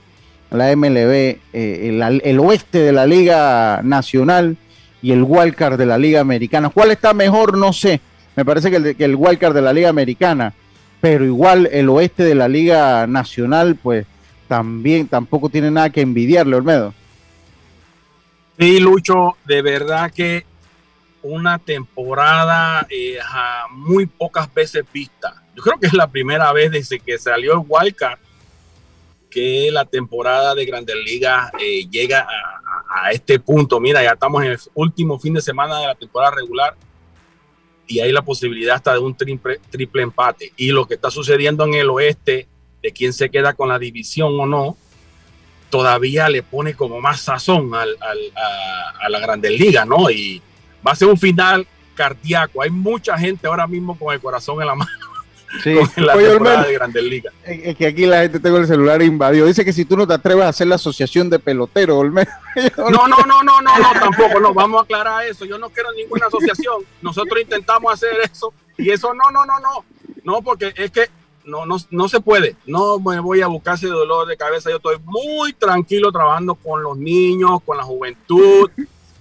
la 0.51 0.75
MLB, 0.75 1.39
eh, 1.53 2.19
el, 2.23 2.39
oeste 2.39 2.79
de 2.79 2.91
la 2.91 3.05
Liga 3.05 3.81
Nacional 3.83 4.57
y 5.01 5.11
el 5.11 5.23
wildcard 5.23 5.77
de 5.77 5.85
la 5.85 5.97
Liga 5.97 6.21
Americana. 6.21 6.69
¿Cuál 6.69 6.91
está 6.91 7.13
mejor? 7.13 7.57
No 7.57 7.73
sé. 7.73 7.99
Me 8.37 8.45
parece 8.45 8.69
que 8.69 8.77
el, 8.77 8.95
que 8.95 9.13
wildcard 9.13 9.55
de 9.55 9.63
la 9.63 9.73
Liga 9.73 9.89
Americana, 9.89 10.53
pero 11.01 11.25
igual 11.25 11.67
el 11.71 11.89
oeste 11.89 12.23
de 12.23 12.35
la 12.35 12.47
Liga 12.47 13.07
Nacional, 13.07 13.75
pues 13.81 14.05
también 14.47 15.07
tampoco 15.07 15.49
tiene 15.49 15.71
nada 15.71 15.89
que 15.89 16.01
envidiarle, 16.01 16.55
Olmedo. 16.55 16.93
Sí, 18.59 18.79
Lucho, 18.79 19.37
de 19.43 19.63
verdad 19.63 20.11
que 20.11 20.45
una 21.23 21.57
temporada 21.57 22.85
eh, 22.91 23.17
muy 23.71 24.05
pocas 24.05 24.53
veces 24.53 24.85
vista. 24.93 25.43
Yo 25.55 25.63
creo 25.63 25.79
que 25.79 25.87
es 25.87 25.93
la 25.93 26.07
primera 26.07 26.53
vez 26.53 26.71
desde 26.71 26.99
que 26.99 27.17
salió 27.17 27.53
el 27.53 27.65
wildcard 27.67 28.19
que 29.31 29.69
la 29.71 29.85
temporada 29.85 30.53
de 30.53 30.63
Grandes 30.63 30.95
Ligas 30.95 31.51
eh, 31.59 31.87
llega 31.89 32.27
a, 32.87 33.11
este 33.11 33.39
punto. 33.39 33.79
Mira, 33.79 34.03
ya 34.03 34.11
estamos 34.11 34.43
en 34.43 34.51
el 34.51 34.59
último 34.75 35.19
fin 35.19 35.33
de 35.33 35.41
semana 35.41 35.79
de 35.79 35.87
la 35.87 35.95
temporada 35.95 36.35
regular 36.35 36.75
y 37.87 37.99
hay 37.99 38.11
la 38.11 38.21
posibilidad 38.21 38.75
hasta 38.75 38.93
de 38.93 38.99
un 38.99 39.15
triple, 39.15 39.59
triple 39.69 40.03
empate. 40.03 40.51
Y 40.57 40.69
lo 40.71 40.85
que 40.85 40.95
está 40.95 41.09
sucediendo 41.09 41.65
en 41.65 41.75
el 41.75 41.89
oeste, 41.89 42.47
de 42.81 42.91
quién 42.91 43.13
se 43.13 43.29
queda 43.29 43.53
con 43.53 43.69
la 43.69 43.79
división 43.79 44.39
o 44.39 44.45
no, 44.45 44.77
todavía 45.69 46.29
le 46.29 46.43
pone 46.43 46.73
como 46.75 47.01
más 47.01 47.21
sazón 47.21 47.73
al, 47.73 47.97
a, 48.01 49.05
a 49.05 49.09
la 49.09 49.19
Grandes 49.19 49.59
Ligas, 49.59 49.87
¿no? 49.87 50.09
Y 50.09 50.41
va 50.85 50.91
a 50.91 50.95
ser 50.95 51.07
un 51.07 51.17
final 51.17 51.67
cardíaco. 51.95 52.61
Hay 52.61 52.69
mucha 52.69 53.17
gente 53.17 53.47
ahora 53.47 53.67
mismo 53.67 53.97
con 53.97 54.13
el 54.13 54.19
corazón 54.19 54.61
en 54.61 54.67
la 54.67 54.75
mano 54.75 55.06
Sí. 55.63 55.75
la 55.95 56.15
Oye, 56.15 56.29
temporada 56.29 56.63
de 56.63 56.73
Grandes 56.73 57.03
Ligas. 57.03 57.33
Es 57.43 57.75
que 57.75 57.87
aquí 57.87 58.05
la 58.05 58.21
gente 58.21 58.39
tengo 58.39 58.57
el 58.57 58.67
celular 58.67 59.01
invadido. 59.01 59.45
Dice 59.45 59.63
que 59.63 59.73
si 59.73 59.85
tú 59.85 59.95
no 59.95 60.05
te 60.07 60.13
atreves 60.13 60.45
a 60.45 60.49
hacer 60.49 60.67
la 60.67 60.75
asociación 60.75 61.29
de 61.29 61.39
pelotero, 61.39 61.97
Olmedo. 61.97 62.31
No, 62.77 63.07
no, 63.07 63.07
no, 63.07 63.43
no, 63.43 63.61
no, 63.61 63.61
no, 63.61 63.91
tampoco. 63.99 64.39
No, 64.39 64.53
vamos 64.53 64.81
a 64.81 64.83
aclarar 64.83 65.25
eso. 65.25 65.45
Yo 65.45 65.57
no 65.57 65.69
quiero 65.69 65.91
ninguna 65.93 66.27
asociación. 66.27 66.83
Nosotros 67.01 67.41
intentamos 67.41 67.93
hacer 67.93 68.17
eso 68.21 68.53
y 68.77 68.89
eso 68.89 69.13
no, 69.13 69.29
no, 69.31 69.45
no, 69.45 69.59
no. 69.59 69.85
No, 70.23 70.41
porque 70.41 70.73
es 70.75 70.91
que 70.91 71.09
no, 71.45 71.65
no, 71.65 71.77
no 71.91 72.09
se 72.09 72.19
puede. 72.19 72.55
No 72.65 72.99
me 72.99 73.19
voy 73.19 73.41
a 73.41 73.47
buscar 73.47 73.75
ese 73.75 73.87
dolor 73.87 74.27
de 74.27 74.37
cabeza. 74.37 74.69
Yo 74.69 74.77
estoy 74.77 74.97
muy 75.03 75.53
tranquilo 75.53 76.11
trabajando 76.11 76.55
con 76.55 76.83
los 76.83 76.97
niños, 76.97 77.61
con 77.65 77.77
la 77.77 77.83
juventud, 77.83 78.69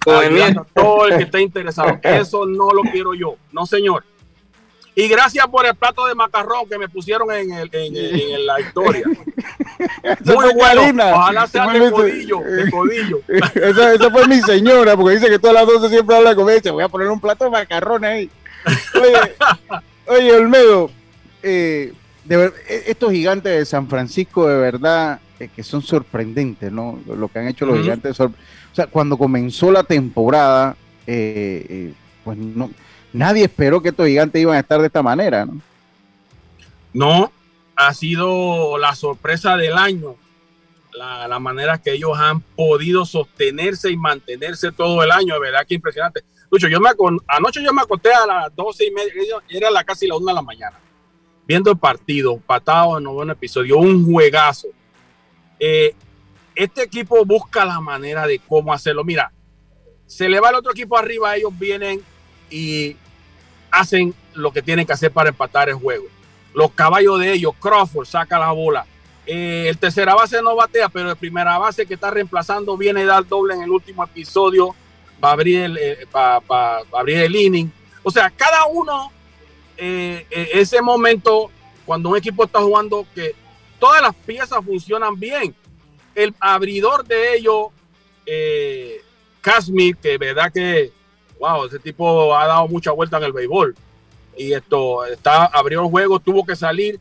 con 0.03 0.65
todo 0.73 1.07
el 1.07 1.17
que 1.17 1.23
esté 1.23 1.41
interesado. 1.41 1.99
Eso 2.03 2.45
no 2.45 2.71
lo 2.71 2.81
quiero 2.83 3.13
yo. 3.13 3.35
No, 3.51 3.65
señor. 3.65 4.03
Y 4.99 5.07
gracias 5.07 5.45
por 5.45 5.63
el 5.63 5.75
plato 5.75 6.07
de 6.07 6.15
macarrón 6.15 6.67
que 6.67 6.75
me 6.79 6.89
pusieron 6.89 7.31
en, 7.31 7.51
el, 7.51 7.69
en, 7.71 8.45
la 8.47 8.59
historia. 8.59 9.03
Muy 10.25 10.53
bueno. 10.55 11.03
Ojalá 11.13 11.45
sea 11.45 11.67
de 11.67 11.91
codillo. 11.91 12.39
De 12.39 12.71
codillo. 12.71 13.21
esa, 13.27 14.09
fue 14.09 14.27
mi 14.27 14.41
señora, 14.41 14.97
porque 14.97 15.17
dice 15.17 15.29
que 15.29 15.37
todas 15.37 15.53
las 15.53 15.67
12 15.67 15.89
siempre 15.89 16.15
habla 16.15 16.33
con 16.33 16.49
ella. 16.49 16.71
Voy 16.71 16.83
a 16.83 16.89
poner 16.89 17.09
un 17.09 17.19
plato 17.19 17.43
de 17.43 17.51
macarrón 17.51 18.05
ahí. 18.05 18.27
Oye, 18.99 19.35
oye 20.07 20.35
Olmedo, 20.35 20.89
eh, 21.43 21.93
de 22.25 22.51
e, 22.67 22.83
estos 22.87 23.11
gigantes 23.11 23.55
de 23.55 23.65
San 23.65 23.87
Francisco, 23.87 24.47
de 24.47 24.57
verdad, 24.57 25.19
eh, 25.39 25.47
que 25.55 25.61
son 25.61 25.83
sorprendentes, 25.83 26.71
¿no? 26.71 26.99
Lo 27.05 27.27
que 27.27 27.37
han 27.37 27.47
hecho 27.47 27.67
los 27.67 27.79
gigantes. 27.79 28.19
O 28.19 28.31
sea, 28.73 28.87
cuando 28.87 29.15
comenzó 29.15 29.71
la 29.71 29.83
temporada, 29.83 30.75
eh, 31.05 31.93
pues 32.23 32.35
no 32.35 32.71
nadie 33.17 33.45
esperó 33.45 33.81
que 33.81 33.89
estos 33.89 34.07
gigantes 34.07 34.41
iban 34.41 34.55
a 34.55 34.59
estar 34.59 34.79
de 34.79 34.87
esta 34.87 35.03
manera, 35.03 35.45
¿no? 35.45 35.61
No, 36.93 37.31
ha 37.75 37.93
sido 37.93 38.77
la 38.77 38.95
sorpresa 38.95 39.55
del 39.57 39.77
año, 39.77 40.15
la, 40.93 41.39
manera 41.39 41.77
que 41.77 41.93
ellos 41.93 42.17
han 42.17 42.41
podido 42.41 43.05
sostenerse 43.05 43.91
y 43.91 43.97
mantenerse 43.97 44.71
todo 44.71 45.03
el 45.03 45.11
año, 45.11 45.35
de 45.35 45.39
verdad 45.39 45.65
que 45.67 45.75
impresionante. 45.75 46.23
Lucho, 46.49 46.67
anoche 47.27 47.63
yo 47.63 47.73
me 47.73 47.81
acosté 47.81 48.11
a 48.11 48.25
las 48.25 48.55
doce 48.55 48.85
y 48.85 48.91
media, 48.91 49.13
era 49.49 49.69
la 49.69 49.83
casi 49.83 50.07
la 50.07 50.15
una 50.15 50.31
de 50.31 50.35
la 50.35 50.41
mañana, 50.41 50.79
viendo 51.45 51.69
el 51.69 51.77
partido, 51.77 52.37
patado 52.37 52.97
en 52.97 53.03
noveno 53.03 53.33
episodio, 53.33 53.77
un 53.77 54.11
juegazo. 54.11 54.67
Eh, 55.59 55.93
este 56.55 56.81
equipo 56.81 57.23
busca 57.25 57.63
la 57.63 57.79
manera 57.79 58.25
de 58.25 58.39
cómo 58.39 58.73
hacerlo. 58.73 59.03
Mira, 59.03 59.31
se 60.07 60.27
le 60.29 60.39
va 60.39 60.49
el 60.49 60.55
otro 60.55 60.71
equipo 60.71 60.97
arriba, 60.97 61.35
ellos 61.35 61.51
vienen 61.59 62.01
y 62.49 62.95
hacen 63.71 64.13
lo 64.33 64.51
que 64.51 64.61
tienen 64.61 64.85
que 64.85 64.93
hacer 64.93 65.11
para 65.11 65.29
empatar 65.29 65.69
el 65.69 65.75
juego. 65.75 66.05
Los 66.53 66.71
caballos 66.71 67.19
de 67.19 67.33
ellos, 67.33 67.53
Crawford 67.59 68.05
saca 68.05 68.39
la 68.39 68.51
bola. 68.51 68.85
Eh, 69.25 69.65
el 69.67 69.77
tercera 69.77 70.15
base 70.15 70.41
no 70.41 70.55
batea, 70.55 70.89
pero 70.89 71.11
el 71.11 71.17
primera 71.17 71.57
base 71.57 71.85
que 71.85 71.95
está 71.95 72.09
reemplazando 72.09 72.77
viene 72.77 73.01
a 73.01 73.05
dar 73.05 73.27
doble 73.27 73.53
en 73.53 73.61
el 73.61 73.69
último 73.69 74.03
episodio 74.03 74.73
para 75.19 75.33
abrir 75.33 75.59
el, 75.59 75.77
eh, 75.77 76.07
abrir 76.93 77.17
el 77.17 77.35
inning. 77.35 77.71
O 78.03 78.11
sea, 78.11 78.29
cada 78.29 78.65
uno, 78.67 79.11
eh, 79.75 80.25
ese 80.53 80.81
momento, 80.81 81.51
cuando 81.85 82.09
un 82.09 82.17
equipo 82.17 82.45
está 82.45 82.61
jugando, 82.61 83.05
que 83.13 83.35
todas 83.79 84.01
las 84.01 84.15
piezas 84.15 84.63
funcionan 84.63 85.19
bien. 85.19 85.55
El 86.15 86.33
abridor 86.39 87.05
de 87.05 87.35
ellos, 87.35 87.67
eh, 88.25 89.01
que 90.01 90.17
verdad 90.17 90.51
que 90.51 90.91
wow, 91.39 91.65
ese 91.65 91.79
tipo 91.79 92.35
ha 92.35 92.47
dado 92.47 92.67
mucha 92.67 92.91
vuelta 92.91 93.17
en 93.17 93.23
el 93.23 93.33
béisbol. 93.33 93.75
Y 94.37 94.53
esto 94.53 95.05
está, 95.05 95.45
abrió 95.45 95.81
el 95.83 95.89
juego, 95.89 96.19
tuvo 96.19 96.45
que 96.45 96.55
salir. 96.55 96.99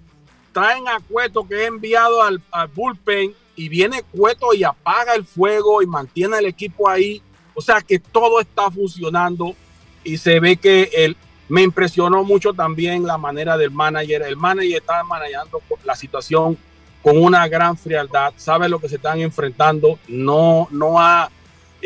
Traen 0.53 0.89
a 0.89 1.01
Cueto 1.01 1.47
que 1.47 1.63
es 1.63 1.69
enviado 1.69 2.23
al, 2.23 2.41
bullpen 2.75 3.35
y 3.57 3.69
viene 3.69 4.03
Cueto 4.11 4.55
y 4.55 4.65
apaga 4.65 5.15
el 5.15 5.25
fuego 5.25 5.83
y 5.83 5.87
mantiene 5.87 6.39
el 6.39 6.47
equipo 6.47 6.89
ahí. 6.89 7.23
O 7.55 7.61
sea 7.61 7.81
que 7.81 7.99
todo 7.99 8.41
está 8.41 8.71
funcionando 8.71 9.55
y 10.03 10.17
se 10.19 10.41
ve 10.41 10.57
que 10.57 10.91
él 10.95 11.17
me 11.49 11.63
impresionó 11.63 12.25
mucho 12.25 12.53
también 12.53 13.07
la 13.07 13.19
manera 13.19 13.57
del 13.57 13.71
manager. 13.71 14.23
El 14.23 14.37
manager 14.37 14.79
está 14.79 15.05
manejando 15.05 15.61
la 15.85 15.95
situación 15.95 16.57
con 17.03 17.23
una 17.23 17.47
gran 17.47 17.77
frialdad, 17.77 18.33
sabe 18.37 18.69
lo 18.69 18.81
que 18.81 18.89
se 18.89 18.97
están 18.97 19.21
enfrentando, 19.21 19.97
no, 20.09 20.67
no 20.73 20.99
ha 20.99 21.31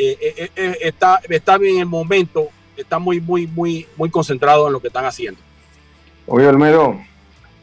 eh, 0.02 0.34
eh, 0.36 0.50
eh, 0.56 0.78
está, 0.82 1.20
está 1.28 1.56
en 1.56 1.78
el 1.78 1.86
momento, 1.86 2.48
está 2.76 2.98
muy, 2.98 3.20
muy, 3.20 3.46
muy, 3.46 3.86
muy 3.96 4.10
concentrado 4.10 4.66
en 4.66 4.72
lo 4.72 4.80
que 4.80 4.88
están 4.88 5.04
haciendo. 5.04 5.40
Oye, 6.26 6.46
Olmedo, 6.46 6.96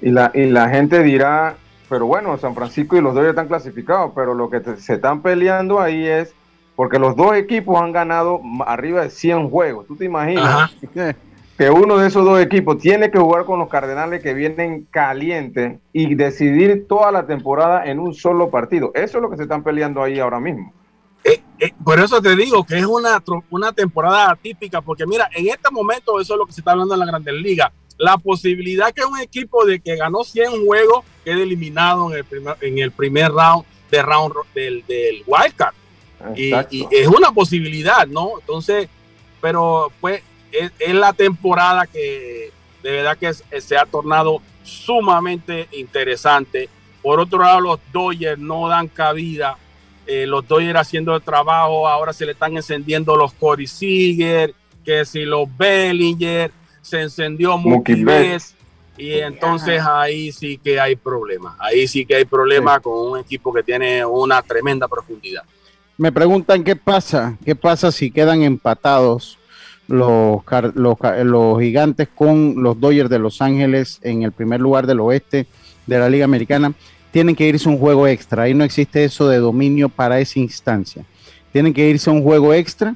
y 0.02 0.10
la, 0.10 0.32
y 0.34 0.46
la 0.46 0.70
gente 0.70 1.02
dirá, 1.02 1.56
pero 1.90 2.06
bueno, 2.06 2.38
San 2.38 2.54
Francisco 2.54 2.96
y 2.96 3.02
los 3.02 3.16
dos 3.16 3.26
están 3.26 3.48
clasificados, 3.48 4.12
pero 4.16 4.34
lo 4.34 4.50
que 4.50 4.62
se 4.78 4.96
están 4.96 5.22
peleando 5.22 5.80
ahí 5.80 6.06
es 6.06 6.34
porque 6.76 7.00
los 7.00 7.16
dos 7.16 7.36
equipos 7.36 7.82
han 7.82 7.92
ganado 7.92 8.40
arriba 8.66 9.02
de 9.02 9.10
100 9.10 9.50
juegos. 9.50 9.88
¿Tú 9.88 9.96
te 9.96 10.06
imaginas? 10.06 10.76
que 11.58 11.72
uno 11.72 11.98
de 11.98 12.08
esos 12.08 12.24
dos 12.24 12.40
equipos 12.40 12.78
tiene 12.78 13.10
que 13.10 13.18
jugar 13.18 13.46
con 13.46 13.58
los 13.58 13.68
Cardenales 13.68 14.22
que 14.22 14.36
vienen 14.36 14.86
calientes 14.92 15.80
y 15.92 16.14
decidir 16.14 16.86
toda 16.88 17.12
la 17.12 17.26
temporada 17.26 17.84
en 17.88 18.00
un 18.00 18.14
solo 18.14 18.52
partido. 18.52 18.92
Eso 18.94 19.18
es 19.18 19.22
lo 19.24 19.30
que 19.32 19.38
se 19.38 19.44
están 19.44 19.64
peleando 19.64 20.04
ahí 20.04 20.20
ahora 20.20 20.40
mismo. 20.40 20.72
Eh, 21.60 21.74
por 21.84 22.00
eso 22.00 22.22
te 22.22 22.36
digo 22.36 22.64
que 22.64 22.78
es 22.78 22.86
una, 22.86 23.24
una 23.50 23.72
temporada 23.72 24.32
atípica, 24.32 24.82
porque 24.82 25.06
mira, 25.08 25.30
en 25.34 25.48
este 25.48 25.72
momento 25.72 26.20
eso 26.20 26.34
es 26.34 26.40
lo 26.40 26.46
que 26.46 26.54
se 26.54 26.62
está 26.62 26.72
hablando 26.72 26.94
en 26.94 27.00
la 27.00 27.06
Grandes 27.06 27.34
Liga. 27.34 27.72
La 27.98 28.18
posibilidad 28.18 28.94
que 28.94 29.04
un 29.04 29.20
equipo 29.20 29.66
de 29.66 29.80
que 29.80 29.96
ganó 29.96 30.24
100 30.24 30.66
juegos 30.66 31.04
quede 31.24 31.44
eliminado 31.44 32.12
en 32.12 32.18
el 32.18 32.26
primer, 32.26 32.56
en 32.62 32.78
el 32.78 32.92
primer 32.92 33.32
round, 33.32 33.66
de 33.90 34.02
round 34.02 34.34
del, 34.54 34.86
del 34.88 35.24
wildcard. 35.26 35.74
Y, 36.36 36.54
es 36.92 37.08
una 37.08 37.32
posibilidad, 37.32 38.06
¿no? 38.08 38.40
Entonces, 38.40 38.88
pero 39.42 39.92
pues 40.00 40.22
es, 40.52 40.72
es 40.80 40.94
la 40.94 41.14
temporada 41.14 41.88
que 41.88 42.52
de 42.84 42.92
verdad 42.92 43.18
que 43.18 43.34
se 43.62 43.78
ha 43.78 43.86
tornado 43.86 44.42
sumamente 44.64 45.68
interesante. 45.72 46.70
Por 47.02 47.20
otro 47.20 47.40
lado, 47.40 47.60
los 47.62 47.80
Dodgers 47.92 48.40
no 48.40 48.68
dan 48.68 48.88
cabida 48.88 49.58
eh, 50.08 50.26
los 50.26 50.48
Dodgers 50.48 50.80
haciendo 50.80 51.16
el 51.16 51.22
trabajo, 51.22 51.88
ahora 51.88 52.14
se 52.14 52.26
le 52.26 52.32
están 52.32 52.56
encendiendo 52.56 53.16
los 53.16 53.34
Corey 53.34 53.68
Seager, 53.68 54.54
que 54.84 55.06
si 55.06 55.26
los 55.26 55.48
Bellinger, 55.58 56.52
se 56.82 57.02
encendió 57.02 57.58
Mookie 57.58 58.04
Betts. 58.04 58.56
Y 58.98 59.12
entonces 59.20 59.82
ahí 59.86 60.32
sí 60.32 60.58
que 60.58 60.80
hay 60.80 60.96
problema. 60.96 61.56
Ahí 61.60 61.88
sí 61.88 62.06
que 62.06 62.16
hay 62.16 62.26
problema 62.26 62.80
con 62.80 63.12
un 63.12 63.20
equipo 63.20 63.54
que 63.54 63.62
tiene 63.62 64.04
una 64.04 64.42
tremenda 64.42 64.88
profundidad. 64.88 65.44
Me 65.98 66.12
preguntan 66.12 66.64
qué 66.64 66.76
pasa, 66.76 67.38
qué 67.46 67.56
pasa 67.56 67.92
si 67.92 68.10
quedan 68.10 68.42
empatados 68.42 69.38
los, 69.88 70.42
los, 70.74 70.98
los 71.24 71.60
gigantes 71.60 72.08
con 72.14 72.62
los 72.64 72.80
Dodgers 72.80 73.10
de 73.10 73.20
Los 73.20 73.42
Ángeles 73.42 74.00
en 74.02 74.24
el 74.24 74.32
primer 74.32 74.62
lugar 74.62 74.88
del 74.88 75.00
oeste 75.00 75.48
de 75.86 76.00
la 76.00 76.10
Liga 76.10 76.26
Americana. 76.26 76.74
Tienen 77.18 77.36
que 77.36 77.48
irse 77.48 77.68
a 77.68 77.72
un 77.72 77.80
juego 77.80 78.06
extra. 78.06 78.44
Ahí 78.44 78.54
no 78.54 78.64
existe 78.64 79.04
eso 79.04 79.28
de 79.28 79.40
dominio 79.40 79.90
para 79.90 80.20
esa 80.20 80.38
instancia. 80.38 81.04
Tienen 81.52 81.74
que 81.74 81.90
irse 81.90 82.12
a 82.12 82.14
un 82.14 82.22
juego 82.22 82.54
extra 82.54 82.94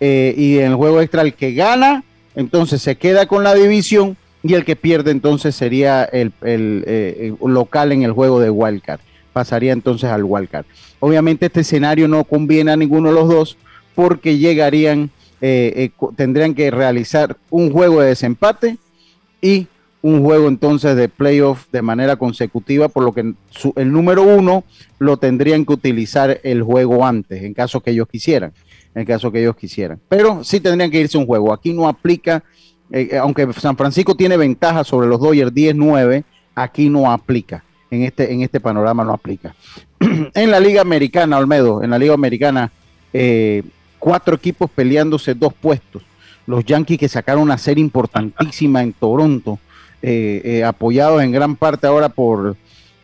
eh, 0.00 0.34
y 0.36 0.58
en 0.58 0.72
el 0.72 0.74
juego 0.74 1.00
extra 1.00 1.22
el 1.22 1.34
que 1.34 1.52
gana, 1.52 2.02
entonces 2.34 2.82
se 2.82 2.96
queda 2.96 3.26
con 3.26 3.44
la 3.44 3.54
división 3.54 4.16
y 4.42 4.54
el 4.54 4.64
que 4.64 4.74
pierde 4.74 5.12
entonces 5.12 5.54
sería 5.54 6.02
el, 6.02 6.32
eh, 6.42 7.32
local 7.46 7.92
en 7.92 8.02
el 8.02 8.10
juego 8.10 8.40
de 8.40 8.50
Wildcard. 8.50 8.98
Pasaría 9.32 9.72
entonces 9.72 10.10
al 10.10 10.24
Wildcard. 10.24 10.66
Obviamente 10.98 11.46
este 11.46 11.60
escenario 11.60 12.08
no 12.08 12.24
conviene 12.24 12.72
a 12.72 12.76
ninguno 12.76 13.10
de 13.10 13.14
los 13.14 13.28
dos 13.28 13.56
porque 13.94 14.36
llegarían, 14.36 15.10
eh, 15.40 15.90
tendrían 16.16 16.56
que 16.56 16.72
realizar 16.72 17.36
un 17.50 17.70
juego 17.70 18.00
de 18.00 18.08
desempate 18.08 18.78
y 19.40 19.68
un 20.02 20.22
juego 20.22 20.48
entonces 20.48 20.96
de 20.96 21.08
playoff 21.08 21.66
de 21.72 21.82
manera 21.82 22.16
consecutiva, 22.16 22.88
por 22.88 23.04
lo 23.04 23.12
que 23.12 23.34
el 23.76 23.92
número 23.92 24.22
uno 24.22 24.64
lo 24.98 25.18
tendrían 25.18 25.64
que 25.64 25.74
utilizar 25.74 26.40
el 26.42 26.62
juego 26.62 27.04
antes, 27.04 27.42
en 27.42 27.52
caso 27.52 27.80
que 27.80 27.90
ellos 27.90 28.08
quisieran, 28.08 28.52
en 28.94 29.04
caso 29.04 29.30
que 29.30 29.40
ellos 29.40 29.56
quisieran. 29.56 30.00
Pero 30.08 30.42
sí 30.42 30.60
tendrían 30.60 30.90
que 30.90 31.00
irse 31.00 31.18
un 31.18 31.26
juego. 31.26 31.52
Aquí 31.52 31.72
no 31.72 31.86
aplica, 31.86 32.42
eh, 32.90 33.18
aunque 33.20 33.52
San 33.54 33.76
Francisco 33.76 34.14
tiene 34.14 34.36
ventaja 34.36 34.84
sobre 34.84 35.08
los 35.08 35.20
Dodgers 35.20 35.52
10-9, 35.52 36.24
aquí 36.54 36.88
no 36.88 37.10
aplica. 37.10 37.64
En 37.90 38.04
este, 38.04 38.32
en 38.32 38.42
este 38.42 38.60
panorama 38.60 39.04
no 39.04 39.12
aplica. 39.12 39.54
en 40.00 40.50
la 40.50 40.60
Liga 40.60 40.80
Americana, 40.80 41.38
Olmedo, 41.38 41.82
en 41.82 41.90
la 41.90 41.98
Liga 41.98 42.14
Americana, 42.14 42.70
eh, 43.12 43.64
cuatro 43.98 44.36
equipos 44.36 44.70
peleándose 44.70 45.34
dos 45.34 45.52
puestos. 45.52 46.02
Los 46.46 46.64
Yankees 46.64 46.98
que 46.98 47.08
sacaron 47.08 47.42
una 47.42 47.58
serie 47.58 47.82
importantísima 47.82 48.82
en 48.82 48.92
Toronto 48.92 49.58
eh, 49.58 49.58
eh, 49.58 49.69
apoyados 50.64 51.22
en 51.22 51.32
gran 51.32 51.56
parte 51.56 51.86
ahora 51.86 52.08
por 52.08 52.56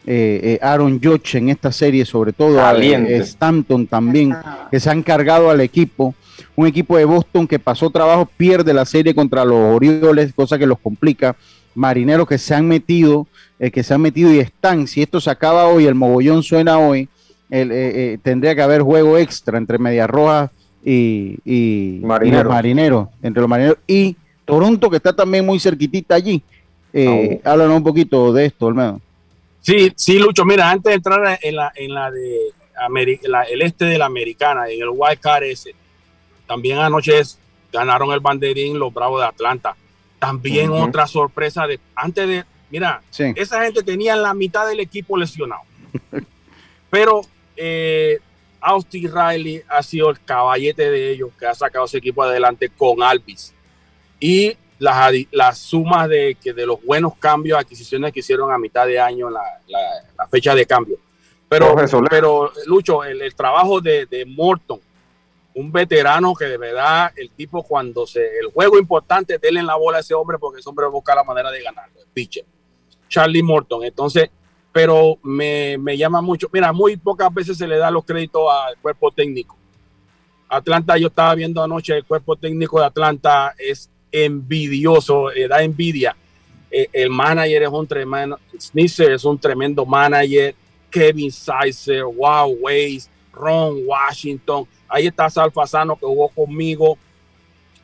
eh, 0.08 0.58
Aaron 0.62 1.00
Judge 1.02 1.36
en 1.36 1.48
esta 1.48 1.72
serie, 1.72 2.04
sobre 2.04 2.32
todo 2.32 2.60
a 2.64 2.72
Stanton 2.76 3.88
también, 3.88 4.34
que 4.70 4.78
se 4.78 4.88
han 4.88 5.02
cargado 5.02 5.50
al 5.50 5.60
equipo. 5.60 6.14
Un 6.54 6.66
equipo 6.66 6.96
de 6.96 7.04
Boston 7.04 7.46
que 7.46 7.58
pasó 7.58 7.90
trabajo, 7.90 8.28
pierde 8.36 8.72
la 8.72 8.84
serie 8.84 9.14
contra 9.14 9.44
los 9.44 9.74
Orioles, 9.74 10.32
cosa 10.32 10.58
que 10.58 10.66
los 10.66 10.78
complica. 10.78 11.36
Marineros 11.74 12.26
que 12.26 12.38
se 12.38 12.54
han 12.54 12.66
metido, 12.68 13.26
que 13.58 13.82
se 13.82 13.92
han 13.92 14.00
metido 14.00 14.32
y 14.32 14.38
están. 14.38 14.86
Si 14.86 15.02
esto 15.02 15.20
se 15.20 15.28
acaba 15.28 15.66
hoy, 15.66 15.86
el 15.86 15.94
mogollón 15.94 16.42
suena 16.42 16.78
hoy, 16.78 17.08
tendría 17.50 18.54
que 18.54 18.62
haber 18.62 18.82
juego 18.82 19.18
extra 19.18 19.58
entre 19.58 19.78
Medias 19.78 20.08
Rojas 20.08 20.50
y, 20.84 21.36
y, 21.44 22.00
marineros, 22.02 23.08
entre 23.22 23.40
los 23.40 23.50
marineros 23.50 23.78
y 23.88 24.16
Toronto, 24.44 24.88
que 24.88 24.98
está 24.98 25.12
también 25.14 25.44
muy 25.44 25.58
cerquitita 25.58 26.14
allí. 26.14 26.42
Eh, 26.98 27.42
háblanos 27.44 27.76
un 27.76 27.84
poquito 27.84 28.32
de 28.32 28.46
esto, 28.46 28.66
Olmedo. 28.66 29.02
Sí, 29.60 29.92
sí, 29.94 30.18
Lucho. 30.18 30.46
Mira, 30.46 30.70
antes 30.70 30.90
de 30.90 30.94
entrar 30.94 31.38
en 31.42 31.56
la, 31.56 31.70
en 31.74 31.92
la 31.92 32.10
de 32.10 32.54
el 33.50 33.62
este 33.62 33.84
de 33.84 33.98
la 33.98 34.06
americana, 34.06 34.68
en 34.70 34.80
el 34.80 34.88
White 34.90 35.20
Card 35.20 35.44
ese, 35.44 35.74
también 36.46 36.78
anoche 36.78 37.20
ganaron 37.70 38.12
el 38.12 38.20
banderín 38.20 38.78
los 38.78 38.94
Bravos 38.94 39.20
de 39.20 39.26
Atlanta. 39.26 39.76
También 40.18 40.70
otra 40.70 41.06
sorpresa 41.06 41.66
de 41.66 41.78
antes 41.94 42.26
de, 42.26 42.44
mira, 42.70 43.02
esa 43.10 43.62
gente 43.62 43.82
tenía 43.82 44.16
la 44.16 44.32
mitad 44.32 44.66
del 44.66 44.80
equipo 44.80 45.18
lesionado. 45.18 45.62
Pero 46.88 47.20
eh, 47.56 48.20
Austin 48.58 49.12
Riley 49.12 49.62
ha 49.68 49.82
sido 49.82 50.08
el 50.08 50.18
caballete 50.24 50.90
de 50.90 51.10
ellos 51.10 51.30
que 51.38 51.44
ha 51.44 51.54
sacado 51.54 51.84
ese 51.84 51.98
equipo 51.98 52.22
adelante 52.22 52.70
con 52.70 53.02
Alvis. 53.02 53.52
Y 54.18 54.56
las, 54.78 55.12
las 55.30 55.58
sumas 55.58 56.08
de, 56.08 56.36
que 56.40 56.52
de 56.52 56.66
los 56.66 56.82
buenos 56.84 57.16
cambios, 57.16 57.58
adquisiciones 57.58 58.12
que 58.12 58.20
hicieron 58.20 58.52
a 58.52 58.58
mitad 58.58 58.86
de 58.86 59.00
año, 59.00 59.30
la, 59.30 59.42
la, 59.68 60.28
fecha 60.28 60.54
de 60.54 60.66
cambio. 60.66 60.98
Pero, 61.48 61.74
pero 62.10 62.52
Lucho, 62.66 63.04
el, 63.04 63.34
trabajo 63.34 63.80
de, 63.80 64.06
de, 64.06 64.26
Morton, 64.26 64.80
un 65.54 65.72
veterano 65.72 66.34
que 66.34 66.46
de 66.46 66.58
verdad 66.58 67.12
el 67.16 67.30
tipo 67.30 67.62
cuando 67.62 68.06
se, 68.06 68.38
el 68.38 68.46
juego 68.52 68.78
importante, 68.78 69.38
denle 69.38 69.62
la 69.62 69.76
bola 69.76 69.98
a 69.98 70.00
ese 70.00 70.12
hombre 70.12 70.38
porque 70.38 70.60
ese 70.60 70.68
hombre 70.68 70.86
busca 70.88 71.14
la 71.14 71.24
manera 71.24 71.50
de 71.50 71.62
ganar, 71.62 71.88
el 71.96 72.06
pitcher. 72.12 72.44
Charlie 73.08 73.42
Morton. 73.42 73.84
Entonces, 73.84 74.28
pero 74.72 75.18
me, 75.22 75.78
me 75.78 75.96
llama 75.96 76.20
mucho, 76.20 76.48
mira, 76.52 76.72
muy 76.72 76.96
pocas 76.96 77.32
veces 77.32 77.56
se 77.56 77.66
le 77.66 77.78
da 77.78 77.90
los 77.90 78.04
créditos 78.04 78.42
al 78.50 78.76
cuerpo 78.78 79.10
técnico. 79.10 79.56
Atlanta, 80.48 80.96
yo 80.98 81.08
estaba 81.08 81.34
viendo 81.34 81.62
anoche, 81.62 81.96
el 81.96 82.04
cuerpo 82.04 82.36
técnico 82.36 82.78
de 82.80 82.86
Atlanta 82.86 83.54
es 83.58 83.90
envidioso, 84.10 85.30
eh, 85.32 85.48
da 85.48 85.62
envidia. 85.62 86.16
Eh, 86.70 86.88
el 86.92 87.10
manager 87.10 87.62
es 87.62 87.68
un 87.68 87.86
tremendo, 87.86 88.38
Snitzer 88.58 89.12
es 89.12 89.24
un 89.24 89.38
tremendo 89.38 89.86
manager, 89.86 90.54
Kevin 90.90 91.30
Sizer, 91.30 92.04
Wow 92.04 92.58
Ways, 92.60 93.08
Ron 93.32 93.82
Washington, 93.84 94.66
ahí 94.88 95.06
está 95.06 95.28
Sal 95.30 95.52
Fasano 95.52 95.96
que 95.96 96.06
jugó 96.06 96.28
conmigo, 96.28 96.98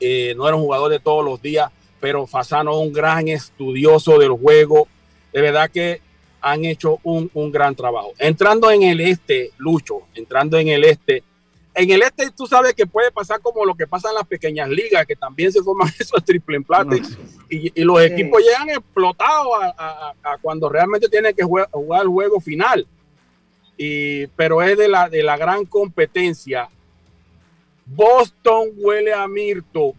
eh, 0.00 0.34
no 0.36 0.46
era 0.46 0.56
un 0.56 0.62
jugador 0.62 0.90
de 0.90 0.98
todos 0.98 1.24
los 1.24 1.40
días, 1.40 1.70
pero 2.00 2.26
Fasano 2.26 2.72
es 2.72 2.86
un 2.86 2.92
gran 2.92 3.28
estudioso 3.28 4.18
del 4.18 4.32
juego, 4.32 4.88
de 5.32 5.40
verdad 5.40 5.70
que 5.70 6.00
han 6.40 6.64
hecho 6.64 6.98
un, 7.04 7.30
un 7.34 7.52
gran 7.52 7.74
trabajo. 7.74 8.12
Entrando 8.18 8.70
en 8.70 8.82
el 8.82 9.00
este, 9.00 9.52
Lucho, 9.58 10.02
entrando 10.14 10.58
en 10.58 10.68
el 10.68 10.84
este, 10.84 11.22
en 11.74 11.90
el 11.90 12.02
este 12.02 12.30
tú 12.30 12.46
sabes 12.46 12.74
que 12.74 12.86
puede 12.86 13.10
pasar 13.10 13.40
como 13.40 13.64
lo 13.64 13.74
que 13.74 13.86
pasa 13.86 14.10
en 14.10 14.16
las 14.16 14.26
pequeñas 14.26 14.68
ligas, 14.68 15.06
que 15.06 15.16
también 15.16 15.50
se 15.52 15.62
forman 15.62 15.88
esos 15.98 16.22
triple 16.24 16.56
empate 16.56 17.02
y, 17.48 17.82
los 17.82 18.02
equipos 18.02 18.42
llegan 18.42 18.70
explotados 18.70 19.48
a, 19.78 20.14
cuando 20.40 20.68
realmente 20.68 21.08
tienen 21.08 21.34
que 21.34 21.42
jugar, 21.42 21.68
el 22.02 22.08
juego 22.08 22.40
final. 22.40 22.86
Y, 23.76 24.26
pero 24.28 24.62
es 24.62 24.76
de 24.76 24.88
la, 24.88 25.08
de 25.08 25.22
la 25.22 25.36
gran 25.36 25.64
competencia. 25.64 26.68
Boston 27.84 28.70
huele 28.76 29.12
a 29.12 29.26
Mirto. 29.26 29.94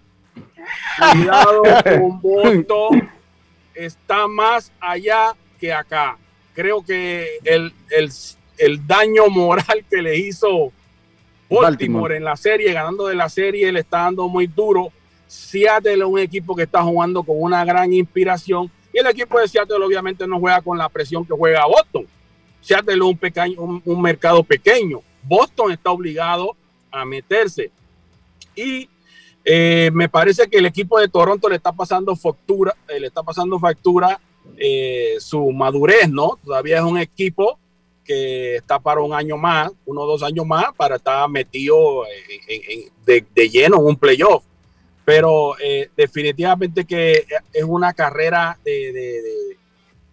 Cuidado 1.11 1.63
con 1.99 2.21
Boston. 2.21 3.09
Está 3.75 4.27
más 4.27 4.71
allá 4.79 5.35
que 5.59 5.73
acá. 5.73 6.17
Creo 6.53 6.83
que 6.83 7.37
el, 7.43 7.73
el, 7.89 8.11
el 8.57 8.87
daño 8.87 9.27
moral 9.27 9.83
que 9.89 10.01
le 10.01 10.17
hizo 10.17 10.71
Baltimore, 11.61 12.17
en 12.17 12.23
la 12.23 12.35
serie, 12.35 12.73
ganando 12.73 13.07
de 13.07 13.15
la 13.15 13.29
serie, 13.29 13.71
le 13.71 13.81
está 13.81 13.99
dando 13.99 14.27
muy 14.27 14.47
duro. 14.47 14.91
Seattle 15.27 15.93
es 15.93 16.03
un 16.03 16.19
equipo 16.19 16.55
que 16.55 16.63
está 16.63 16.83
jugando 16.83 17.23
con 17.23 17.35
una 17.39 17.65
gran 17.65 17.91
inspiración 17.91 18.71
y 18.93 18.99
el 18.99 19.07
equipo 19.07 19.39
de 19.39 19.47
Seattle 19.47 19.83
obviamente 19.83 20.27
no 20.27 20.39
juega 20.39 20.61
con 20.61 20.77
la 20.77 20.87
presión 20.87 21.25
que 21.25 21.33
juega 21.33 21.65
Boston. 21.65 22.05
Seattle 22.61 22.93
es 22.93 23.01
un, 23.01 23.17
pequeño, 23.17 23.81
un, 23.83 24.01
mercado 24.01 24.43
pequeño. 24.43 25.01
Boston 25.23 25.71
está 25.71 25.89
obligado 25.89 26.55
a 26.91 27.03
meterse. 27.03 27.71
Y 28.55 28.87
eh, 29.43 29.89
me 29.93 30.07
parece 30.07 30.47
que 30.47 30.59
el 30.59 30.67
equipo 30.67 30.99
de 30.99 31.07
Toronto 31.07 31.49
le 31.49 31.55
está 31.55 31.71
pasando 31.71 32.15
factura, 32.15 32.75
eh, 32.87 32.99
le 32.99 33.07
está 33.07 33.23
pasando 33.23 33.59
factura 33.59 34.19
eh, 34.57 35.15
su 35.19 35.51
madurez, 35.51 36.07
¿no? 36.09 36.37
Todavía 36.45 36.77
es 36.77 36.83
un 36.83 36.99
equipo 36.99 37.57
que 38.03 38.57
está 38.57 38.79
para 38.79 39.01
un 39.01 39.13
año 39.13 39.37
más, 39.37 39.71
uno 39.85 40.01
o 40.01 40.07
dos 40.07 40.23
años 40.23 40.45
más, 40.45 40.65
para 40.75 40.97
estar 40.97 41.27
metido 41.29 42.03
de, 43.05 43.49
lleno 43.49 43.77
en 43.77 43.85
un 43.85 43.95
playoff. 43.95 44.43
Pero 45.05 45.55
eh, 45.59 45.89
definitivamente 45.95 46.85
que 46.85 47.25
es 47.51 47.63
una 47.63 47.93
carrera 47.93 48.57
de, 48.63 49.57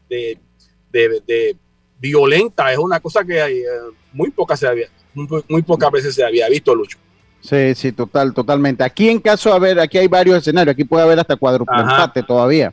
de, 0.08 1.56
violenta, 1.98 2.72
es 2.72 2.78
una 2.78 2.98
cosa 2.98 3.24
que 3.24 3.38
eh, 3.38 3.64
muy, 4.12 4.30
pocas 4.30 4.58
se 4.58 4.66
había, 4.66 4.88
muy, 5.14 5.62
pocas 5.62 5.90
veces 5.92 6.14
se 6.14 6.24
había 6.24 6.48
visto, 6.48 6.74
Lucho. 6.74 6.98
Sí, 7.40 7.74
sí, 7.74 7.92
total, 7.92 8.34
totalmente. 8.34 8.82
Aquí 8.82 9.08
en 9.08 9.20
caso, 9.20 9.52
a 9.52 9.58
ver, 9.58 9.78
aquí 9.78 9.98
hay 9.98 10.08
varios 10.08 10.38
escenarios, 10.38 10.72
aquí 10.74 10.84
puede 10.84 11.04
haber 11.04 11.20
hasta 11.20 11.36
cuádruple 11.36 11.80
empate 11.80 12.22
todavía. 12.22 12.72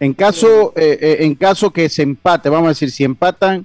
En 0.00 0.12
caso, 0.12 0.72
eh, 0.76 1.18
en 1.20 1.34
caso 1.36 1.70
que 1.70 1.88
se 1.88 2.02
empate, 2.02 2.48
vamos 2.48 2.66
a 2.66 2.70
decir, 2.70 2.90
si 2.90 3.04
empatan 3.04 3.64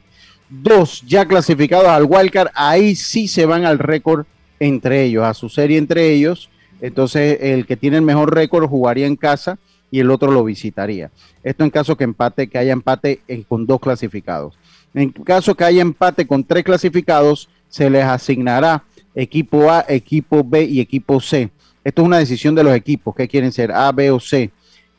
dos 0.50 1.04
ya 1.06 1.26
clasificados 1.26 1.88
al 1.88 2.06
wildcard, 2.06 2.50
ahí 2.56 2.96
sí 2.96 3.28
se 3.28 3.46
van 3.46 3.66
al 3.66 3.80
récord 3.80 4.26
entre 4.60 5.04
ellos, 5.04 5.24
a 5.24 5.34
su 5.34 5.50
serie 5.50 5.78
entre 5.78 6.12
ellos. 6.12 6.50
Entonces, 6.82 7.38
el 7.42 7.66
que 7.66 7.78
tiene 7.78 7.98
el 7.98 8.04
mejor 8.04 8.34
récord 8.34 8.68
jugaría 8.68 9.08
en 9.08 9.16
casa 9.16 9.60
y 9.92 10.00
el 10.00 10.12
otro 10.12 10.32
lo 10.32 10.44
visitaría. 10.44 11.12
Esto 11.44 11.64
en 11.64 11.70
caso 11.70 11.96
que 11.96 12.04
empate, 12.04 12.48
que 12.48 12.58
haya 12.58 12.74
empate 12.74 13.22
con 13.48 13.66
dos 13.66 13.80
clasificados. 13.80 14.58
En 14.94 15.12
caso 15.12 15.56
que 15.56 15.64
haya 15.64 15.82
empate 15.82 16.26
con 16.26 16.44
tres 16.44 16.64
clasificados, 16.64 17.50
se 17.70 17.90
les 17.90 18.04
asignará 18.04 18.84
equipo 19.16 19.70
A, 19.70 19.86
equipo 19.88 20.44
B 20.44 20.64
y 20.64 20.80
equipo 20.80 21.20
C. 21.20 21.50
Esto 21.84 22.02
es 22.02 22.06
una 22.06 22.18
decisión 22.18 22.56
de 22.56 22.64
los 22.64 22.76
equipos, 22.76 23.16
que 23.16 23.28
quieren 23.28 23.52
ser 23.52 23.72
A, 23.72 23.92
B 23.92 24.12
o 24.12 24.20
C. 24.20 24.52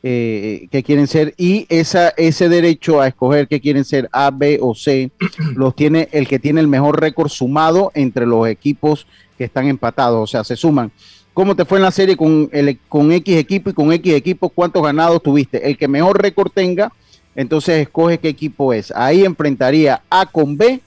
eh, 0.03 0.67
que 0.71 0.81
quieren 0.81 1.05
ser 1.05 1.35
y 1.37 1.67
esa, 1.69 2.09
ese 2.17 2.49
derecho 2.49 3.01
a 3.01 3.07
escoger 3.07 3.47
que 3.47 3.61
quieren 3.61 3.85
ser 3.85 4.09
A, 4.11 4.31
B 4.31 4.57
o 4.59 4.73
C 4.73 5.11
los 5.55 5.75
tiene 5.75 6.09
el 6.11 6.27
que 6.27 6.39
tiene 6.39 6.59
el 6.59 6.67
mejor 6.67 6.99
récord 6.99 7.29
sumado 7.29 7.91
entre 7.93 8.25
los 8.25 8.47
equipos 8.47 9.05
que 9.37 9.43
están 9.43 9.67
empatados, 9.67 10.23
o 10.23 10.27
sea, 10.27 10.43
se 10.43 10.55
suman. 10.55 10.91
¿Cómo 11.33 11.55
te 11.55 11.65
fue 11.65 11.77
en 11.77 11.83
la 11.83 11.91
serie 11.91 12.17
con, 12.17 12.49
el, 12.51 12.77
con 12.89 13.11
X 13.11 13.37
equipo 13.37 13.69
y 13.69 13.73
con 13.73 13.93
X 13.93 14.13
equipo? 14.13 14.49
¿Cuántos 14.49 14.83
ganados 14.83 15.23
tuviste? 15.23 15.65
El 15.65 15.77
que 15.77 15.87
mejor 15.87 16.21
récord 16.21 16.51
tenga, 16.51 16.91
entonces 17.35 17.81
escoge 17.81 18.17
qué 18.17 18.29
equipo 18.29 18.73
es. 18.73 18.91
Ahí 18.91 19.23
enfrentaría 19.23 20.01
A 20.09 20.25
con 20.25 20.57
B 20.57 20.81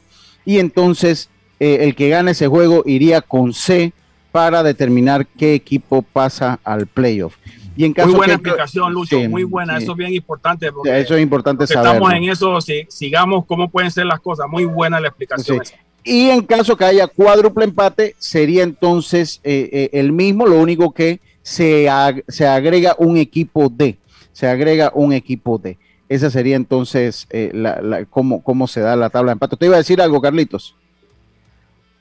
y 0.44 0.58
entonces 0.58 1.30
eh, 1.60 1.78
el 1.80 1.94
que 1.94 2.08
gane 2.08 2.32
ese 2.32 2.46
juego 2.48 2.82
iría 2.84 3.20
con 3.20 3.54
C 3.54 3.92
para 4.32 4.62
determinar 4.62 5.26
qué 5.26 5.54
equipo 5.54 6.02
pasa 6.02 6.58
al 6.64 6.88
playoff. 6.88 7.36
Y 7.76 7.84
en 7.84 7.92
caso 7.92 8.08
muy 8.08 8.16
buena 8.16 8.34
explicación, 8.34 8.92
Lucho, 8.92 9.18
muy 9.28 9.44
buena, 9.44 9.78
eso 9.78 9.92
es 9.92 9.98
bien 9.98 10.14
importante. 10.14 10.70
eso 10.84 11.16
es 11.16 11.22
importante 11.22 11.66
saber. 11.66 11.94
Estamos 11.94 12.12
en 12.12 12.24
eso, 12.24 12.60
si, 12.60 12.86
sigamos 12.88 13.44
cómo 13.46 13.68
pueden 13.68 13.90
ser 13.90 14.06
las 14.06 14.20
cosas, 14.20 14.46
muy 14.48 14.64
buena 14.64 15.00
la 15.00 15.08
explicación. 15.08 15.60
Y 16.04 16.28
en 16.28 16.42
caso 16.42 16.76
que 16.76 16.84
haya 16.84 17.06
cuádruple 17.08 17.64
empate, 17.64 18.14
sería 18.18 18.62
entonces 18.62 19.40
eh, 19.42 19.70
eh, 19.72 19.90
el 19.94 20.12
mismo, 20.12 20.46
lo 20.46 20.60
único 20.60 20.92
que 20.92 21.18
se, 21.42 21.88
se 22.28 22.46
agrega 22.46 22.94
un 22.98 23.16
equipo 23.16 23.70
D, 23.70 23.96
se 24.32 24.46
agrega 24.46 24.92
un 24.94 25.14
equipo 25.14 25.58
D. 25.58 25.78
Esa 26.08 26.30
sería 26.30 26.56
entonces 26.56 27.26
eh, 27.30 27.50
la, 27.54 28.04
cómo, 28.04 28.42
cómo 28.42 28.68
se 28.68 28.80
da 28.80 28.94
la 28.94 29.08
tabla 29.08 29.30
de 29.30 29.32
empate. 29.32 29.56
¿Te 29.56 29.66
iba 29.66 29.76
a 29.76 29.78
decir 29.78 30.00
algo, 30.00 30.20
Carlitos? 30.20 30.76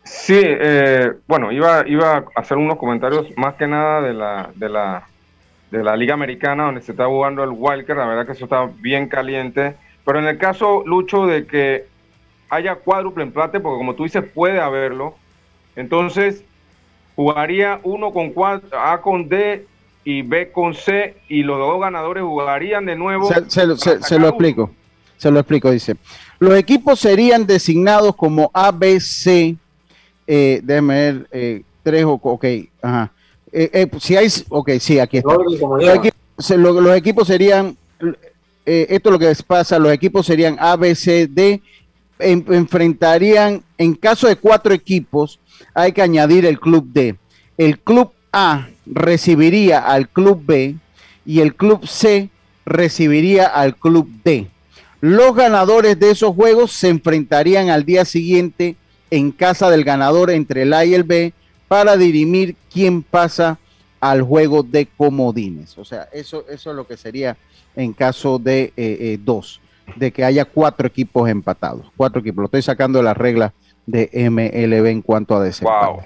Sí, 0.04 0.42
bueno, 1.28 1.54
iba, 1.54 1.88
iba 1.88 2.18
a 2.18 2.26
hacer 2.36 2.58
unos 2.58 2.78
comentarios 2.78 3.26
más 3.38 3.56
que 3.56 3.68
nada 3.68 4.02
de 4.02 4.14
la, 4.14 4.50
de 4.54 4.68
la 4.68 5.08
de 5.74 5.84
la 5.84 5.96
Liga 5.96 6.14
Americana, 6.14 6.66
donde 6.66 6.82
se 6.82 6.92
está 6.92 7.08
jugando 7.08 7.44
el 7.44 7.50
Wildcard. 7.52 7.98
La 7.98 8.06
verdad 8.06 8.28
que 8.28 8.34
eso 8.34 8.44
está 8.46 8.70
bien 8.80 9.08
caliente. 9.08 9.76
Pero 10.06 10.20
en 10.20 10.26
el 10.26 10.38
caso, 10.38 10.84
Lucho, 10.86 11.26
de 11.26 11.48
que 11.48 11.88
haya 12.50 12.76
cuádruple 12.76 13.24
empate, 13.24 13.60
porque 13.60 13.80
como 13.80 13.96
tú 13.96 14.04
dices, 14.04 14.24
puede 14.24 14.60
haberlo, 14.60 15.16
entonces 15.76 16.44
jugaría 17.16 17.80
uno 17.82 18.14
con 18.14 18.30
cuatro, 18.34 18.80
A 18.80 19.02
con 19.02 19.28
D 19.28 19.66
y 20.04 20.22
B 20.22 20.52
con 20.52 20.76
C, 20.76 21.16
y 21.28 21.42
los 21.42 21.58
dos 21.58 21.82
ganadores 21.82 22.24
jugarían 22.24 22.86
de 22.86 22.96
nuevo. 22.96 23.28
Se, 23.48 23.66
lo 23.66 23.74
explico. 24.28 24.70
Se 25.18 25.32
lo 25.32 25.40
explico, 25.40 25.72
dice. 25.72 25.96
Los 26.38 26.56
equipos 26.56 27.00
serían 27.00 27.48
designados 27.48 28.16
como 28.16 28.52
A, 28.54 28.72
B, 28.72 29.00
C. 29.00 29.56
Eh, 30.28 30.60
déjame 30.62 30.94
ver, 30.94 31.28
eh, 31.32 31.62
tres 31.82 32.06
o, 32.06 32.20
ok, 32.22 32.46
ajá. 32.84 33.12
Eh, 33.56 33.70
eh, 33.72 33.88
si 34.00 34.16
hay, 34.16 34.28
ok, 34.50 34.72
sí, 34.80 34.98
aquí 34.98 35.18
está. 35.18 35.36
Los 36.58 36.98
equipos, 36.98 37.28
serían, 37.28 37.78
eh, 38.66 38.88
esto 38.90 39.10
es 39.10 39.14
lo 39.14 39.20
que 39.20 39.32
pasa, 39.46 39.78
los 39.78 39.94
equipos 39.94 40.26
serían 40.26 40.58
A, 40.60 40.76
B, 40.76 40.96
C, 40.96 41.28
D, 41.28 41.62
enfrentarían, 42.18 43.64
en 43.78 43.94
caso 43.94 44.28
de 44.28 44.38
cuatro 44.38 44.74
equipos, 44.74 45.40
hay 45.76 45.92
que 45.92 46.02
añadir 46.02 46.48
el 46.48 46.60
club 46.60 46.88
D. 46.92 47.16
El 47.56 47.80
club 47.80 48.12
A 48.32 48.70
recibiría 48.88 49.80
al 49.80 50.10
club 50.10 50.42
B 50.44 50.76
y 51.24 51.40
el 51.42 51.56
club 51.56 51.86
C 51.86 52.30
recibiría 52.66 53.46
al 53.46 53.76
club 53.76 54.10
D. 54.24 54.48
Los 55.00 55.36
ganadores 55.36 56.00
de 56.00 56.10
esos 56.10 56.34
juegos 56.34 56.72
se 56.72 56.90
enfrentarían 56.90 57.70
al 57.70 57.86
día 57.86 58.04
siguiente 58.04 58.78
en 59.12 59.32
casa 59.32 59.70
del 59.70 59.84
ganador 59.84 60.32
entre 60.32 60.64
el 60.64 60.74
A 60.74 60.86
y 60.86 60.96
el 60.96 61.04
B 61.04 61.34
para 61.74 61.98
dirimir 61.98 62.56
quién 62.72 63.02
pasa 63.02 63.58
al 64.00 64.22
juego 64.22 64.62
de 64.62 64.86
comodines. 64.86 65.76
O 65.80 65.84
sea, 65.84 66.08
eso, 66.14 66.46
eso 66.48 66.70
es 66.70 66.76
lo 66.76 66.86
que 66.86 66.98
sería 66.98 67.36
en 67.76 67.94
caso 67.94 68.38
de 68.38 68.66
eh, 68.66 68.74
eh, 68.78 69.20
dos, 69.20 69.60
de 69.96 70.12
que 70.12 70.24
haya 70.24 70.46
cuatro 70.46 70.86
equipos 70.86 71.28
empatados. 71.28 71.92
Cuatro 71.98 72.22
equipos. 72.22 72.44
Lo 72.44 72.46
estoy 72.46 72.62
sacando 72.62 73.00
de 73.00 73.06
las 73.06 73.18
reglas 73.18 73.54
de 73.88 74.08
MLB 74.30 74.86
en 74.86 75.02
cuanto 75.02 75.36
a 75.36 75.44
desempate. 75.44 76.06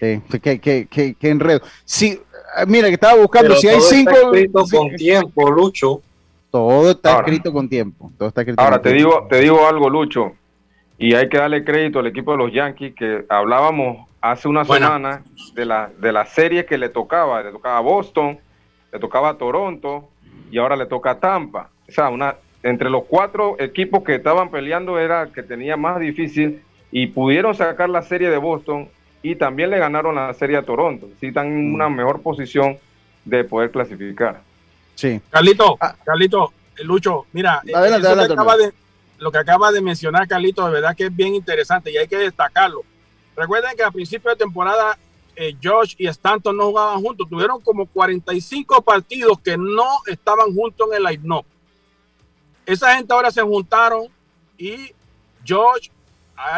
Wow. 0.00 0.22
qué, 0.40 1.16
enredo. 1.20 1.60
Sí, 1.84 2.18
mira, 2.66 2.88
que 2.88 2.94
estaba 2.94 3.20
buscando 3.20 3.56
si 3.56 3.68
hay 3.68 3.82
cinco. 3.82 4.10
Está 4.10 4.26
escrito 4.28 4.64
con 4.70 4.96
tiempo, 4.96 5.50
Lucho. 5.50 6.00
Todo 6.50 6.92
está 6.92 7.18
escrito 7.18 7.52
con 7.52 7.68
tiempo. 7.68 8.10
Todo 8.16 8.30
está 8.30 8.40
escrito 8.40 8.62
ahora, 8.62 8.80
te, 8.80 8.90
Digo, 8.90 9.26
te 9.28 9.40
digo 9.40 9.68
algo, 9.68 9.90
Lucho. 9.90 10.32
Y 10.96 11.12
hay 11.12 11.28
que 11.28 11.36
darle 11.36 11.62
crédito 11.62 11.98
al 11.98 12.06
equipo 12.06 12.32
de 12.32 12.38
los 12.38 12.54
Yankees 12.54 12.94
que 12.94 13.26
hablábamos 13.28 14.08
hace 14.24 14.48
una 14.48 14.64
semana 14.64 15.22
de 15.52 15.66
la, 15.66 15.90
de 15.98 16.10
la 16.10 16.24
serie 16.24 16.64
que 16.64 16.78
le 16.78 16.88
tocaba, 16.88 17.42
le 17.42 17.52
tocaba 17.52 17.76
a 17.76 17.80
Boston, 17.82 18.38
le 18.90 18.98
tocaba 18.98 19.28
a 19.28 19.34
Toronto 19.36 20.08
y 20.50 20.56
ahora 20.56 20.76
le 20.76 20.86
toca 20.86 21.10
a 21.10 21.20
Tampa. 21.20 21.68
O 21.86 21.92
sea, 21.92 22.08
una, 22.08 22.36
entre 22.62 22.88
los 22.88 23.04
cuatro 23.04 23.56
equipos 23.58 24.02
que 24.02 24.14
estaban 24.14 24.50
peleando 24.50 24.98
era 24.98 25.24
el 25.24 25.32
que 25.32 25.42
tenía 25.42 25.76
más 25.76 26.00
difícil 26.00 26.62
y 26.90 27.08
pudieron 27.08 27.54
sacar 27.54 27.90
la 27.90 28.00
serie 28.00 28.30
de 28.30 28.38
Boston 28.38 28.88
y 29.22 29.36
también 29.36 29.68
le 29.68 29.78
ganaron 29.78 30.14
la 30.14 30.32
serie 30.32 30.56
a 30.56 30.62
Toronto. 30.62 31.06
Sí, 31.20 31.26
están 31.26 31.48
en 31.48 31.74
una 31.74 31.90
mejor 31.90 32.22
posición 32.22 32.78
de 33.26 33.44
poder 33.44 33.70
clasificar. 33.70 34.40
Sí. 34.94 35.20
Carlito, 35.28 35.76
ah. 35.78 35.94
Carlito, 36.02 36.50
Lucho, 36.82 37.26
mira, 37.32 37.60
lo 39.18 39.30
que 39.30 39.38
acaba 39.38 39.70
de 39.70 39.82
mencionar 39.82 40.26
Carlito, 40.26 40.64
de 40.64 40.72
verdad 40.72 40.96
que 40.96 41.04
es 41.04 41.14
bien 41.14 41.34
interesante 41.34 41.90
y 41.92 41.98
hay 41.98 42.08
que 42.08 42.16
destacarlo 42.16 42.84
Recuerden 43.36 43.76
que 43.76 43.82
a 43.82 43.90
principio 43.90 44.30
de 44.30 44.36
temporada 44.36 44.98
eh, 45.36 45.56
Josh 45.62 45.94
y 45.98 46.06
Stanton 46.06 46.56
no 46.56 46.66
jugaban 46.66 47.00
juntos. 47.00 47.28
Tuvieron 47.28 47.60
como 47.60 47.86
45 47.86 48.82
partidos 48.82 49.38
que 49.40 49.56
no 49.56 49.88
estaban 50.06 50.54
juntos 50.54 50.88
en 50.90 50.96
el 50.96 51.02
line 51.04 51.44
Esa 52.66 52.96
gente 52.96 53.12
ahora 53.12 53.30
se 53.30 53.42
juntaron 53.42 54.06
y 54.56 54.92
Josh 55.46 55.90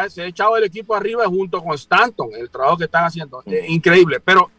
se 0.09 0.23
ha 0.23 0.25
echado 0.25 0.57
el 0.57 0.63
equipo 0.63 0.95
arriba 0.95 1.25
junto 1.25 1.61
con 1.63 1.73
Stanton, 1.75 2.29
el 2.33 2.49
trabajo 2.49 2.77
que 2.77 2.85
están 2.85 3.05
haciendo. 3.05 3.43
increíble. 3.67 4.19
Pero 4.19 4.51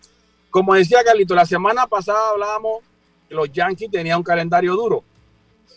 como 0.51 0.75
decía 0.75 1.05
Carlito, 1.05 1.35
la 1.35 1.47
semana 1.47 1.87
pasada 1.87 2.31
hablábamos 2.31 2.83
que 3.29 3.35
los 3.35 3.51
Yankees 3.53 3.91
tenían 3.91 4.19
un 4.19 4.25
calendario 4.25 4.75
duro. 4.75 5.05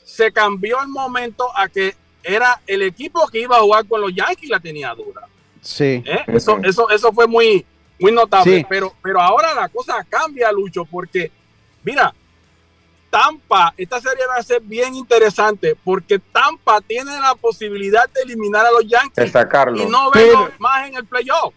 Se 0.05 0.31
cambió 0.31 0.81
el 0.81 0.87
momento 0.87 1.45
a 1.55 1.67
que 1.67 1.95
era 2.23 2.61
el 2.67 2.81
equipo 2.83 3.27
que 3.27 3.41
iba 3.41 3.57
a 3.57 3.61
jugar 3.61 3.87
con 3.87 4.01
los 4.01 4.13
Yankees 4.13 4.49
la 4.49 4.59
tenía 4.59 4.93
dura. 4.93 5.27
Sí. 5.61 6.03
¿Eh? 6.05 6.23
Eso, 6.27 6.59
eso, 6.63 6.89
eso 6.89 7.13
fue 7.13 7.27
muy, 7.27 7.65
muy 7.99 8.11
notable. 8.11 8.65
Pero, 8.67 8.93
pero 9.01 9.21
ahora 9.21 9.53
la 9.53 9.69
cosa 9.69 10.05
cambia, 10.09 10.51
Lucho, 10.51 10.85
porque, 10.85 11.31
mira, 11.83 12.13
Tampa, 13.11 13.73
esta 13.77 13.99
serie 13.99 14.25
va 14.25 14.37
a 14.39 14.43
ser 14.43 14.61
bien 14.61 14.95
interesante 14.95 15.75
porque 15.83 16.17
Tampa 16.17 16.79
tiene 16.81 17.11
la 17.19 17.35
posibilidad 17.35 18.09
de 18.09 18.21
eliminar 18.21 18.65
a 18.65 18.71
los 18.71 18.87
Yankees 18.87 19.31
y 19.75 19.85
no 19.85 20.09
verlo 20.11 20.49
más 20.59 20.87
en 20.87 20.95
el 20.95 21.05
playoff. 21.05 21.53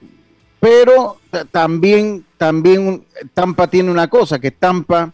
Pero 0.59 1.19
también, 1.53 2.25
también 2.37 3.05
Tampa 3.35 3.69
tiene 3.69 3.91
una 3.91 4.09
cosa, 4.09 4.39
que 4.39 4.51
Tampa 4.51 5.13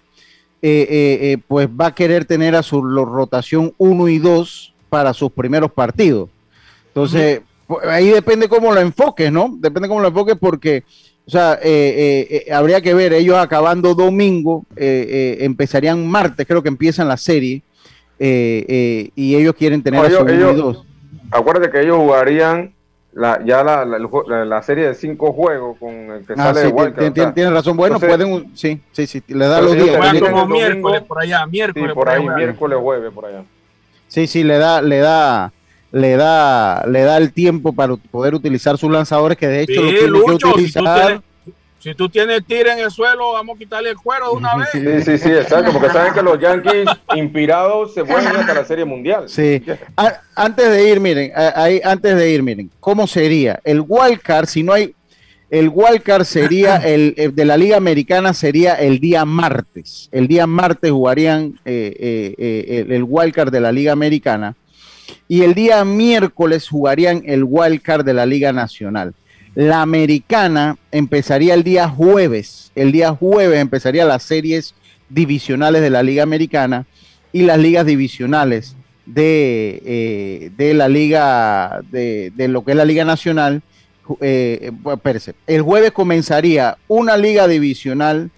eh, 0.62 0.86
eh, 0.90 1.38
pues 1.46 1.68
va 1.68 1.86
a 1.86 1.94
querer 1.94 2.24
tener 2.24 2.54
a 2.54 2.62
su 2.62 2.82
rotación 2.82 3.74
1 3.76 4.08
y 4.08 4.18
2 4.18 4.74
para 4.88 5.12
sus 5.12 5.30
primeros 5.32 5.72
partidos. 5.72 6.30
Entonces, 6.88 7.42
ahí 7.88 8.08
depende 8.08 8.48
cómo 8.48 8.72
lo 8.72 8.80
enfoques, 8.80 9.30
¿no? 9.30 9.56
Depende 9.58 9.88
cómo 9.88 10.00
lo 10.00 10.08
enfoques 10.08 10.36
porque, 10.38 10.84
o 11.26 11.30
sea, 11.30 11.54
eh, 11.54 11.58
eh, 11.62 12.44
eh, 12.46 12.52
habría 12.52 12.80
que 12.80 12.94
ver, 12.94 13.12
ellos 13.12 13.36
acabando 13.36 13.94
domingo, 13.94 14.64
empezarían 14.76 16.06
martes, 16.06 16.46
creo 16.46 16.62
que 16.62 16.68
empiezan 16.68 17.08
la 17.08 17.16
serie, 17.16 17.62
y 18.18 19.34
ellos 19.34 19.54
quieren 19.54 19.82
tener 19.82 20.04
a 20.04 20.06
ellos, 20.06 20.56
dos. 20.56 20.84
Acuérdate 21.30 21.70
que 21.70 21.80
ellos 21.82 21.98
jugarían 21.98 22.72
la, 23.12 23.44
ya 23.44 23.62
la, 23.62 23.84
la, 23.84 24.62
serie 24.62 24.88
de 24.88 24.94
cinco 24.94 25.32
juegos 25.32 25.76
con 25.78 25.90
el 25.90 26.26
que 26.26 26.34
ah, 26.34 26.54
sale 26.54 26.68
sí, 26.68 27.32
Tiene 27.34 27.50
razón, 27.50 27.76
bueno, 27.76 27.98
pueden, 27.98 28.50
sí, 28.54 28.80
sí, 28.92 29.06
sí, 29.06 29.22
le 29.28 29.46
da 29.46 29.60
los 29.60 29.74
días. 29.74 29.96
como 30.20 30.46
miércoles 30.46 31.02
por 31.02 31.20
allá, 31.20 31.46
miércoles. 31.46 31.92
por, 31.92 32.08
ahí, 32.08 32.28
miércoles, 32.28 32.78
jueves, 32.80 33.12
por 33.12 33.26
allá. 33.26 33.42
Sí, 34.08 34.26
sí, 34.26 34.42
le 34.42 34.58
da, 34.58 34.82
le 34.82 34.98
da 34.98 35.52
le 35.92 36.16
da, 36.16 36.84
le 36.86 37.02
da 37.02 37.16
el 37.16 37.32
tiempo 37.32 37.72
para 37.72 37.96
poder 37.96 38.34
utilizar 38.34 38.78
sus 38.78 38.90
lanzadores, 38.90 39.36
que 39.36 39.48
de 39.48 39.62
hecho 39.62 39.82
lo 39.82 39.88
tiene 39.90 40.38
que 40.38 40.46
utilizar. 40.46 41.22
Si 41.80 41.94
tú, 41.94 42.10
tienes, 42.10 42.42
si 42.46 42.54
en 42.54 42.78
el 42.78 42.90
suelo, 42.90 43.32
vamos 43.32 43.56
a 43.56 43.58
quitarle 43.58 43.88
el 43.88 43.96
cuero 43.96 44.32
de 44.32 44.36
una 44.36 44.54
vez. 44.54 44.68
Sí, 44.70 45.02
sí, 45.02 45.16
sí, 45.16 45.30
exacto, 45.30 45.72
porque 45.72 45.88
saben 45.88 46.12
que 46.12 46.20
los 46.20 46.38
Yankees 46.38 46.86
inspirados 47.16 47.94
se 47.94 48.02
vuelven 48.02 48.36
hasta 48.36 48.52
la 48.52 48.64
Serie 48.66 48.84
Mundial. 48.84 49.30
Sí. 49.30 49.62
antes 50.34 50.70
de 50.70 50.90
ir, 50.90 51.00
miren, 51.00 51.32
ahí, 51.34 51.80
antes 51.82 52.16
de 52.16 52.30
ir, 52.30 52.42
miren, 52.42 52.70
¿cómo 52.80 53.06
sería? 53.06 53.60
El 53.64 53.82
wildcard, 53.88 54.46
si 54.46 54.62
no 54.62 54.74
hay, 54.74 54.94
el 55.48 55.70
wildcard 55.72 56.24
sería 56.24 56.76
el, 56.84 57.14
de 57.34 57.44
la 57.46 57.56
Liga 57.56 57.78
Americana 57.78 58.34
sería 58.34 58.74
el 58.74 59.00
día 59.00 59.24
martes. 59.24 60.10
El 60.12 60.28
día 60.28 60.46
martes 60.46 60.90
jugarían 60.90 61.58
eh, 61.64 61.96
eh, 61.98 62.34
eh, 62.36 62.84
el, 62.86 62.92
el 62.92 63.04
wildcard 63.08 63.50
de 63.50 63.60
la 63.60 63.72
Liga 63.72 63.92
Americana 63.92 64.54
y 65.28 65.42
el 65.42 65.54
día 65.54 65.84
miércoles 65.84 66.68
jugarían 66.68 67.22
el 67.26 67.44
wild 67.44 67.82
card 67.82 68.04
de 68.04 68.14
la 68.14 68.26
Liga 68.26 68.52
Nacional. 68.52 69.14
La 69.54 69.82
americana 69.82 70.76
empezaría 70.92 71.54
el 71.54 71.64
día 71.64 71.88
jueves. 71.88 72.70
El 72.74 72.92
día 72.92 73.10
jueves 73.10 73.60
empezaría 73.60 74.04
las 74.04 74.22
series 74.22 74.74
divisionales 75.08 75.82
de 75.82 75.90
la 75.90 76.02
Liga 76.02 76.22
Americana 76.22 76.86
y 77.32 77.42
las 77.42 77.58
ligas 77.58 77.86
divisionales 77.86 78.76
de, 79.06 79.82
eh, 79.84 80.50
de 80.56 80.74
la 80.74 80.88
Liga, 80.88 81.80
de, 81.90 82.32
de, 82.34 82.48
lo 82.48 82.64
que 82.64 82.72
es 82.72 82.76
la 82.76 82.84
Liga 82.84 83.04
Nacional. 83.04 83.62
Eh, 84.20 84.72
el 85.46 85.62
jueves 85.62 85.92
comenzaría 85.92 86.76
una 86.88 87.16
liga 87.16 87.46
divisional, 87.46 88.30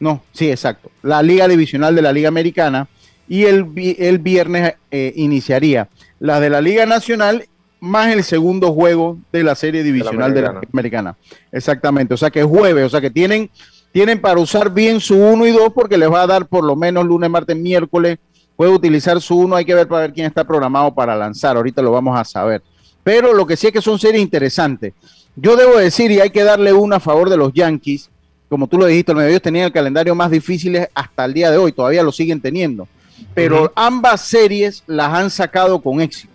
no, 0.00 0.24
sí, 0.32 0.50
exacto, 0.50 0.90
la 1.02 1.22
liga 1.22 1.46
divisional 1.46 1.94
de 1.94 2.02
la 2.02 2.12
Liga 2.12 2.28
Americana 2.28 2.88
y 3.28 3.44
el, 3.44 3.66
el 3.98 4.18
viernes 4.18 4.74
eh, 4.90 5.12
iniciaría 5.14 5.88
la 6.20 6.38
de 6.38 6.50
la 6.50 6.60
Liga 6.60 6.86
Nacional 6.86 7.46
más 7.80 8.12
el 8.12 8.22
segundo 8.22 8.72
juego 8.72 9.18
de 9.32 9.42
la 9.42 9.54
serie 9.54 9.82
divisional 9.82 10.34
de 10.34 10.42
la, 10.42 10.60
americana. 10.72 11.16
Exactamente, 11.50 12.14
o 12.14 12.16
sea 12.16 12.30
que 12.30 12.40
es 12.40 12.46
jueves, 12.46 12.84
o 12.84 12.90
sea 12.90 13.00
que 13.00 13.10
tienen, 13.10 13.50
tienen 13.90 14.20
para 14.20 14.38
usar 14.38 14.70
bien 14.72 15.00
su 15.00 15.16
1 15.16 15.46
y 15.46 15.50
2 15.50 15.72
porque 15.74 15.96
les 15.96 16.10
va 16.10 16.22
a 16.22 16.26
dar 16.26 16.46
por 16.46 16.62
lo 16.62 16.76
menos 16.76 17.06
lunes, 17.06 17.30
martes, 17.30 17.56
miércoles, 17.56 18.18
puede 18.54 18.70
utilizar 18.70 19.20
su 19.20 19.38
1, 19.38 19.56
hay 19.56 19.64
que 19.64 19.74
ver 19.74 19.88
para 19.88 20.02
ver 20.02 20.12
quién 20.12 20.26
está 20.26 20.44
programado 20.44 20.94
para 20.94 21.16
lanzar, 21.16 21.56
ahorita 21.56 21.80
lo 21.80 21.92
vamos 21.92 22.18
a 22.18 22.24
saber. 22.24 22.62
Pero 23.02 23.32
lo 23.32 23.46
que 23.46 23.56
sí 23.56 23.68
es 23.68 23.72
que 23.72 23.80
son 23.80 23.98
series 23.98 24.22
interesantes. 24.22 24.92
Yo 25.34 25.56
debo 25.56 25.78
decir, 25.78 26.10
y 26.10 26.20
hay 26.20 26.28
que 26.28 26.44
darle 26.44 26.72
una 26.74 26.96
a 26.96 27.00
favor 27.00 27.30
de 27.30 27.38
los 27.38 27.52
Yankees, 27.54 28.10
como 28.50 28.66
tú 28.66 28.76
lo 28.76 28.84
dijiste, 28.84 29.14
los 29.14 29.22
medios 29.22 29.40
tenían 29.40 29.66
el 29.66 29.72
calendario 29.72 30.14
más 30.14 30.30
difícil 30.30 30.78
hasta 30.92 31.24
el 31.24 31.32
día 31.32 31.50
de 31.50 31.56
hoy, 31.56 31.72
todavía 31.72 32.02
lo 32.02 32.12
siguen 32.12 32.40
teniendo, 32.40 32.86
pero 33.34 33.72
ambas 33.74 34.22
series 34.22 34.82
las 34.86 35.12
han 35.12 35.30
sacado 35.30 35.80
con 35.80 36.00
éxito 36.00 36.30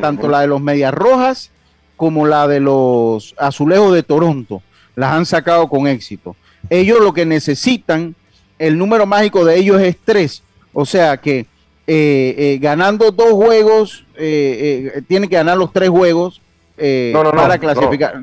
tanto 0.00 0.28
la 0.28 0.40
de 0.40 0.46
los 0.46 0.60
Medias 0.60 0.92
Rojas 0.92 1.50
como 1.96 2.26
la 2.26 2.46
de 2.46 2.60
los 2.60 3.34
Azulejos 3.38 3.94
de 3.94 4.02
Toronto 4.02 4.62
las 4.96 5.12
han 5.12 5.24
sacado 5.24 5.68
con 5.68 5.86
éxito. 5.86 6.36
Ellos 6.68 6.98
lo 7.00 7.12
que 7.12 7.24
necesitan, 7.24 8.14
el 8.58 8.76
número 8.76 9.06
mágico 9.06 9.44
de 9.44 9.56
ellos 9.56 9.80
es 9.80 9.96
tres. 10.04 10.42
O 10.72 10.84
sea 10.84 11.16
que 11.16 11.46
eh, 11.86 12.34
eh, 12.36 12.58
ganando 12.60 13.10
dos 13.10 13.32
juegos, 13.32 14.04
eh, 14.16 15.02
tienen 15.08 15.28
que 15.28 15.36
ganar 15.36 15.56
los 15.56 15.72
tres 15.72 15.88
juegos 15.88 16.40
para 16.76 17.58
clasificar. 17.58 18.20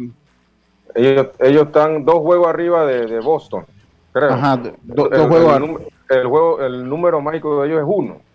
Ellos, 0.93 1.27
están 1.39 2.05
dos 2.05 2.19
juegos 2.19 2.47
arriba 2.47 2.85
de, 2.85 3.19
Boston, 3.19 3.65
creo. 4.11 4.33
Ajá, 4.33 4.59
dos 4.83 5.27
juegos. 5.27 5.81
El, 6.09 6.27
juego, 6.27 6.61
el 6.61 6.87
número 6.87 7.21
mágico 7.21 7.61
de 7.61 7.67
ellos 7.67 7.79
es 7.81 7.85
uno 7.87 8.27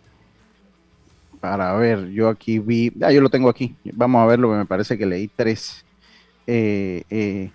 para 1.43 1.75
ver, 1.75 2.09
yo 2.11 2.29
aquí 2.29 2.61
vi, 2.61 2.93
ah, 3.03 3.11
yo 3.11 3.21
lo 3.21 3.29
tengo 3.29 3.49
aquí, 3.49 3.75
vamos 3.95 4.23
a 4.23 4.27
verlo, 4.27 4.49
me 4.51 4.65
parece 4.65 4.97
que 4.97 5.05
leí 5.05 5.27
tres. 5.27 5.85
Eh, 6.47 7.03
eh, 7.11 7.51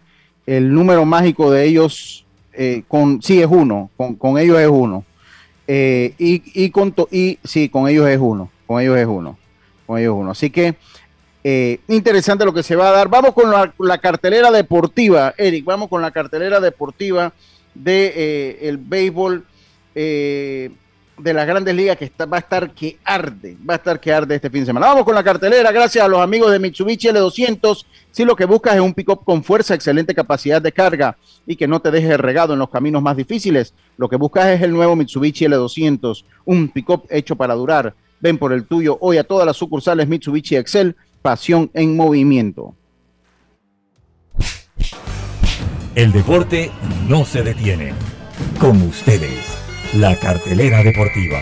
el 0.46 0.74
número 0.74 1.06
mágico 1.06 1.50
de 1.52 1.64
ellos, 1.64 2.26
eh, 2.52 2.84
con, 2.90 3.22
sí 3.22 3.42
es 3.42 3.48
uno, 3.50 3.90
con, 3.96 4.38
ellos 4.40 4.60
es 4.60 4.68
uno. 4.68 5.06
y, 5.70 6.18
y, 6.18 6.70
con 6.70 6.94
y 7.12 7.40
sí, 7.46 7.70
con 7.70 7.88
ellos 7.88 8.10
es 8.10 8.20
uno, 8.20 8.52
con 8.66 8.82
ellos 8.82 8.98
es 8.98 9.08
uno, 9.08 9.38
con 9.86 9.98
ellos 9.98 10.16
uno. 10.18 10.32
Así 10.32 10.50
que 10.50 10.76
interesante 11.88 12.44
lo 12.44 12.54
que 12.54 12.64
se 12.64 12.76
va 12.76 12.90
a 12.90 12.92
dar. 12.92 13.08
Vamos 13.08 13.34
con 13.34 13.50
la, 13.78 13.98
cartelera 14.00 14.52
deportiva, 14.52 15.34
Eric, 15.38 15.64
vamos 15.64 15.88
con 15.88 16.02
la 16.02 16.12
cartelera 16.12 16.60
deportiva 16.60 17.32
de 17.74 18.78
béisbol 18.82 19.46
de 21.18 21.34
las 21.34 21.48
grandes 21.48 21.74
ligas 21.76 21.98
que 21.98 22.12
va 22.26 22.38
a 22.38 22.40
estar 22.40 22.72
que 22.72 22.98
arde, 23.04 23.58
va 23.68 23.74
a 23.74 23.78
estar 23.78 24.00
que 24.00 24.14
arde 24.14 24.36
este 24.36 24.50
fin 24.50 24.62
de 24.62 24.68
semana. 24.68 24.88
Vamos 24.88 25.04
con 25.04 25.16
la 25.16 25.24
cartelera, 25.24 25.72
gracias 25.72 26.04
a 26.04 26.08
los 26.08 26.20
amigos 26.20 26.52
de 26.52 26.60
Mitsubishi 26.60 27.08
L200. 27.08 27.86
Si 28.12 28.24
lo 28.24 28.36
que 28.36 28.46
buscas 28.46 28.76
es 28.76 28.82
un 28.82 28.94
pick-up 28.94 29.24
con 29.24 29.44
fuerza, 29.44 29.74
excelente 29.74 30.14
capacidad 30.14 30.62
de 30.62 30.72
carga 30.72 31.18
y 31.46 31.56
que 31.56 31.68
no 31.68 31.80
te 31.80 31.92
deje 31.92 32.18
regado 32.18 32.54
en 32.54 32.60
los 32.60 32.70
caminos 32.70 33.02
más 33.02 33.18
difíciles, 33.18 33.74
lo 33.98 34.08
que 34.08 34.16
buscas 34.16 34.48
es 34.48 34.62
el 34.62 34.72
nuevo 34.72 34.96
Mitsubishi 34.96 35.46
L200, 35.46 36.24
un 36.46 36.70
pick-up 36.70 37.06
hecho 37.10 37.36
para 37.36 37.56
durar. 37.56 37.96
Ven 38.20 38.38
por 38.38 38.54
el 38.54 38.66
tuyo 38.66 38.98
hoy 39.02 39.18
a 39.18 39.24
todas 39.24 39.46
las 39.46 39.58
sucursales 39.58 40.08
Mitsubishi 40.08 40.56
Excel, 40.56 40.96
pasión 41.22 41.72
en 41.74 41.96
movimiento. 41.96 42.76
El 45.96 46.12
deporte 46.12 46.72
no 47.08 47.26
se 47.26 47.42
detiene. 47.42 47.94
Con 48.60 48.80
ustedes 48.84 49.67
la 49.94 50.16
cartelera 50.16 50.84
deportiva. 50.84 51.40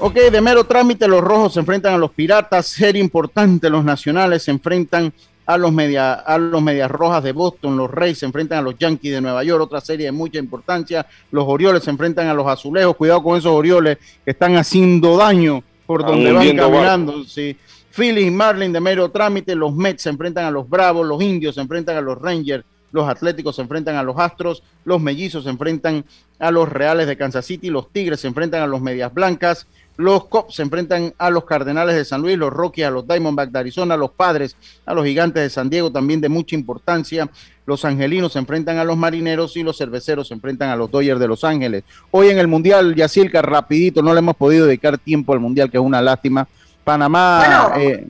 Ok, 0.00 0.14
de 0.14 0.40
mero 0.40 0.64
trámite, 0.64 1.08
los 1.08 1.22
rojos 1.22 1.54
se 1.54 1.60
enfrentan 1.60 1.94
a 1.94 1.98
los 1.98 2.10
piratas, 2.10 2.66
serie 2.66 3.00
importante, 3.00 3.70
los 3.70 3.84
nacionales 3.84 4.42
se 4.42 4.50
enfrentan 4.50 5.14
a 5.46 5.56
los, 5.56 5.72
media, 5.72 6.14
a 6.14 6.36
los 6.36 6.60
medias 6.60 6.90
rojas 6.90 7.22
de 7.22 7.32
Boston, 7.32 7.76
los 7.76 7.90
Reyes 7.90 8.18
se 8.18 8.26
enfrentan 8.26 8.58
a 8.58 8.62
los 8.62 8.76
Yankees 8.78 9.12
de 9.12 9.20
Nueva 9.20 9.44
York, 9.44 9.62
otra 9.62 9.80
serie 9.80 10.06
de 10.06 10.12
mucha 10.12 10.38
importancia, 10.38 11.06
los 11.30 11.44
Orioles 11.46 11.84
se 11.84 11.90
enfrentan 11.90 12.26
a 12.26 12.34
los 12.34 12.46
Azulejos, 12.46 12.96
cuidado 12.96 13.22
con 13.22 13.38
esos 13.38 13.52
Orioles 13.52 13.98
que 14.24 14.32
están 14.32 14.56
haciendo 14.56 15.16
daño 15.16 15.62
por 15.86 16.04
donde 16.04 16.32
van 16.32 16.56
caminando, 16.56 17.24
sí. 17.24 17.56
Phillies 17.94 18.26
y 18.26 18.30
Marlin 18.32 18.72
de 18.72 18.80
mero 18.80 19.08
trámite, 19.08 19.54
los 19.54 19.72
Mets 19.72 20.02
se 20.02 20.10
enfrentan 20.10 20.46
a 20.46 20.50
los 20.50 20.68
Bravos, 20.68 21.06
los 21.06 21.22
Indios 21.22 21.54
se 21.54 21.60
enfrentan 21.60 21.96
a 21.96 22.00
los 22.00 22.20
Rangers, 22.20 22.64
los 22.90 23.08
Atléticos 23.08 23.54
se 23.54 23.62
enfrentan 23.62 23.94
a 23.94 24.02
los 24.02 24.18
Astros, 24.18 24.64
los 24.84 25.00
Mellizos 25.00 25.44
se 25.44 25.50
enfrentan 25.50 26.04
a 26.40 26.50
los 26.50 26.68
Reales 26.68 27.06
de 27.06 27.16
Kansas 27.16 27.46
City, 27.46 27.70
los 27.70 27.92
Tigres 27.92 28.18
se 28.18 28.26
enfrentan 28.26 28.62
a 28.62 28.66
los 28.66 28.80
Medias 28.80 29.14
Blancas, 29.14 29.68
los 29.96 30.24
Cops 30.24 30.56
se 30.56 30.62
enfrentan 30.62 31.14
a 31.18 31.30
los 31.30 31.44
Cardenales 31.44 31.94
de 31.94 32.04
San 32.04 32.20
Luis, 32.20 32.36
los 32.36 32.52
Rockies 32.52 32.86
a 32.86 32.90
los 32.90 33.06
Diamondbacks 33.06 33.52
de 33.52 33.58
Arizona, 33.60 33.96
los 33.96 34.10
Padres 34.10 34.56
a 34.86 34.92
los 34.92 35.04
Gigantes 35.06 35.44
de 35.44 35.50
San 35.50 35.70
Diego, 35.70 35.92
también 35.92 36.20
de 36.20 36.28
mucha 36.28 36.56
importancia. 36.56 37.30
Los 37.64 37.84
Angelinos 37.84 38.32
se 38.32 38.40
enfrentan 38.40 38.78
a 38.78 38.84
los 38.84 38.96
Marineros 38.96 39.56
y 39.56 39.62
los 39.62 39.78
Cerveceros 39.78 40.26
se 40.26 40.34
enfrentan 40.34 40.70
a 40.70 40.74
los 40.74 40.90
Dodgers 40.90 41.20
de 41.20 41.28
Los 41.28 41.44
Ángeles. 41.44 41.84
Hoy 42.10 42.28
en 42.28 42.40
el 42.40 42.48
Mundial, 42.48 42.96
Yacilca, 42.96 43.40
rapidito, 43.40 44.02
no 44.02 44.12
le 44.12 44.18
hemos 44.18 44.34
podido 44.34 44.66
dedicar 44.66 44.98
tiempo 44.98 45.32
al 45.32 45.38
Mundial, 45.38 45.70
que 45.70 45.76
es 45.76 45.82
una 45.82 46.02
lástima 46.02 46.48
Panamá, 46.84 47.72
eh, 47.76 48.06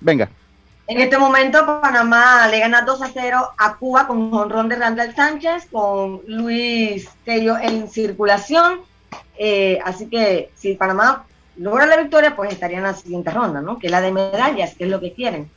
venga. 0.00 0.28
En 0.86 1.00
este 1.00 1.18
momento 1.18 1.64
Panamá 1.80 2.48
le 2.48 2.58
gana 2.58 2.82
2 2.82 3.02
a 3.02 3.10
0 3.12 3.50
a 3.56 3.76
Cuba 3.76 4.06
con 4.06 4.34
honrón 4.34 4.68
de 4.68 4.76
Randall 4.76 5.14
Sánchez, 5.14 5.68
con 5.70 6.20
Luis 6.26 7.08
Tello 7.24 7.56
en 7.58 7.88
circulación. 7.88 8.80
Eh, 9.38 9.78
así 9.84 10.06
que 10.06 10.50
si 10.56 10.74
Panamá 10.74 11.24
logra 11.56 11.86
la 11.86 11.96
victoria, 11.96 12.34
pues 12.34 12.52
estaría 12.52 12.78
en 12.78 12.84
la 12.84 12.94
siguiente 12.94 13.30
ronda, 13.30 13.60
¿no? 13.62 13.78
Que 13.78 13.88
la 13.88 14.00
de 14.00 14.12
medallas, 14.12 14.74
que 14.74 14.84
es 14.84 14.90
lo 14.90 15.00
que 15.00 15.12
quieren. 15.12 15.48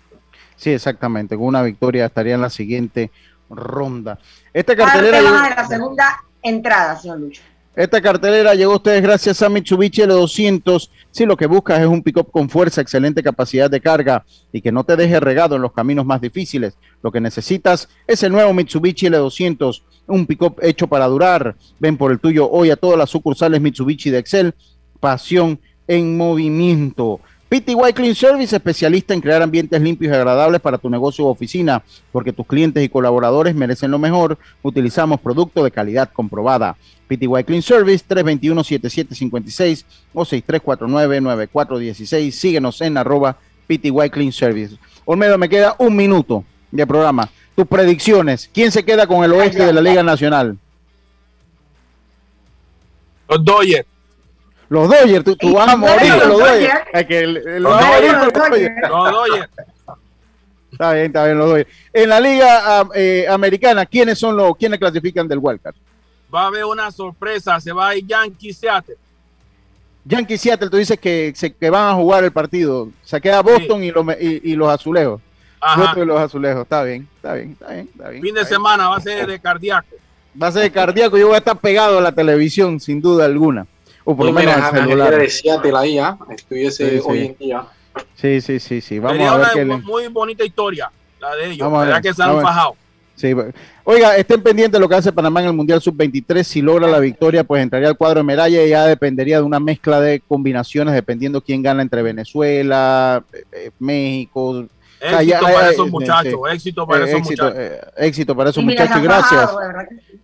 Sí, 0.56 0.72
exactamente. 0.72 1.36
Con 1.36 1.48
una 1.48 1.64
victoria 1.64 2.06
estaría 2.06 2.36
en 2.36 2.42
la 2.42 2.50
siguiente 2.50 3.12
ronda. 3.50 4.20
Esta 4.54 4.76
cartelera. 4.76 5.20
de 5.20 5.56
la 5.56 5.68
segunda 5.68 6.24
entrada, 6.42 6.96
señor 6.96 7.20
Lucho. 7.20 7.42
Esta 7.76 8.00
cartelera 8.02 8.54
llegó 8.54 8.74
a 8.74 8.76
ustedes 8.76 9.02
gracias 9.02 9.42
a 9.42 9.50
Mitsubishi 9.50 10.04
L200. 10.04 10.90
Si 11.10 11.26
lo 11.26 11.36
que 11.36 11.48
buscas 11.48 11.80
es 11.80 11.88
un 11.88 12.04
pick-up 12.04 12.30
con 12.30 12.48
fuerza, 12.48 12.82
excelente 12.82 13.24
capacidad 13.24 13.68
de 13.68 13.82
carga 13.82 14.24
y 14.52 14.62
que 14.62 14.72
no 14.72 14.84
te 14.84 14.96
deje 14.96 15.20
regado 15.20 15.56
en 15.56 15.64
los 15.64 15.74
caminos 15.74 16.06
más 16.06 16.22
difíciles, 16.22 16.78
lo 17.02 17.12
que 17.12 17.20
necesitas 17.20 17.90
es 18.06 18.22
el 18.22 18.32
nuevo 18.32 18.54
Mitsubishi 18.54 19.08
L200, 19.08 19.82
un 20.06 20.28
pick-up 20.28 20.60
hecho 20.62 20.86
para 20.86 21.08
durar. 21.08 21.56
Ven 21.80 21.98
por 21.98 22.12
el 22.12 22.20
tuyo 22.20 22.48
hoy 22.48 22.70
a 22.70 22.76
todas 22.76 22.98
las 22.98 23.10
sucursales 23.10 23.60
Mitsubishi 23.60 24.12
de 24.12 24.20
Excel. 24.20 24.54
Pasión 25.00 25.60
en 25.88 26.16
movimiento. 26.16 27.22
PTY 27.54 27.94
Clean 27.94 28.16
Service, 28.16 28.56
especialista 28.56 29.14
en 29.14 29.22
crear 29.22 29.44
ambientes 29.44 29.80
limpios 29.80 30.12
y 30.12 30.16
agradables 30.16 30.60
para 30.60 30.80
tu 30.80 30.90
negocio 30.90 31.28
o 31.28 31.30
oficina, 31.30 31.84
porque 32.12 32.34
tus 32.34 32.48
clientes 32.48 32.84
y 32.84 32.90
colaboradores 32.90 33.54
merecen 33.54 33.92
lo 33.92 34.00
mejor. 34.00 34.40
Utilizamos 34.64 35.22
productos 35.22 35.64
de 35.64 35.70
calidad 35.70 36.10
comprobada. 36.12 36.76
PTY 37.08 37.44
Clean 37.46 37.62
Service, 37.62 38.04
321-7756 38.10 39.86
o 40.16 40.26
6349-9416. 40.26 42.32
Síguenos 42.32 42.82
en 42.82 42.98
arroba 42.98 43.38
PTY 43.68 44.10
Clean 44.10 44.32
Service. 44.32 44.76
Olmedo, 45.06 45.38
me 45.38 45.48
queda 45.48 45.76
un 45.78 45.96
minuto 45.96 46.44
de 46.72 46.88
programa. 46.88 47.30
Tus 47.56 47.68
predicciones. 47.68 48.50
¿Quién 48.52 48.72
se 48.72 48.84
queda 48.84 49.06
con 49.06 49.24
el 49.24 49.32
oeste 49.32 49.64
de 49.64 49.74
la 49.74 49.82
Liga 49.82 50.02
Nacional? 50.02 50.58
Los 53.30 53.46
Dodgers. 53.46 53.93
Los 54.70 54.90
Dodgers, 54.90 55.24
tú, 55.24 55.54
vas 55.54 55.70
a 55.70 55.78
morir 55.78 56.14
los 56.16 56.40
Dodgers. 56.40 56.74
los 57.62 59.12
Dodgers. 59.12 59.50
Está 60.72 60.94
bien, 60.94 61.06
está 61.06 61.26
bien, 61.26 61.38
los 61.38 61.50
Dodgers. 61.50 61.70
En 61.92 62.10
la 62.10 62.20
Liga 62.20 62.88
eh, 62.96 63.26
Americana, 63.30 63.86
¿quiénes 63.86 64.18
son 64.18 64.36
los, 64.36 64.58
quiénes 64.58 64.80
clasifican 64.80 65.28
del 65.28 65.40
Wildcard? 65.40 65.76
Va 66.34 66.44
a 66.44 66.48
haber 66.48 66.66
una 66.66 66.90
sorpresa, 66.92 67.60
se 67.60 67.72
va 67.72 67.90
a 67.90 67.96
ir 67.96 68.08
Yankee 68.08 68.54
Seattle. 68.54 68.96
Yankee 70.06 70.38
Seattle, 70.38 70.70
tú 70.70 70.78
dices 70.78 71.00
que, 71.00 71.32
se, 71.36 71.54
que 71.54 71.70
van 71.70 71.90
a 71.90 71.94
jugar 71.94 72.24
el 72.24 72.32
partido. 72.32 72.90
Se 73.04 73.22
queda 73.22 73.42
Boston 73.42 73.84
y, 73.84 73.92
los, 73.92 74.06
y, 74.20 74.56
los 74.56 74.68
azulejos. 74.70 75.22
Ajá. 75.62 75.82
Boston 75.82 76.04
y 76.04 76.06
los 76.08 76.20
azulejos, 76.20 76.64
está 76.64 76.84
bien, 76.84 77.08
está 77.16 77.34
bien, 77.36 77.52
está 77.52 77.72
bien. 77.72 77.90
Está 77.92 78.10
bien 78.10 78.22
fin 78.24 78.34
de 78.34 78.46
semana 78.46 78.90
va 78.90 78.98
a 78.98 79.02
ser 79.02 79.28
de 79.28 79.40
cardíaco. 79.40 79.88
Va 80.42 80.48
a 80.48 80.52
ser 80.52 80.64
de 80.64 80.72
cardíaco, 80.72 81.18
yo 81.18 81.28
voy 81.28 81.36
a 81.36 81.38
estar 81.38 81.58
pegado 81.58 82.00
a 82.00 82.02
la 82.02 82.12
televisión, 82.12 82.80
sin 82.80 83.00
duda 83.00 83.26
alguna. 83.26 83.68
O 84.06 84.16
por 84.16 84.26
lo 84.26 84.34
menos 84.34 84.56
al 84.56 84.72
celular. 84.74 85.16
De 85.16 85.78
ahí, 85.78 85.98
¿ah? 85.98 86.18
estuviese 86.30 87.02
hoy 87.06 87.26
en 87.26 87.38
día. 87.38 87.66
Sí, 88.16 88.42
sí, 88.42 88.60
sí, 88.60 88.82
sí. 88.82 89.00
Vamos 89.00 89.28
a 89.28 89.54
ver 89.54 89.66
una 89.66 89.78
muy 89.78 90.08
bonita 90.08 90.44
historia. 90.44 90.92
la 91.20 91.36
de 91.36 91.52
ellos. 91.52 91.72
¿Verdad 91.72 92.02
que 92.02 92.14
se 92.14 92.24
han 92.24 92.42
fajado? 92.42 92.76
Sí, 93.16 93.32
oiga, 93.84 94.18
estén 94.18 94.42
pendientes 94.42 94.74
de 94.74 94.80
lo 94.80 94.90
que 94.90 94.96
hace 94.96 95.12
Panamá 95.12 95.42
en 95.42 95.48
el 95.48 95.54
Mundial 95.54 95.80
Sub-23. 95.80 96.44
Si 96.44 96.62
logra 96.64 96.88
la 96.88 97.00
victoria, 97.00 97.44
pues 97.44 97.62
entraría 97.62 97.88
al 97.88 97.96
cuadro 97.96 98.22
de 98.22 98.24
medalla 98.24 98.64
y 98.64 98.70
ya 98.70 98.88
dependería 98.88 99.38
de 99.38 99.44
una 99.44 99.60
mezcla 99.60 100.02
de 100.02 100.20
combinaciones, 100.28 100.96
dependiendo 100.96 101.42
quién 101.42 101.62
gana 101.62 101.84
entre 101.84 102.02
Venezuela, 102.02 103.24
eh, 103.32 103.44
eh, 103.52 103.72
México. 103.78 104.66
Éxito 105.04 105.42
para 105.42 105.70
esos 105.70 105.90
muchachos, 105.90 106.40
éxito 106.52 106.88
para 106.88 107.06
esos 107.06 107.22
muchachos. 107.22 107.54
éxito 107.98 108.36
para 108.36 108.50
esos 108.52 108.64
muchachos 108.64 108.98
y 108.98 109.02
gracias. 109.02 109.50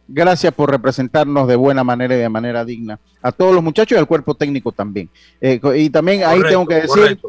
Gracias 0.08 0.54
por 0.54 0.72
representarnos 0.72 1.48
de 1.48 1.56
buena 1.56 1.84
manera 1.84 2.16
y 2.16 2.20
de 2.20 2.30
manera 2.30 2.64
digna. 2.66 3.00
A 3.22 3.32
todos 3.32 3.54
los 3.54 3.64
muchachos 3.64 3.96
y 3.96 4.00
al 4.00 4.08
cuerpo 4.08 4.34
técnico 4.34 4.72
también. 4.72 5.10
Eh, 5.42 5.60
y 5.76 5.90
también 5.90 6.24
ahí 6.24 6.42
tengo 6.42 6.66
que 6.66 6.76
decir, 6.76 7.20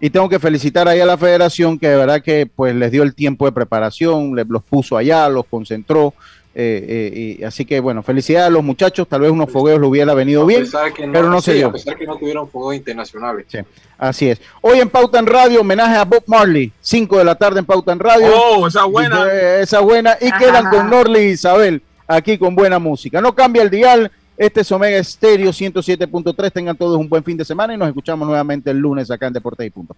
y 0.00 0.08
tengo 0.08 0.28
que 0.28 0.38
felicitar 0.38 0.88
ahí 0.88 1.00
a 1.00 1.06
la 1.06 1.18
federación 1.18 1.78
que 1.78 1.88
de 1.88 1.96
verdad 1.96 2.22
que 2.22 2.46
pues 2.46 2.74
les 2.74 2.90
dio 2.90 3.02
el 3.02 3.14
tiempo 3.14 3.44
de 3.44 3.52
preparación, 3.52 4.34
les, 4.34 4.48
los 4.48 4.62
puso 4.62 4.96
allá, 4.96 5.28
los 5.28 5.44
concentró. 5.44 6.14
Eh, 6.52 7.12
eh, 7.14 7.36
y 7.38 7.44
así 7.44 7.64
que 7.64 7.78
bueno, 7.78 8.02
felicidades 8.02 8.48
a 8.48 8.50
los 8.50 8.64
muchachos, 8.64 9.06
tal 9.06 9.20
vez 9.20 9.30
unos 9.30 9.50
fogueos 9.50 9.78
lo 9.80 9.88
hubiera 9.88 10.14
venido 10.14 10.44
bien, 10.44 10.64
pero 11.12 11.30
no 11.30 11.40
se 11.40 11.54
dio. 11.54 11.68
A 11.68 11.72
pesar 11.72 11.96
que 11.96 12.06
no 12.06 12.16
tuvieron 12.16 12.48
fogueos 12.48 12.76
internacionales. 12.76 13.46
Sí, 13.48 13.58
así 13.98 14.30
es. 14.30 14.40
Hoy 14.60 14.80
en 14.80 14.88
Pauta 14.88 15.20
en 15.20 15.26
Radio, 15.26 15.60
homenaje 15.60 15.96
a 15.96 16.04
Bob 16.04 16.24
Marley, 16.26 16.72
5 16.80 17.18
de 17.18 17.24
la 17.24 17.36
tarde 17.36 17.60
en 17.60 17.66
Pauta 17.66 17.92
en 17.92 18.00
Radio. 18.00 18.26
Oh, 18.34 18.66
esa 18.66 18.84
buena. 18.84 19.26
Y, 19.26 19.62
esa 19.62 19.80
buena. 19.80 20.16
Y 20.20 20.32
quedan 20.32 20.70
con 20.70 20.90
Norley 20.90 21.28
y 21.28 21.30
Isabel 21.32 21.82
aquí 22.08 22.36
con 22.36 22.54
buena 22.54 22.78
música. 22.78 23.20
No 23.20 23.34
cambia 23.34 23.62
el 23.62 23.70
dial, 23.70 24.10
este 24.36 24.62
es 24.62 24.72
Omega 24.72 24.98
Estéreo 24.98 25.50
107.3. 25.50 26.52
Tengan 26.52 26.76
todos 26.76 26.98
un 26.98 27.08
buen 27.08 27.22
fin 27.22 27.36
de 27.36 27.44
semana 27.44 27.74
y 27.74 27.76
nos 27.76 27.88
escuchamos 27.88 28.26
nuevamente 28.26 28.70
el 28.70 28.78
lunes 28.78 29.10
acá 29.10 29.28
en 29.28 29.34
Deportes 29.34 29.66
y 29.66 29.70
Puntos. 29.70 29.96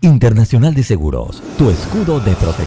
Internacional 0.00 0.74
de 0.74 0.82
Seguros, 0.82 1.42
tu 1.56 1.70
escudo 1.70 2.20
de 2.20 2.32
protección. 2.32 2.62